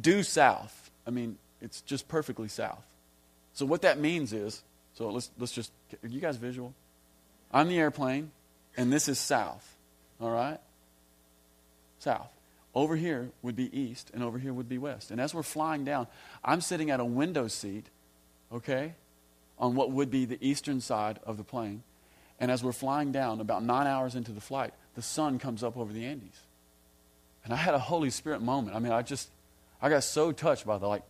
due 0.00 0.22
south. 0.22 0.90
I 1.06 1.10
mean, 1.10 1.38
it's 1.60 1.80
just 1.82 2.08
perfectly 2.08 2.48
south. 2.48 2.84
So 3.52 3.66
what 3.66 3.82
that 3.82 3.98
means 3.98 4.32
is, 4.32 4.62
so 4.94 5.10
let's, 5.10 5.30
let's 5.38 5.52
just, 5.52 5.72
are 6.02 6.08
you 6.08 6.20
guys 6.20 6.36
visual? 6.36 6.74
I'm 7.52 7.68
the 7.68 7.78
airplane, 7.78 8.30
and 8.76 8.92
this 8.92 9.08
is 9.08 9.18
south. 9.18 9.76
All 10.20 10.30
right? 10.30 10.58
South. 11.98 12.30
Over 12.78 12.94
here 12.94 13.32
would 13.42 13.56
be 13.56 13.76
east, 13.76 14.12
and 14.14 14.22
over 14.22 14.38
here 14.38 14.52
would 14.52 14.68
be 14.68 14.78
west. 14.78 15.10
And 15.10 15.20
as 15.20 15.34
we're 15.34 15.42
flying 15.42 15.84
down, 15.84 16.06
I'm 16.44 16.60
sitting 16.60 16.92
at 16.92 17.00
a 17.00 17.04
window 17.04 17.48
seat, 17.48 17.86
okay, 18.52 18.94
on 19.58 19.74
what 19.74 19.90
would 19.90 20.12
be 20.12 20.24
the 20.26 20.38
eastern 20.40 20.80
side 20.80 21.18
of 21.26 21.38
the 21.38 21.42
plane. 21.42 21.82
And 22.38 22.52
as 22.52 22.62
we're 22.62 22.70
flying 22.70 23.10
down, 23.10 23.40
about 23.40 23.64
nine 23.64 23.88
hours 23.88 24.14
into 24.14 24.30
the 24.30 24.40
flight, 24.40 24.74
the 24.94 25.02
sun 25.02 25.40
comes 25.40 25.64
up 25.64 25.76
over 25.76 25.92
the 25.92 26.06
Andes. 26.06 26.38
And 27.44 27.52
I 27.52 27.56
had 27.56 27.74
a 27.74 27.80
Holy 27.80 28.10
Spirit 28.10 28.42
moment. 28.42 28.76
I 28.76 28.78
mean, 28.78 28.92
I 28.92 29.02
just, 29.02 29.28
I 29.82 29.88
got 29.88 30.04
so 30.04 30.30
touched 30.30 30.64
by 30.64 30.78
the 30.78 30.86
like 30.86 31.02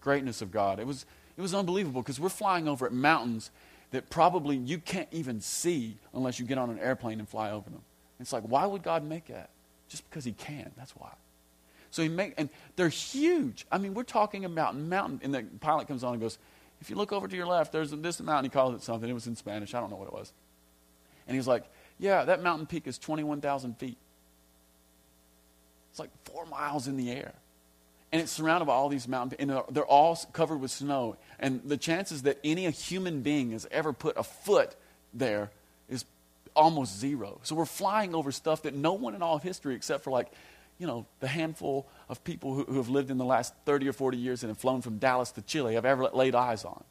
greatness 0.00 0.42
of 0.42 0.50
God. 0.50 0.80
It 0.80 0.88
was, 0.88 1.06
it 1.36 1.40
was 1.40 1.54
unbelievable 1.54 2.02
because 2.02 2.18
we're 2.18 2.30
flying 2.30 2.66
over 2.66 2.84
at 2.84 2.92
mountains 2.92 3.52
that 3.92 4.10
probably 4.10 4.56
you 4.56 4.78
can't 4.78 5.08
even 5.12 5.40
see 5.40 5.98
unless 6.12 6.40
you 6.40 6.46
get 6.46 6.58
on 6.58 6.68
an 6.68 6.80
airplane 6.80 7.20
and 7.20 7.28
fly 7.28 7.52
over 7.52 7.70
them. 7.70 7.82
It's 8.18 8.32
like, 8.32 8.42
why 8.42 8.66
would 8.66 8.82
God 8.82 9.04
make 9.04 9.26
that? 9.26 9.50
Just 9.92 10.08
because 10.08 10.24
he 10.24 10.32
can. 10.32 10.72
That's 10.74 10.96
why. 10.96 11.12
So 11.90 12.00
he 12.02 12.08
make 12.08 12.32
and 12.38 12.48
they're 12.76 12.88
huge. 12.88 13.66
I 13.70 13.76
mean, 13.76 13.92
we're 13.92 14.04
talking 14.04 14.46
about 14.46 14.74
mountain. 14.74 15.20
And 15.22 15.34
the 15.34 15.42
pilot 15.60 15.86
comes 15.86 16.02
on 16.02 16.14
and 16.14 16.22
goes, 16.22 16.38
"If 16.80 16.88
you 16.88 16.96
look 16.96 17.12
over 17.12 17.28
to 17.28 17.36
your 17.36 17.44
left, 17.44 17.72
there's 17.72 17.90
this 17.90 18.18
mountain." 18.20 18.44
He 18.44 18.48
calls 18.50 18.74
it 18.74 18.82
something. 18.82 19.08
It 19.08 19.12
was 19.12 19.26
in 19.26 19.36
Spanish. 19.36 19.74
I 19.74 19.80
don't 19.80 19.90
know 19.90 19.96
what 19.96 20.08
it 20.08 20.14
was. 20.14 20.32
And 21.28 21.36
he's 21.36 21.46
like, 21.46 21.70
"Yeah, 21.98 22.24
that 22.24 22.42
mountain 22.42 22.66
peak 22.66 22.86
is 22.86 22.98
21,000 22.98 23.78
feet. 23.78 23.98
It's 25.90 25.98
like 25.98 26.10
four 26.24 26.46
miles 26.46 26.88
in 26.88 26.96
the 26.96 27.10
air." 27.10 27.34
and 28.12 28.20
it's 28.20 28.30
surrounded 28.30 28.66
by 28.66 28.74
all 28.74 28.90
these 28.90 29.08
mountains, 29.08 29.40
and 29.40 29.48
they're 29.70 29.86
all 29.86 30.14
covered 30.34 30.58
with 30.58 30.70
snow. 30.70 31.16
And 31.38 31.62
the 31.64 31.78
chances 31.78 32.22
that 32.22 32.38
any 32.44 32.70
human 32.70 33.22
being 33.22 33.52
has 33.52 33.66
ever 33.70 33.94
put 33.94 34.18
a 34.18 34.22
foot 34.22 34.76
there 35.14 35.50
almost 36.54 36.98
zero. 36.98 37.40
So 37.42 37.54
we're 37.54 37.64
flying 37.64 38.14
over 38.14 38.32
stuff 38.32 38.62
that 38.62 38.74
no 38.74 38.92
one 38.92 39.14
in 39.14 39.22
all 39.22 39.36
of 39.36 39.42
history, 39.42 39.74
except 39.74 40.04
for 40.04 40.10
like, 40.10 40.30
you 40.78 40.86
know, 40.86 41.06
the 41.20 41.28
handful 41.28 41.86
of 42.08 42.22
people 42.24 42.54
who, 42.54 42.64
who 42.64 42.76
have 42.76 42.88
lived 42.88 43.10
in 43.10 43.18
the 43.18 43.24
last 43.24 43.54
30 43.66 43.88
or 43.88 43.92
40 43.92 44.16
years 44.18 44.42
and 44.42 44.50
have 44.50 44.58
flown 44.58 44.82
from 44.82 44.98
Dallas 44.98 45.30
to 45.32 45.42
Chile, 45.42 45.74
have 45.74 45.84
ever 45.84 46.08
laid 46.12 46.34
eyes 46.34 46.64
on. 46.64 46.82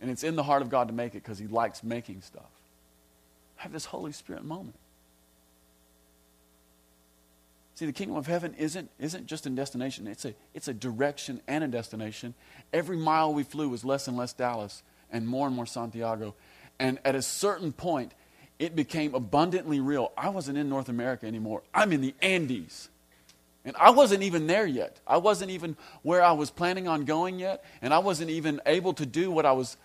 And 0.00 0.10
it's 0.10 0.24
in 0.24 0.36
the 0.36 0.42
heart 0.42 0.62
of 0.62 0.68
God 0.68 0.88
to 0.88 0.94
make 0.94 1.14
it 1.14 1.22
because 1.22 1.38
He 1.38 1.46
likes 1.46 1.82
making 1.82 2.22
stuff. 2.22 2.50
Have 3.56 3.72
this 3.72 3.86
Holy 3.86 4.12
Spirit 4.12 4.44
moment. 4.44 4.76
See, 7.74 7.86
the 7.86 7.92
kingdom 7.92 8.16
of 8.16 8.26
heaven 8.26 8.54
isn't, 8.54 8.88
isn't 9.00 9.26
just 9.26 9.46
a 9.46 9.50
destination, 9.50 10.06
it's 10.06 10.24
a, 10.24 10.34
it's 10.54 10.68
a 10.68 10.74
direction 10.74 11.40
and 11.48 11.64
a 11.64 11.68
destination. 11.68 12.34
Every 12.72 12.96
mile 12.96 13.34
we 13.34 13.42
flew 13.42 13.68
was 13.68 13.84
less 13.84 14.06
and 14.06 14.16
less 14.16 14.32
Dallas 14.32 14.82
and 15.10 15.26
more 15.26 15.46
and 15.46 15.56
more 15.56 15.66
Santiago. 15.66 16.34
And 16.78 16.98
at 17.04 17.14
a 17.14 17.22
certain 17.22 17.72
point, 17.72 18.12
it 18.64 18.74
became 18.74 19.14
abundantly 19.14 19.78
real. 19.78 20.10
I 20.16 20.30
wasn't 20.30 20.56
in 20.56 20.70
North 20.70 20.88
America 20.88 21.26
anymore. 21.26 21.62
I'm 21.74 21.92
in 21.92 22.00
the 22.00 22.14
Andes. 22.22 22.88
And 23.64 23.76
I 23.76 23.90
wasn't 23.90 24.22
even 24.22 24.46
there 24.46 24.66
yet. 24.66 25.00
I 25.06 25.18
wasn't 25.18 25.50
even 25.50 25.76
where 26.02 26.22
I 26.22 26.32
was 26.32 26.50
planning 26.50 26.88
on 26.88 27.04
going 27.04 27.38
yet. 27.38 27.62
And 27.82 27.92
I 27.92 27.98
wasn't 27.98 28.30
even 28.30 28.60
able 28.64 28.94
to 28.94 29.04
do 29.04 29.30
what 29.30 29.44
I 29.44 29.52
was 29.52 29.76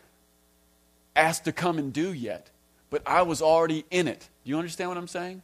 asked 1.16 1.46
to 1.46 1.52
come 1.52 1.78
and 1.78 1.92
do 1.92 2.14
yet. 2.14 2.50
But 2.90 3.04
I 3.06 3.22
was 3.24 3.42
already 3.42 3.86
in 3.92 4.08
it. 4.08 4.30
Do 4.44 4.50
you 4.50 4.58
understand 4.58 4.90
what 4.90 4.98
I'm 4.98 5.08
saying? 5.08 5.44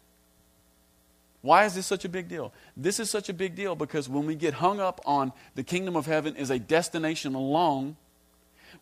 Why 1.41 1.65
is 1.65 1.75
this 1.75 1.85
such 1.85 2.05
a 2.05 2.09
big 2.09 2.27
deal? 2.27 2.53
This 2.75 2.99
is 2.99 3.09
such 3.09 3.29
a 3.29 3.33
big 3.33 3.53
deal 3.53 3.75
because 3.75 4.09
when 4.09 4.25
we 4.25 4.35
get 4.35 4.55
hung 4.55 4.79
up 4.79 4.99
on 5.05 5.31
the 5.53 5.63
kingdom 5.63 5.95
of 5.95 6.05
heaven 6.05 6.35
is 6.35 6.49
a 6.49 6.57
destination 6.57 7.35
alone, 7.35 7.97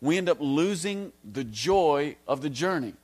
we 0.00 0.16
end 0.16 0.28
up 0.28 0.38
losing 0.40 1.12
the 1.30 1.44
joy 1.44 2.16
of 2.26 2.40
the 2.40 2.48
journey 2.48 2.94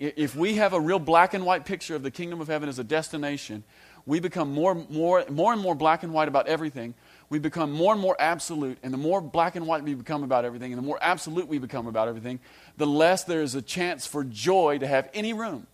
if 0.00 0.34
we 0.34 0.54
have 0.54 0.72
a 0.72 0.80
real 0.80 0.98
black 0.98 1.34
and 1.34 1.44
white 1.44 1.66
picture 1.66 1.94
of 1.94 2.02
the 2.02 2.10
kingdom 2.10 2.40
of 2.40 2.48
heaven 2.48 2.70
as 2.70 2.78
a 2.78 2.84
destination, 2.84 3.62
we 4.06 4.18
become 4.18 4.52
more, 4.52 4.74
more, 4.88 5.24
more 5.28 5.52
and 5.52 5.60
more 5.60 5.74
black 5.74 6.02
and 6.02 6.12
white 6.12 6.26
about 6.26 6.48
everything. 6.48 6.94
We 7.28 7.38
become 7.38 7.70
more 7.70 7.92
and 7.92 8.00
more 8.00 8.16
absolute. 8.18 8.78
And 8.82 8.94
the 8.94 8.98
more 8.98 9.20
black 9.20 9.56
and 9.56 9.66
white 9.66 9.84
we 9.84 9.94
become 9.94 10.24
about 10.24 10.46
everything, 10.46 10.72
and 10.72 10.82
the 10.82 10.86
more 10.86 10.98
absolute 11.02 11.48
we 11.48 11.58
become 11.58 11.86
about 11.86 12.08
everything, 12.08 12.40
the 12.78 12.86
less 12.86 13.24
there 13.24 13.42
is 13.42 13.54
a 13.54 13.60
chance 13.60 14.06
for 14.06 14.24
joy 14.24 14.78
to 14.78 14.86
have 14.86 15.10
any 15.12 15.34
room. 15.34 15.66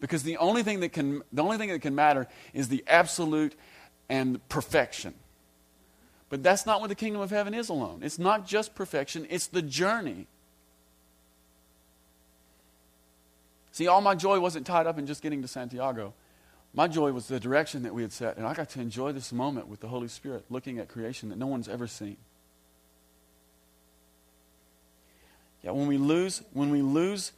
Because 0.00 0.22
the 0.22 0.38
only 0.38 0.62
thing 0.62 0.80
that 0.80 0.94
can, 0.94 1.22
the 1.30 1.42
only 1.42 1.58
thing 1.58 1.68
that 1.68 1.80
can 1.80 1.94
matter 1.94 2.26
is 2.54 2.68
the 2.68 2.82
absolute 2.86 3.54
and 4.08 4.46
perfection. 4.48 5.12
But 6.30 6.42
that's 6.42 6.64
not 6.64 6.80
what 6.80 6.88
the 6.88 6.94
kingdom 6.94 7.20
of 7.20 7.30
heaven 7.30 7.52
is 7.52 7.68
alone. 7.68 8.00
It's 8.02 8.18
not 8.18 8.46
just 8.46 8.74
perfection, 8.74 9.26
it's 9.28 9.48
the 9.48 9.60
journey. 9.60 10.28
See, 13.80 13.86
all 13.86 14.02
my 14.02 14.14
joy 14.14 14.40
wasn't 14.40 14.66
tied 14.66 14.86
up 14.86 14.98
in 14.98 15.06
just 15.06 15.22
getting 15.22 15.40
to 15.40 15.48
Santiago. 15.48 16.12
My 16.74 16.86
joy 16.86 17.12
was 17.12 17.28
the 17.28 17.40
direction 17.40 17.82
that 17.84 17.94
we 17.94 18.02
had 18.02 18.12
set, 18.12 18.36
and 18.36 18.46
I 18.46 18.52
got 18.52 18.68
to 18.72 18.80
enjoy 18.82 19.12
this 19.12 19.32
moment 19.32 19.68
with 19.68 19.80
the 19.80 19.88
Holy 19.88 20.06
Spirit 20.06 20.44
looking 20.50 20.78
at 20.78 20.86
creation 20.86 21.30
that 21.30 21.38
no 21.38 21.46
one's 21.46 21.66
ever 21.66 21.86
seen. 21.86 22.18
Yeah, 25.62 25.70
when 25.70 25.86
we 25.86 25.96
lose, 25.96 26.42
when 26.52 26.68
we 26.68 26.82
lose, 26.82 27.32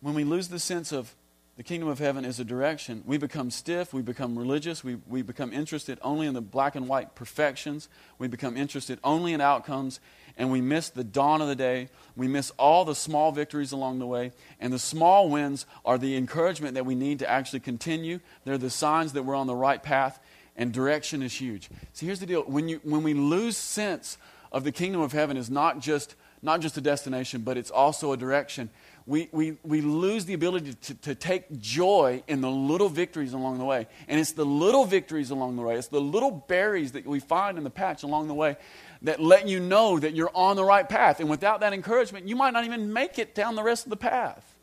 when 0.00 0.14
we 0.14 0.24
lose 0.24 0.48
the 0.48 0.58
sense 0.58 0.92
of 0.92 1.14
the 1.58 1.62
kingdom 1.62 1.90
of 1.90 1.98
heaven 1.98 2.24
is 2.24 2.40
a 2.40 2.44
direction. 2.44 3.02
We 3.04 3.18
become 3.18 3.50
stiff, 3.50 3.92
we 3.92 4.00
become 4.00 4.38
religious, 4.38 4.82
we, 4.82 4.96
we 5.06 5.20
become 5.20 5.52
interested 5.52 5.98
only 6.00 6.26
in 6.26 6.32
the 6.32 6.40
black 6.40 6.74
and 6.74 6.88
white 6.88 7.14
perfections, 7.14 7.90
we 8.18 8.28
become 8.28 8.56
interested 8.56 8.98
only 9.04 9.34
in 9.34 9.42
outcomes, 9.42 10.00
and 10.36 10.50
we 10.50 10.60
miss 10.60 10.90
the 10.90 11.04
dawn 11.04 11.40
of 11.40 11.48
the 11.48 11.56
day. 11.56 11.88
We 12.16 12.28
miss 12.28 12.50
all 12.58 12.84
the 12.84 12.94
small 12.94 13.32
victories 13.32 13.72
along 13.72 13.98
the 13.98 14.06
way. 14.06 14.32
And 14.60 14.72
the 14.72 14.78
small 14.78 15.28
wins 15.28 15.66
are 15.84 15.98
the 15.98 16.16
encouragement 16.16 16.74
that 16.74 16.86
we 16.86 16.94
need 16.94 17.20
to 17.20 17.30
actually 17.30 17.60
continue. 17.60 18.20
They're 18.44 18.58
the 18.58 18.70
signs 18.70 19.12
that 19.12 19.24
we're 19.24 19.36
on 19.36 19.46
the 19.46 19.54
right 19.54 19.82
path, 19.82 20.20
and 20.56 20.72
direction 20.72 21.22
is 21.22 21.32
huge. 21.32 21.68
See, 21.92 22.06
here's 22.06 22.20
the 22.20 22.26
deal 22.26 22.42
when, 22.42 22.68
you, 22.68 22.80
when 22.84 23.02
we 23.02 23.14
lose 23.14 23.56
sense 23.56 24.18
of 24.52 24.64
the 24.64 24.72
kingdom 24.72 25.00
of 25.00 25.12
heaven, 25.12 25.36
is 25.36 25.50
not 25.50 25.80
just, 25.80 26.14
not 26.42 26.60
just 26.60 26.76
a 26.76 26.80
destination, 26.80 27.42
but 27.42 27.56
it's 27.56 27.70
also 27.70 28.12
a 28.12 28.16
direction 28.16 28.70
we, 29.06 29.28
we, 29.32 29.56
we 29.62 29.82
lose 29.82 30.24
the 30.24 30.32
ability 30.32 30.74
to, 30.74 30.94
to 30.94 31.14
take 31.14 31.60
joy 31.60 32.22
in 32.26 32.40
the 32.40 32.50
little 32.50 32.88
victories 32.88 33.34
along 33.34 33.58
the 33.58 33.64
way. 33.64 33.86
And 34.08 34.18
it's 34.18 34.32
the 34.32 34.46
little 34.46 34.86
victories 34.86 35.30
along 35.30 35.56
the 35.56 35.62
way, 35.62 35.76
it's 35.76 35.88
the 35.88 36.00
little 36.00 36.30
berries 36.30 36.92
that 36.92 37.06
we 37.06 37.20
find 37.20 37.58
in 37.58 37.64
the 37.64 37.70
patch 37.70 38.02
along 38.02 38.28
the 38.28 38.34
way 38.34 38.56
that 39.04 39.20
let 39.20 39.48
you 39.48 39.60
know 39.60 39.98
that 39.98 40.14
you're 40.14 40.30
on 40.34 40.56
the 40.56 40.64
right 40.64 40.88
path. 40.88 41.20
And 41.20 41.30
without 41.30 41.60
that 41.60 41.72
encouragement, 41.72 42.26
you 42.26 42.36
might 42.36 42.52
not 42.52 42.64
even 42.64 42.92
make 42.92 43.18
it 43.18 43.34
down 43.34 43.54
the 43.54 43.62
rest 43.62 43.86
of 43.86 43.90
the 43.90 43.96
path. 43.96 44.54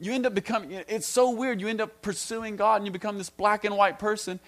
You 0.00 0.12
end 0.12 0.26
up 0.26 0.34
becoming, 0.34 0.72
it's 0.88 1.06
so 1.06 1.30
weird. 1.30 1.60
You 1.60 1.68
end 1.68 1.80
up 1.80 2.02
pursuing 2.02 2.56
God 2.56 2.76
and 2.76 2.86
you 2.86 2.92
become 2.92 3.18
this 3.18 3.30
black 3.30 3.64
and 3.64 3.76
white 3.76 3.98
person 3.98 4.40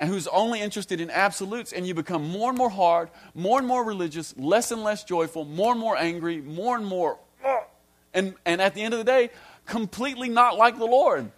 and 0.00 0.08
who's 0.08 0.26
only 0.28 0.60
interested 0.60 1.00
in 1.00 1.10
absolutes, 1.10 1.72
and 1.72 1.84
you 1.84 1.92
become 1.92 2.22
more 2.22 2.50
and 2.50 2.56
more 2.56 2.70
hard, 2.70 3.10
more 3.34 3.58
and 3.58 3.66
more 3.66 3.82
religious, 3.84 4.32
less 4.38 4.70
and 4.70 4.84
less 4.84 5.02
joyful, 5.02 5.44
more 5.44 5.72
and 5.72 5.80
more 5.80 5.96
angry, 5.96 6.40
more 6.40 6.76
and 6.76 6.86
more 6.86 7.18
and, 8.14 8.34
and 8.44 8.60
at 8.60 8.74
the 8.74 8.82
end 8.82 8.94
of 8.94 8.98
the 8.98 9.04
day, 9.04 9.30
completely 9.66 10.28
not 10.28 10.56
like 10.56 10.78
the 10.78 10.86
Lord. 10.86 11.30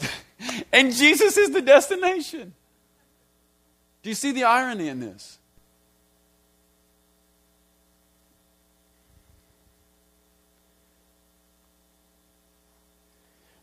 and 0.72 0.92
Jesus 0.92 1.36
is 1.36 1.50
the 1.50 1.62
destination. 1.62 2.54
Do 4.02 4.08
you 4.08 4.14
see 4.14 4.32
the 4.32 4.44
irony 4.44 4.88
in 4.88 5.00
this? 5.00 5.38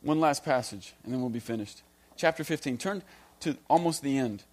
One 0.01 0.19
last 0.19 0.45
passage, 0.45 0.93
and 1.03 1.11
then 1.11 1.19
we'll 1.19 1.29
be 1.29 1.39
finished. 1.39 1.81
Chapter 2.15 2.43
15. 2.43 2.77
Turn 2.77 3.03
to 3.41 3.57
almost 3.69 4.01
the 4.01 4.17
end. 4.17 4.43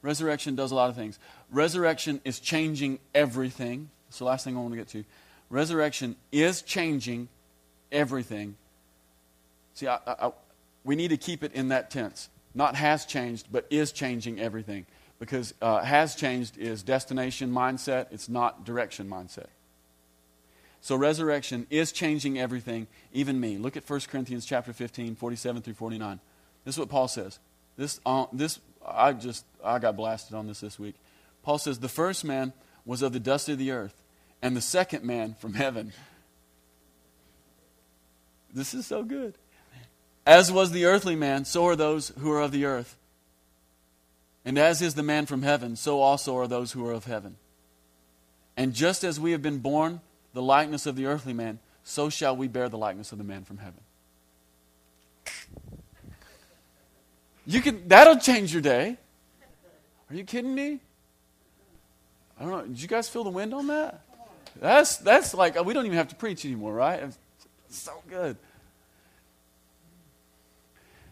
Resurrection 0.00 0.54
does 0.54 0.70
a 0.70 0.74
lot 0.74 0.88
of 0.88 0.96
things. 0.96 1.18
Resurrection 1.50 2.20
is 2.24 2.40
changing 2.40 2.98
everything. 3.14 3.90
That's 4.06 4.18
the 4.18 4.24
last 4.24 4.44
thing 4.44 4.56
I 4.56 4.60
want 4.60 4.72
to 4.72 4.78
get 4.78 4.88
to. 4.88 5.04
Resurrection 5.50 6.16
is 6.30 6.62
changing 6.62 7.28
everything. 7.90 8.56
See, 9.74 9.86
I, 9.86 9.98
I, 10.06 10.32
we 10.84 10.96
need 10.96 11.08
to 11.08 11.16
keep 11.16 11.42
it 11.42 11.52
in 11.52 11.68
that 11.68 11.90
tense. 11.90 12.28
Not 12.58 12.74
has 12.74 13.06
changed, 13.06 13.46
but 13.52 13.68
is 13.70 13.92
changing 13.92 14.40
everything. 14.40 14.84
Because 15.20 15.54
uh, 15.62 15.80
has 15.84 16.16
changed 16.16 16.58
is 16.58 16.82
destination 16.82 17.52
mindset, 17.52 18.08
it's 18.10 18.28
not 18.28 18.64
direction 18.64 19.08
mindset. 19.08 19.46
So 20.80 20.96
resurrection 20.96 21.68
is 21.70 21.92
changing 21.92 22.36
everything, 22.36 22.88
even 23.12 23.38
me. 23.38 23.58
Look 23.58 23.76
at 23.76 23.88
1 23.88 24.00
Corinthians 24.10 24.44
chapter 24.44 24.72
15, 24.72 25.14
47 25.14 25.62
through 25.62 25.74
49. 25.74 26.18
This 26.64 26.74
is 26.74 26.78
what 26.80 26.88
Paul 26.88 27.06
says. 27.06 27.38
This, 27.76 28.00
uh, 28.04 28.26
this 28.32 28.58
I 28.84 29.12
just 29.12 29.44
I 29.64 29.78
got 29.78 29.94
blasted 29.94 30.34
on 30.34 30.48
this 30.48 30.58
this 30.58 30.80
week. 30.80 30.96
Paul 31.44 31.58
says 31.58 31.78
the 31.78 31.88
first 31.88 32.24
man 32.24 32.52
was 32.84 33.02
of 33.02 33.12
the 33.12 33.20
dust 33.20 33.48
of 33.48 33.58
the 33.58 33.70
earth, 33.70 34.02
and 34.42 34.56
the 34.56 34.60
second 34.60 35.04
man 35.04 35.36
from 35.38 35.54
heaven. 35.54 35.92
This 38.52 38.74
is 38.74 38.84
so 38.84 39.04
good. 39.04 39.38
As 40.28 40.52
was 40.52 40.72
the 40.72 40.84
earthly 40.84 41.16
man, 41.16 41.46
so 41.46 41.66
are 41.66 41.74
those 41.74 42.12
who 42.18 42.30
are 42.30 42.42
of 42.42 42.52
the 42.52 42.66
earth. 42.66 42.98
And 44.44 44.58
as 44.58 44.82
is 44.82 44.92
the 44.92 45.02
man 45.02 45.24
from 45.24 45.40
heaven, 45.40 45.74
so 45.74 46.02
also 46.02 46.36
are 46.36 46.46
those 46.46 46.72
who 46.72 46.86
are 46.86 46.92
of 46.92 47.06
heaven. 47.06 47.36
And 48.54 48.74
just 48.74 49.04
as 49.04 49.18
we 49.18 49.32
have 49.32 49.40
been 49.40 49.60
born 49.60 50.02
the 50.34 50.42
likeness 50.42 50.84
of 50.84 50.96
the 50.96 51.06
earthly 51.06 51.32
man, 51.32 51.60
so 51.82 52.10
shall 52.10 52.36
we 52.36 52.46
bear 52.46 52.68
the 52.68 52.76
likeness 52.76 53.10
of 53.10 53.16
the 53.16 53.24
man 53.24 53.44
from 53.44 53.56
heaven. 53.56 53.80
You 57.46 57.62
can 57.62 57.88
that'll 57.88 58.18
change 58.18 58.52
your 58.52 58.60
day. 58.60 58.98
Are 60.10 60.14
you 60.14 60.24
kidding 60.24 60.54
me? 60.54 60.80
I 62.38 62.42
don't 62.42 62.50
know. 62.50 62.66
Did 62.66 62.82
you 62.82 62.88
guys 62.88 63.08
feel 63.08 63.24
the 63.24 63.30
wind 63.30 63.54
on 63.54 63.68
that? 63.68 64.02
That's, 64.60 64.98
that's 64.98 65.32
like, 65.32 65.64
we 65.64 65.72
don't 65.72 65.86
even 65.86 65.96
have 65.96 66.08
to 66.08 66.16
preach 66.16 66.44
anymore, 66.44 66.74
right? 66.74 67.02
It's 67.02 67.18
so 67.70 68.02
good. 68.10 68.36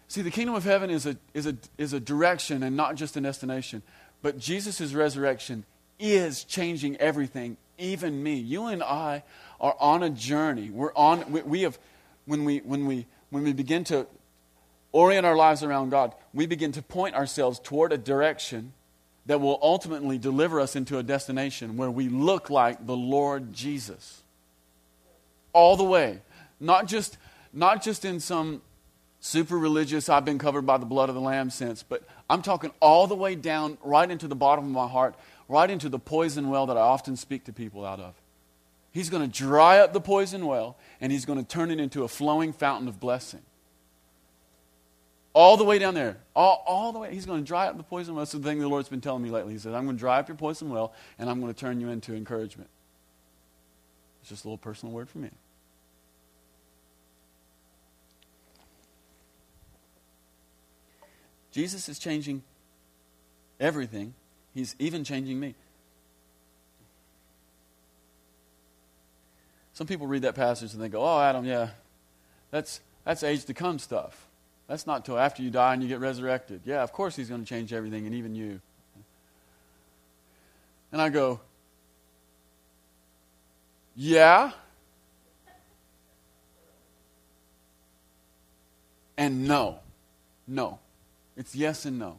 See, 0.08 0.22
the 0.22 0.30
kingdom 0.30 0.54
of 0.54 0.64
heaven 0.64 0.90
is 0.90 1.06
a, 1.06 1.16
is, 1.34 1.46
a, 1.46 1.56
is 1.78 1.92
a 1.92 2.00
direction 2.00 2.62
and 2.62 2.76
not 2.76 2.94
just 2.94 3.16
a 3.16 3.20
destination. 3.20 3.82
But 4.22 4.38
Jesus' 4.38 4.92
resurrection 4.94 5.64
is 5.98 6.44
changing 6.44 6.96
everything, 6.96 7.56
even 7.78 8.22
me. 8.22 8.34
You 8.34 8.66
and 8.66 8.82
I 8.82 9.24
are 9.60 9.76
on 9.80 10.02
a 10.02 10.10
journey. 10.10 10.70
We're 10.70 10.94
on, 10.94 11.30
we, 11.30 11.42
we 11.42 11.62
have, 11.62 11.78
when 12.24 12.44
we, 12.44 12.58
when, 12.58 12.86
we, 12.86 13.06
when 13.30 13.42
we 13.42 13.52
begin 13.52 13.84
to 13.84 14.06
orient 14.92 15.26
our 15.26 15.36
lives 15.36 15.62
around 15.62 15.90
God, 15.90 16.14
we 16.32 16.46
begin 16.46 16.72
to 16.72 16.82
point 16.82 17.14
ourselves 17.14 17.58
toward 17.58 17.92
a 17.92 17.98
direction 17.98 18.72
that 19.26 19.40
will 19.40 19.58
ultimately 19.60 20.18
deliver 20.18 20.60
us 20.60 20.76
into 20.76 20.98
a 20.98 21.02
destination 21.02 21.76
where 21.76 21.90
we 21.90 22.08
look 22.08 22.48
like 22.48 22.86
the 22.86 22.96
Lord 22.96 23.52
Jesus. 23.52 24.22
All 25.52 25.76
the 25.76 25.84
way. 25.84 26.20
Not 26.60 26.86
just, 26.86 27.18
not 27.52 27.82
just 27.82 28.04
in 28.04 28.20
some 28.20 28.62
super 29.26 29.58
religious, 29.58 30.08
I've 30.08 30.24
been 30.24 30.38
covered 30.38 30.62
by 30.62 30.78
the 30.78 30.86
blood 30.86 31.08
of 31.08 31.14
the 31.14 31.20
Lamb 31.20 31.50
since. 31.50 31.82
but 31.82 32.02
I'm 32.30 32.42
talking 32.42 32.70
all 32.80 33.06
the 33.06 33.14
way 33.14 33.34
down, 33.34 33.76
right 33.82 34.10
into 34.10 34.28
the 34.28 34.36
bottom 34.36 34.64
of 34.64 34.70
my 34.70 34.86
heart, 34.86 35.14
right 35.48 35.68
into 35.68 35.88
the 35.88 35.98
poison 35.98 36.48
well 36.48 36.66
that 36.66 36.76
I 36.76 36.80
often 36.80 37.16
speak 37.16 37.44
to 37.44 37.52
people 37.52 37.84
out 37.84 38.00
of. 38.00 38.14
He's 38.92 39.10
going 39.10 39.28
to 39.28 39.38
dry 39.38 39.78
up 39.80 39.92
the 39.92 40.00
poison 40.00 40.46
well, 40.46 40.78
and 41.00 41.12
he's 41.12 41.24
going 41.24 41.38
to 41.38 41.44
turn 41.44 41.70
it 41.70 41.80
into 41.80 42.04
a 42.04 42.08
flowing 42.08 42.52
fountain 42.52 42.88
of 42.88 42.98
blessing. 42.98 43.42
All 45.34 45.58
the 45.58 45.64
way 45.64 45.78
down 45.78 45.92
there. 45.92 46.16
All, 46.34 46.64
all 46.66 46.92
the 46.92 46.98
way. 46.98 47.12
He's 47.12 47.26
going 47.26 47.42
to 47.42 47.46
dry 47.46 47.66
up 47.66 47.76
the 47.76 47.82
poison 47.82 48.14
well. 48.14 48.24
That's 48.24 48.32
the 48.32 48.38
thing 48.38 48.58
the 48.58 48.68
Lord's 48.68 48.88
been 48.88 49.02
telling 49.02 49.22
me 49.22 49.28
lately. 49.28 49.52
He 49.52 49.58
says, 49.58 49.74
I'm 49.74 49.84
going 49.84 49.96
to 49.96 50.00
dry 50.00 50.18
up 50.18 50.28
your 50.28 50.36
poison 50.36 50.70
well, 50.70 50.94
and 51.18 51.28
I'm 51.28 51.40
going 51.40 51.52
to 51.52 51.60
turn 51.60 51.78
you 51.78 51.90
into 51.90 52.14
encouragement. 52.14 52.70
It's 54.22 54.30
just 54.30 54.44
a 54.44 54.48
little 54.48 54.56
personal 54.56 54.94
word 54.94 55.10
for 55.10 55.18
me. 55.18 55.30
Jesus 61.56 61.88
is 61.88 61.98
changing 61.98 62.42
everything. 63.58 64.12
He's 64.52 64.76
even 64.78 65.04
changing 65.04 65.40
me. 65.40 65.54
Some 69.72 69.86
people 69.86 70.06
read 70.06 70.20
that 70.20 70.34
passage 70.34 70.74
and 70.74 70.82
they 70.82 70.90
go, 70.90 71.00
Oh, 71.02 71.18
Adam, 71.18 71.46
yeah, 71.46 71.70
that's, 72.50 72.80
that's 73.06 73.22
age 73.22 73.46
to 73.46 73.54
come 73.54 73.78
stuff. 73.78 74.26
That's 74.66 74.86
not 74.86 75.06
till 75.06 75.18
after 75.18 75.42
you 75.42 75.48
die 75.48 75.72
and 75.72 75.82
you 75.82 75.88
get 75.88 75.98
resurrected. 75.98 76.60
Yeah, 76.66 76.82
of 76.82 76.92
course 76.92 77.16
he's 77.16 77.30
going 77.30 77.40
to 77.42 77.48
change 77.48 77.72
everything 77.72 78.04
and 78.04 78.14
even 78.14 78.34
you. 78.34 78.60
And 80.92 81.00
I 81.00 81.08
go, 81.08 81.40
Yeah. 83.94 84.52
And 89.16 89.48
no. 89.48 89.78
No. 90.46 90.80
It's 91.36 91.54
yes 91.54 91.84
and 91.84 91.98
no. 91.98 92.18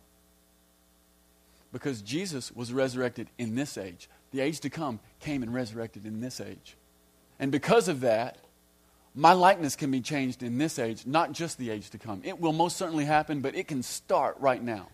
Because 1.74 2.01
Jesus 2.01 2.51
was 2.51 2.72
resurrected 2.72 3.28
in 3.38 3.55
this 3.55 3.78
age. 3.78 4.09
The 4.32 4.41
age 4.41 4.59
to 4.61 4.70
come 4.70 4.99
came 5.20 5.43
and 5.43 5.53
resurrected 5.53 6.05
in 6.05 6.22
this 6.22 6.39
age. 6.39 6.76
And 7.39 7.51
because 7.51 7.88
of 7.88 8.01
that, 8.01 8.38
my 9.13 9.34
likeness 9.34 9.76
can 9.76 9.89
be 9.89 10.01
changed 10.01 10.43
in 10.43 10.57
this 10.57 10.78
age, 10.78 11.05
not 11.05 11.32
just 11.32 11.57
the 11.57 11.72
age 11.72 11.89
to 11.89 11.97
come. 11.97 12.22
It 12.24 12.39
will 12.39 12.53
most 12.53 12.78
certainly 12.78 13.05
happen, 13.05 13.41
but 13.41 13.55
it 13.55 13.68
can 13.68 13.82
start 13.84 14.38
right 14.39 14.61
now. 14.61 14.89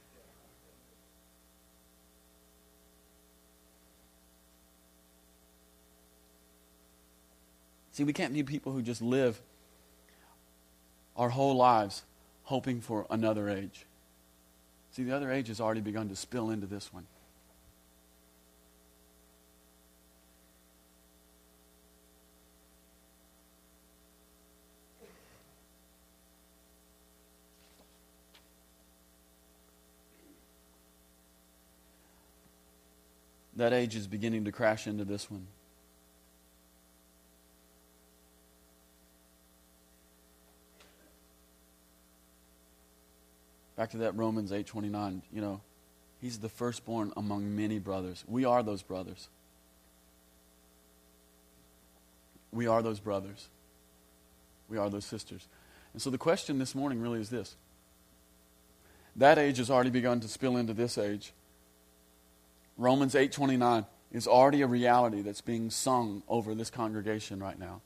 See, 7.91 8.03
we 8.03 8.13
can't 8.13 8.33
be 8.33 8.41
people 8.43 8.71
who 8.71 8.81
just 8.81 9.01
live 9.01 9.39
our 11.15 11.29
whole 11.29 11.55
lives 11.55 12.03
hoping 12.43 12.81
for 12.81 13.05
another 13.09 13.49
age. 13.49 13.85
See, 14.93 15.03
the 15.03 15.15
other 15.15 15.31
age 15.31 15.47
has 15.47 15.59
already 15.59 15.81
begun 15.81 16.09
to 16.09 16.15
spill 16.15 16.51
into 16.51 16.67
this 16.67 16.93
one. 16.93 17.07
that 33.55 33.71
age 33.71 33.95
is 33.95 34.07
beginning 34.07 34.43
to 34.45 34.51
crash 34.51 34.87
into 34.87 35.05
this 35.05 35.29
one. 35.29 35.47
Back 43.83 43.89
to 43.89 43.97
that 43.97 44.15
Romans 44.15 44.53
8:29, 44.53 45.23
you 45.29 45.41
know, 45.41 45.59
he's 46.21 46.39
the 46.39 46.47
firstborn 46.47 47.11
among 47.17 47.53
many 47.53 47.79
brothers. 47.79 48.23
We 48.29 48.45
are 48.45 48.63
those 48.63 48.81
brothers. 48.81 49.27
We 52.53 52.65
are 52.65 52.81
those 52.81 53.01
brothers. 53.01 53.49
We 54.69 54.77
are 54.77 54.89
those 54.89 55.03
sisters. 55.03 55.49
And 55.91 56.01
so 56.01 56.09
the 56.09 56.17
question 56.17 56.59
this 56.59 56.73
morning 56.73 57.01
really 57.01 57.19
is 57.19 57.29
this. 57.29 57.57
That 59.17 59.37
age 59.37 59.57
has 59.57 59.69
already 59.69 59.89
begun 59.89 60.21
to 60.21 60.29
spill 60.29 60.55
into 60.55 60.73
this 60.73 60.97
age. 60.97 61.33
Romans 62.77 63.15
8:29 63.15 63.85
is 64.13 64.29
already 64.29 64.61
a 64.61 64.67
reality 64.67 65.21
that's 65.21 65.41
being 65.41 65.69
sung 65.69 66.23
over 66.29 66.55
this 66.55 66.69
congregation 66.69 67.43
right 67.43 67.59
now. 67.59 67.81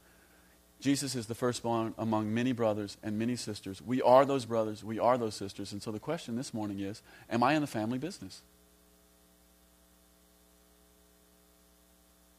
Jesus 0.79 1.15
is 1.15 1.25
the 1.25 1.35
firstborn 1.35 1.95
among 1.97 2.33
many 2.33 2.51
brothers 2.51 2.97
and 3.01 3.17
many 3.17 3.35
sisters. 3.35 3.81
We 3.81 4.01
are 4.01 4.25
those 4.25 4.45
brothers, 4.45 4.83
we 4.83 4.99
are 4.99 5.17
those 5.17 5.35
sisters. 5.35 5.71
And 5.71 5.81
so 5.81 5.91
the 5.91 5.99
question 5.99 6.35
this 6.35 6.53
morning 6.53 6.79
is 6.79 7.01
Am 7.29 7.43
I 7.43 7.53
in 7.53 7.61
the 7.61 7.67
family 7.67 7.97
business? 7.97 8.41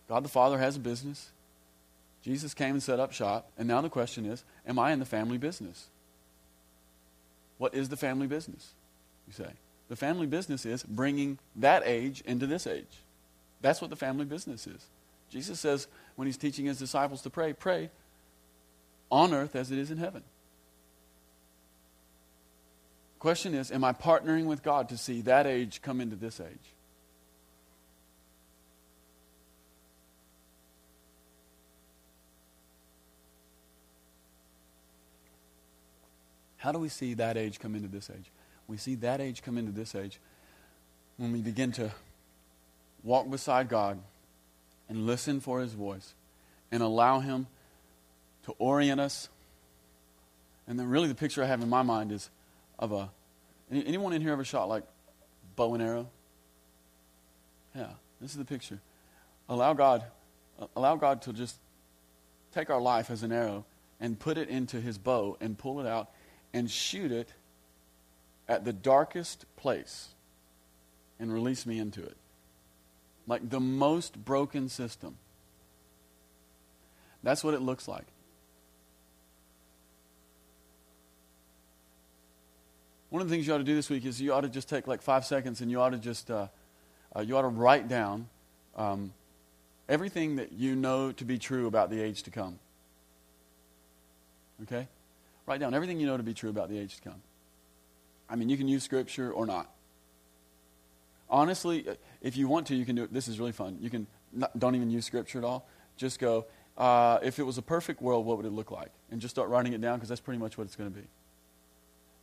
God 0.09 0.25
the 0.25 0.29
Father 0.29 0.59
has 0.59 0.77
a 0.77 0.81
business. 0.81 1.31
Jesus 2.23 2.55
came 2.55 2.71
and 2.71 2.83
set 2.83 3.01
up 3.01 3.13
shop. 3.13 3.51
And 3.59 3.69
now 3.69 3.81
the 3.81 3.91
question 3.91 4.25
is 4.25 4.45
Am 4.67 4.79
I 4.79 4.93
in 4.93 5.01
the 5.01 5.05
family 5.05 5.39
business? 5.39 5.89
What 7.59 7.75
is 7.75 7.89
the 7.89 7.97
family 7.97 8.29
business? 8.29 8.71
You 9.27 9.33
say. 9.33 9.51
The 9.89 9.97
family 9.97 10.27
business 10.27 10.65
is 10.65 10.83
bringing 10.85 11.39
that 11.57 11.83
age 11.85 12.23
into 12.25 12.47
this 12.47 12.67
age. 12.67 13.03
That's 13.63 13.81
what 13.81 13.91
the 13.91 13.97
family 13.97 14.27
business 14.27 14.67
is. 14.67 14.87
Jesus 15.31 15.59
says 15.59 15.89
when 16.15 16.27
he's 16.27 16.37
teaching 16.37 16.67
his 16.67 16.79
disciples 16.79 17.23
to 17.23 17.31
pray, 17.31 17.53
pray 17.53 17.91
on 19.11 19.33
earth 19.33 19.57
as 19.57 19.71
it 19.71 19.79
is 19.79 19.91
in 19.91 19.99
heaven. 19.99 20.23
Question 23.19 23.55
is, 23.55 23.73
am 23.73 23.83
I 23.83 23.93
partnering 23.93 24.47
with 24.47 24.63
God 24.63 24.89
to 24.91 24.97
see 24.97 25.23
that 25.23 25.47
age 25.47 25.83
come 25.83 26.01
into 26.01 26.15
this 26.15 26.41
age? 26.41 26.75
How 36.59 36.73
do 36.73 36.79
we 36.79 36.89
see 36.89 37.15
that 37.15 37.37
age 37.37 37.59
come 37.59 37.75
into 37.75 37.89
this 37.89 38.11
age? 38.11 38.31
We 38.67 38.77
see 38.77 38.95
that 38.97 39.21
age 39.21 39.43
come 39.43 39.59
into 39.59 39.73
this 39.73 39.95
age 39.95 40.21
when 41.17 41.33
we 41.33 41.41
begin 41.41 41.73
to 41.73 41.91
walk 43.03 43.31
beside 43.31 43.69
God 43.69 43.99
and 44.89 45.07
listen 45.07 45.41
for 45.41 45.61
His 45.61 45.73
voice 45.73 46.15
and 46.71 46.83
allow 46.83 47.21
Him 47.21 47.47
to 48.49 48.55
orient 48.59 48.99
us. 48.99 49.29
And 50.67 50.79
then, 50.79 50.89
really, 50.89 51.07
the 51.07 51.15
picture 51.15 51.43
I 51.43 51.47
have 51.47 51.61
in 51.61 51.69
my 51.69 51.83
mind 51.83 52.13
is 52.13 52.31
of 52.79 52.93
a. 52.93 53.11
Anyone 53.71 54.15
in 54.15 54.23
here 54.23 54.33
ever 54.33 54.45
shot 54.45 54.71
like 54.71 54.85
bow 55.55 55.75
and 55.75 55.83
arrow? 55.83 56.09
Yeah, 57.77 57.91
this 58.23 58.31
is 58.31 58.39
the 58.39 58.47
picture. 58.47 58.81
Allow 59.51 59.75
God, 59.75 60.03
allow 60.75 60.97
God 60.97 61.21
to 61.23 61.35
just 61.35 61.57
take 62.55 62.71
our 62.71 62.81
life 62.81 63.11
as 63.11 63.23
an 63.23 63.33
arrow 63.33 63.67
and 64.01 64.19
put 64.19 64.39
it 64.39 64.49
into 64.49 64.81
His 64.81 64.97
bow 64.97 65.37
and 65.43 65.59
pull 65.59 65.81
it 65.81 65.87
out 65.87 66.09
and 66.55 66.71
shoot 66.71 67.13
it 67.13 67.35
at 68.49 68.65
the 68.65 68.73
darkest 68.73 69.45
place 69.57 70.09
and 71.21 71.31
release 71.31 71.67
me 71.67 71.79
into 71.79 72.03
it. 72.03 72.17
Like 73.27 73.51
the 73.51 73.61
most 73.61 74.25
broken 74.25 74.71
system. 74.71 75.19
That's 77.23 77.45
what 77.45 77.53
it 77.53 77.61
looks 77.61 77.87
like. 77.87 78.07
One 83.11 83.23
of 83.23 83.29
the 83.29 83.35
things 83.35 83.47
you 83.47 83.55
ought 83.55 83.59
to 83.59 83.65
do 83.65 83.75
this 83.75 83.89
week 83.89 84.05
is 84.05 84.21
you 84.21 84.35
ought 84.35 84.43
to 84.43 84.49
just 84.49 84.69
take 84.69 84.87
like 84.87 85.01
five 85.01 85.25
seconds 85.25 85.61
and 85.61 85.71
you 85.71 85.81
ought 85.81 85.91
to 85.91 85.99
just 85.99 86.31
uh, 86.31 86.49
uh, 87.17 87.21
you 87.21 87.37
ought 87.37 87.43
to 87.43 87.49
write 87.49 87.89
down 87.89 88.29
um, 88.77 89.13
everything 89.89 90.37
that 90.37 90.53
you 90.53 90.77
know 90.77 91.13
to 91.13 91.25
be 91.25 91.39
true 91.39 91.67
about 91.67 91.89
the 91.89 92.01
age 92.01 92.23
to 92.25 92.31
come. 92.31 92.59
Okay, 94.65 94.87
write 95.47 95.61
down 95.61 95.73
everything 95.73 96.01
you 96.01 96.07
know 96.07 96.19
to 96.19 96.23
be 96.23 96.35
true 96.35 96.51
about 96.51 96.69
the 96.69 96.79
age 96.79 96.97
to 96.97 97.03
come. 97.03 97.23
I 98.29 98.37
mean, 98.37 98.51
you 98.51 98.59
can 98.59 98.69
use 98.69 98.83
scripture 98.83 99.33
or 99.33 99.47
not. 99.47 99.71
Honestly, 101.31 101.89
uh, 101.89 101.95
if 102.21 102.37
you 102.37 102.47
want 102.47 102.67
to, 102.67 102.75
you 102.75 102.85
can 102.85 102.95
do 102.95 103.05
it. 103.05 103.13
This 103.13 103.27
is 103.27 103.39
really 103.39 103.53
fun. 103.53 103.79
You 103.81 103.89
can 103.89 104.07
not, 104.35 104.59
don't 104.59 104.75
even 104.75 104.91
use 104.91 105.07
scripture 105.07 105.39
at 105.39 105.45
all. 105.45 105.67
Just 105.97 106.19
go. 106.19 106.45
Uh, 106.77 107.19
if 107.23 107.39
it 107.39 107.43
was 107.45 107.57
a 107.57 107.63
perfect 107.63 108.03
world, 108.03 108.27
what 108.27 108.37
would 108.37 108.47
it 108.47 108.53
look 108.53 108.71
like? 108.71 108.91
And 109.11 109.21
just 109.21 109.35
start 109.35 109.49
writing 109.49 109.73
it 109.73 109.81
down 109.81 109.97
because 109.97 110.11
that's 110.11 110.21
pretty 110.21 110.39
much 110.39 110.59
what 110.59 110.65
it's 110.65 110.77
going 110.77 110.93
to 110.93 110.97
be 110.97 111.07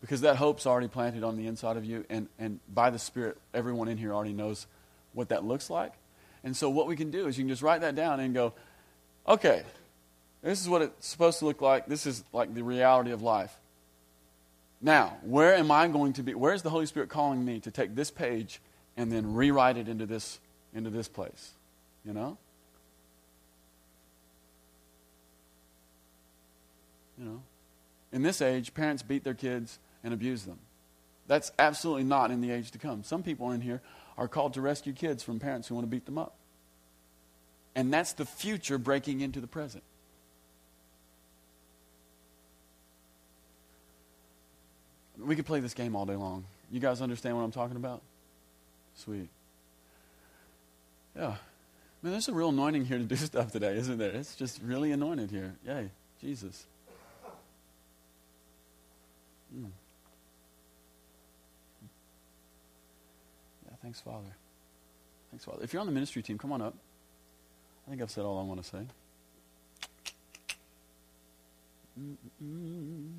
because 0.05 0.21
that 0.21 0.35
hope's 0.35 0.67
already 0.67 0.87
planted 0.87 1.23
on 1.23 1.35
the 1.35 1.47
inside 1.47 1.77
of 1.77 1.83
you, 1.83 2.05
and, 2.11 2.27
and 2.37 2.59
by 2.71 2.91
the 2.91 2.99
Spirit, 2.99 3.39
everyone 3.55 3.87
in 3.87 3.97
here 3.97 4.13
already 4.13 4.33
knows 4.33 4.67
what 5.13 5.29
that 5.29 5.43
looks 5.43 5.67
like. 5.67 5.93
And 6.43 6.55
so, 6.55 6.69
what 6.69 6.85
we 6.85 6.95
can 6.95 7.09
do 7.09 7.25
is 7.25 7.39
you 7.39 7.43
can 7.43 7.49
just 7.49 7.63
write 7.63 7.81
that 7.81 7.95
down 7.95 8.19
and 8.19 8.31
go, 8.31 8.53
okay, 9.27 9.63
this 10.43 10.61
is 10.61 10.69
what 10.69 10.83
it's 10.83 11.07
supposed 11.07 11.39
to 11.39 11.45
look 11.45 11.59
like. 11.59 11.87
This 11.87 12.05
is 12.05 12.23
like 12.33 12.53
the 12.53 12.61
reality 12.61 13.09
of 13.09 13.23
life. 13.23 13.51
Now, 14.79 15.17
where 15.23 15.55
am 15.55 15.71
I 15.71 15.87
going 15.87 16.13
to 16.13 16.21
be? 16.21 16.35
Where 16.35 16.53
is 16.53 16.61
the 16.61 16.69
Holy 16.69 16.85
Spirit 16.85 17.09
calling 17.09 17.43
me 17.43 17.59
to 17.61 17.71
take 17.71 17.95
this 17.95 18.11
page 18.11 18.61
and 18.95 19.11
then 19.11 19.33
rewrite 19.33 19.77
it 19.77 19.87
into 19.87 20.05
this, 20.05 20.39
into 20.75 20.91
this 20.91 21.07
place? 21.07 21.53
You 22.05 22.13
know? 22.13 22.37
You 27.17 27.25
know? 27.25 27.41
In 28.11 28.21
this 28.21 28.39
age, 28.39 28.75
parents 28.75 29.01
beat 29.01 29.23
their 29.23 29.33
kids 29.33 29.79
and 30.05 30.13
abuse 30.13 30.43
them. 30.43 30.59
That's 31.27 31.51
absolutely 31.57 32.03
not 32.03 32.31
in 32.31 32.39
the 32.39 32.51
age 32.51 32.71
to 32.71 32.77
come. 32.77 33.03
Some 33.03 33.23
people 33.23 33.51
in 33.51 33.59
here 33.59 33.81
are 34.17 34.27
called 34.27 34.53
to 34.53 34.61
rescue 34.61 34.93
kids 34.93 35.23
from 35.23 35.39
parents 35.39 35.67
who 35.67 35.75
want 35.75 35.83
to 35.83 35.89
beat 35.89 36.05
them 36.05 36.17
up. 36.17 36.35
And 37.75 37.91
that's 37.91 38.13
the 38.13 38.23
future 38.23 38.77
breaking 38.77 39.19
into 39.19 39.41
the 39.41 39.47
present. 39.47 39.83
We 45.17 45.35
could 45.35 45.45
play 45.45 45.59
this 45.59 45.73
game 45.73 45.95
all 45.95 46.05
day 46.05 46.15
long. 46.15 46.45
You 46.71 46.79
guys 46.79 47.01
understand 47.01 47.35
what 47.35 47.43
I'm 47.43 47.51
talking 47.51 47.75
about? 47.75 48.01
Sweet. 48.95 49.29
Yeah. 51.15 51.35
Man, 52.01 52.11
there's 52.11 52.27
a 52.27 52.33
real 52.33 52.49
anointing 52.49 52.85
here 52.85 52.99
to 52.99 53.03
do 53.03 53.15
stuff 53.15 53.51
today, 53.51 53.75
isn't 53.77 53.97
there? 53.97 54.11
It's 54.11 54.35
just 54.35 54.61
really 54.61 54.91
anointed 54.91 55.31
here. 55.31 55.55
Yay, 55.65 55.89
Jesus. 56.21 56.67
Mm. 59.57 59.71
Thanks, 63.85 64.01
Father. 64.01 64.35
Thanks, 65.29 65.45
Father. 65.45 65.59
If 65.61 65.71
you're 65.71 65.79
on 65.79 65.85
the 65.85 65.93
ministry 65.93 66.23
team, 66.23 66.39
come 66.39 66.51
on 66.51 66.59
up. 66.59 66.73
I 67.85 67.91
think 67.91 68.01
I've 68.01 68.09
said 68.09 68.25
all 68.25 68.39
I 68.39 68.43
want 68.43 68.63
to 68.63 68.67
say. 68.67 68.79
Mm-mm. 71.99 73.11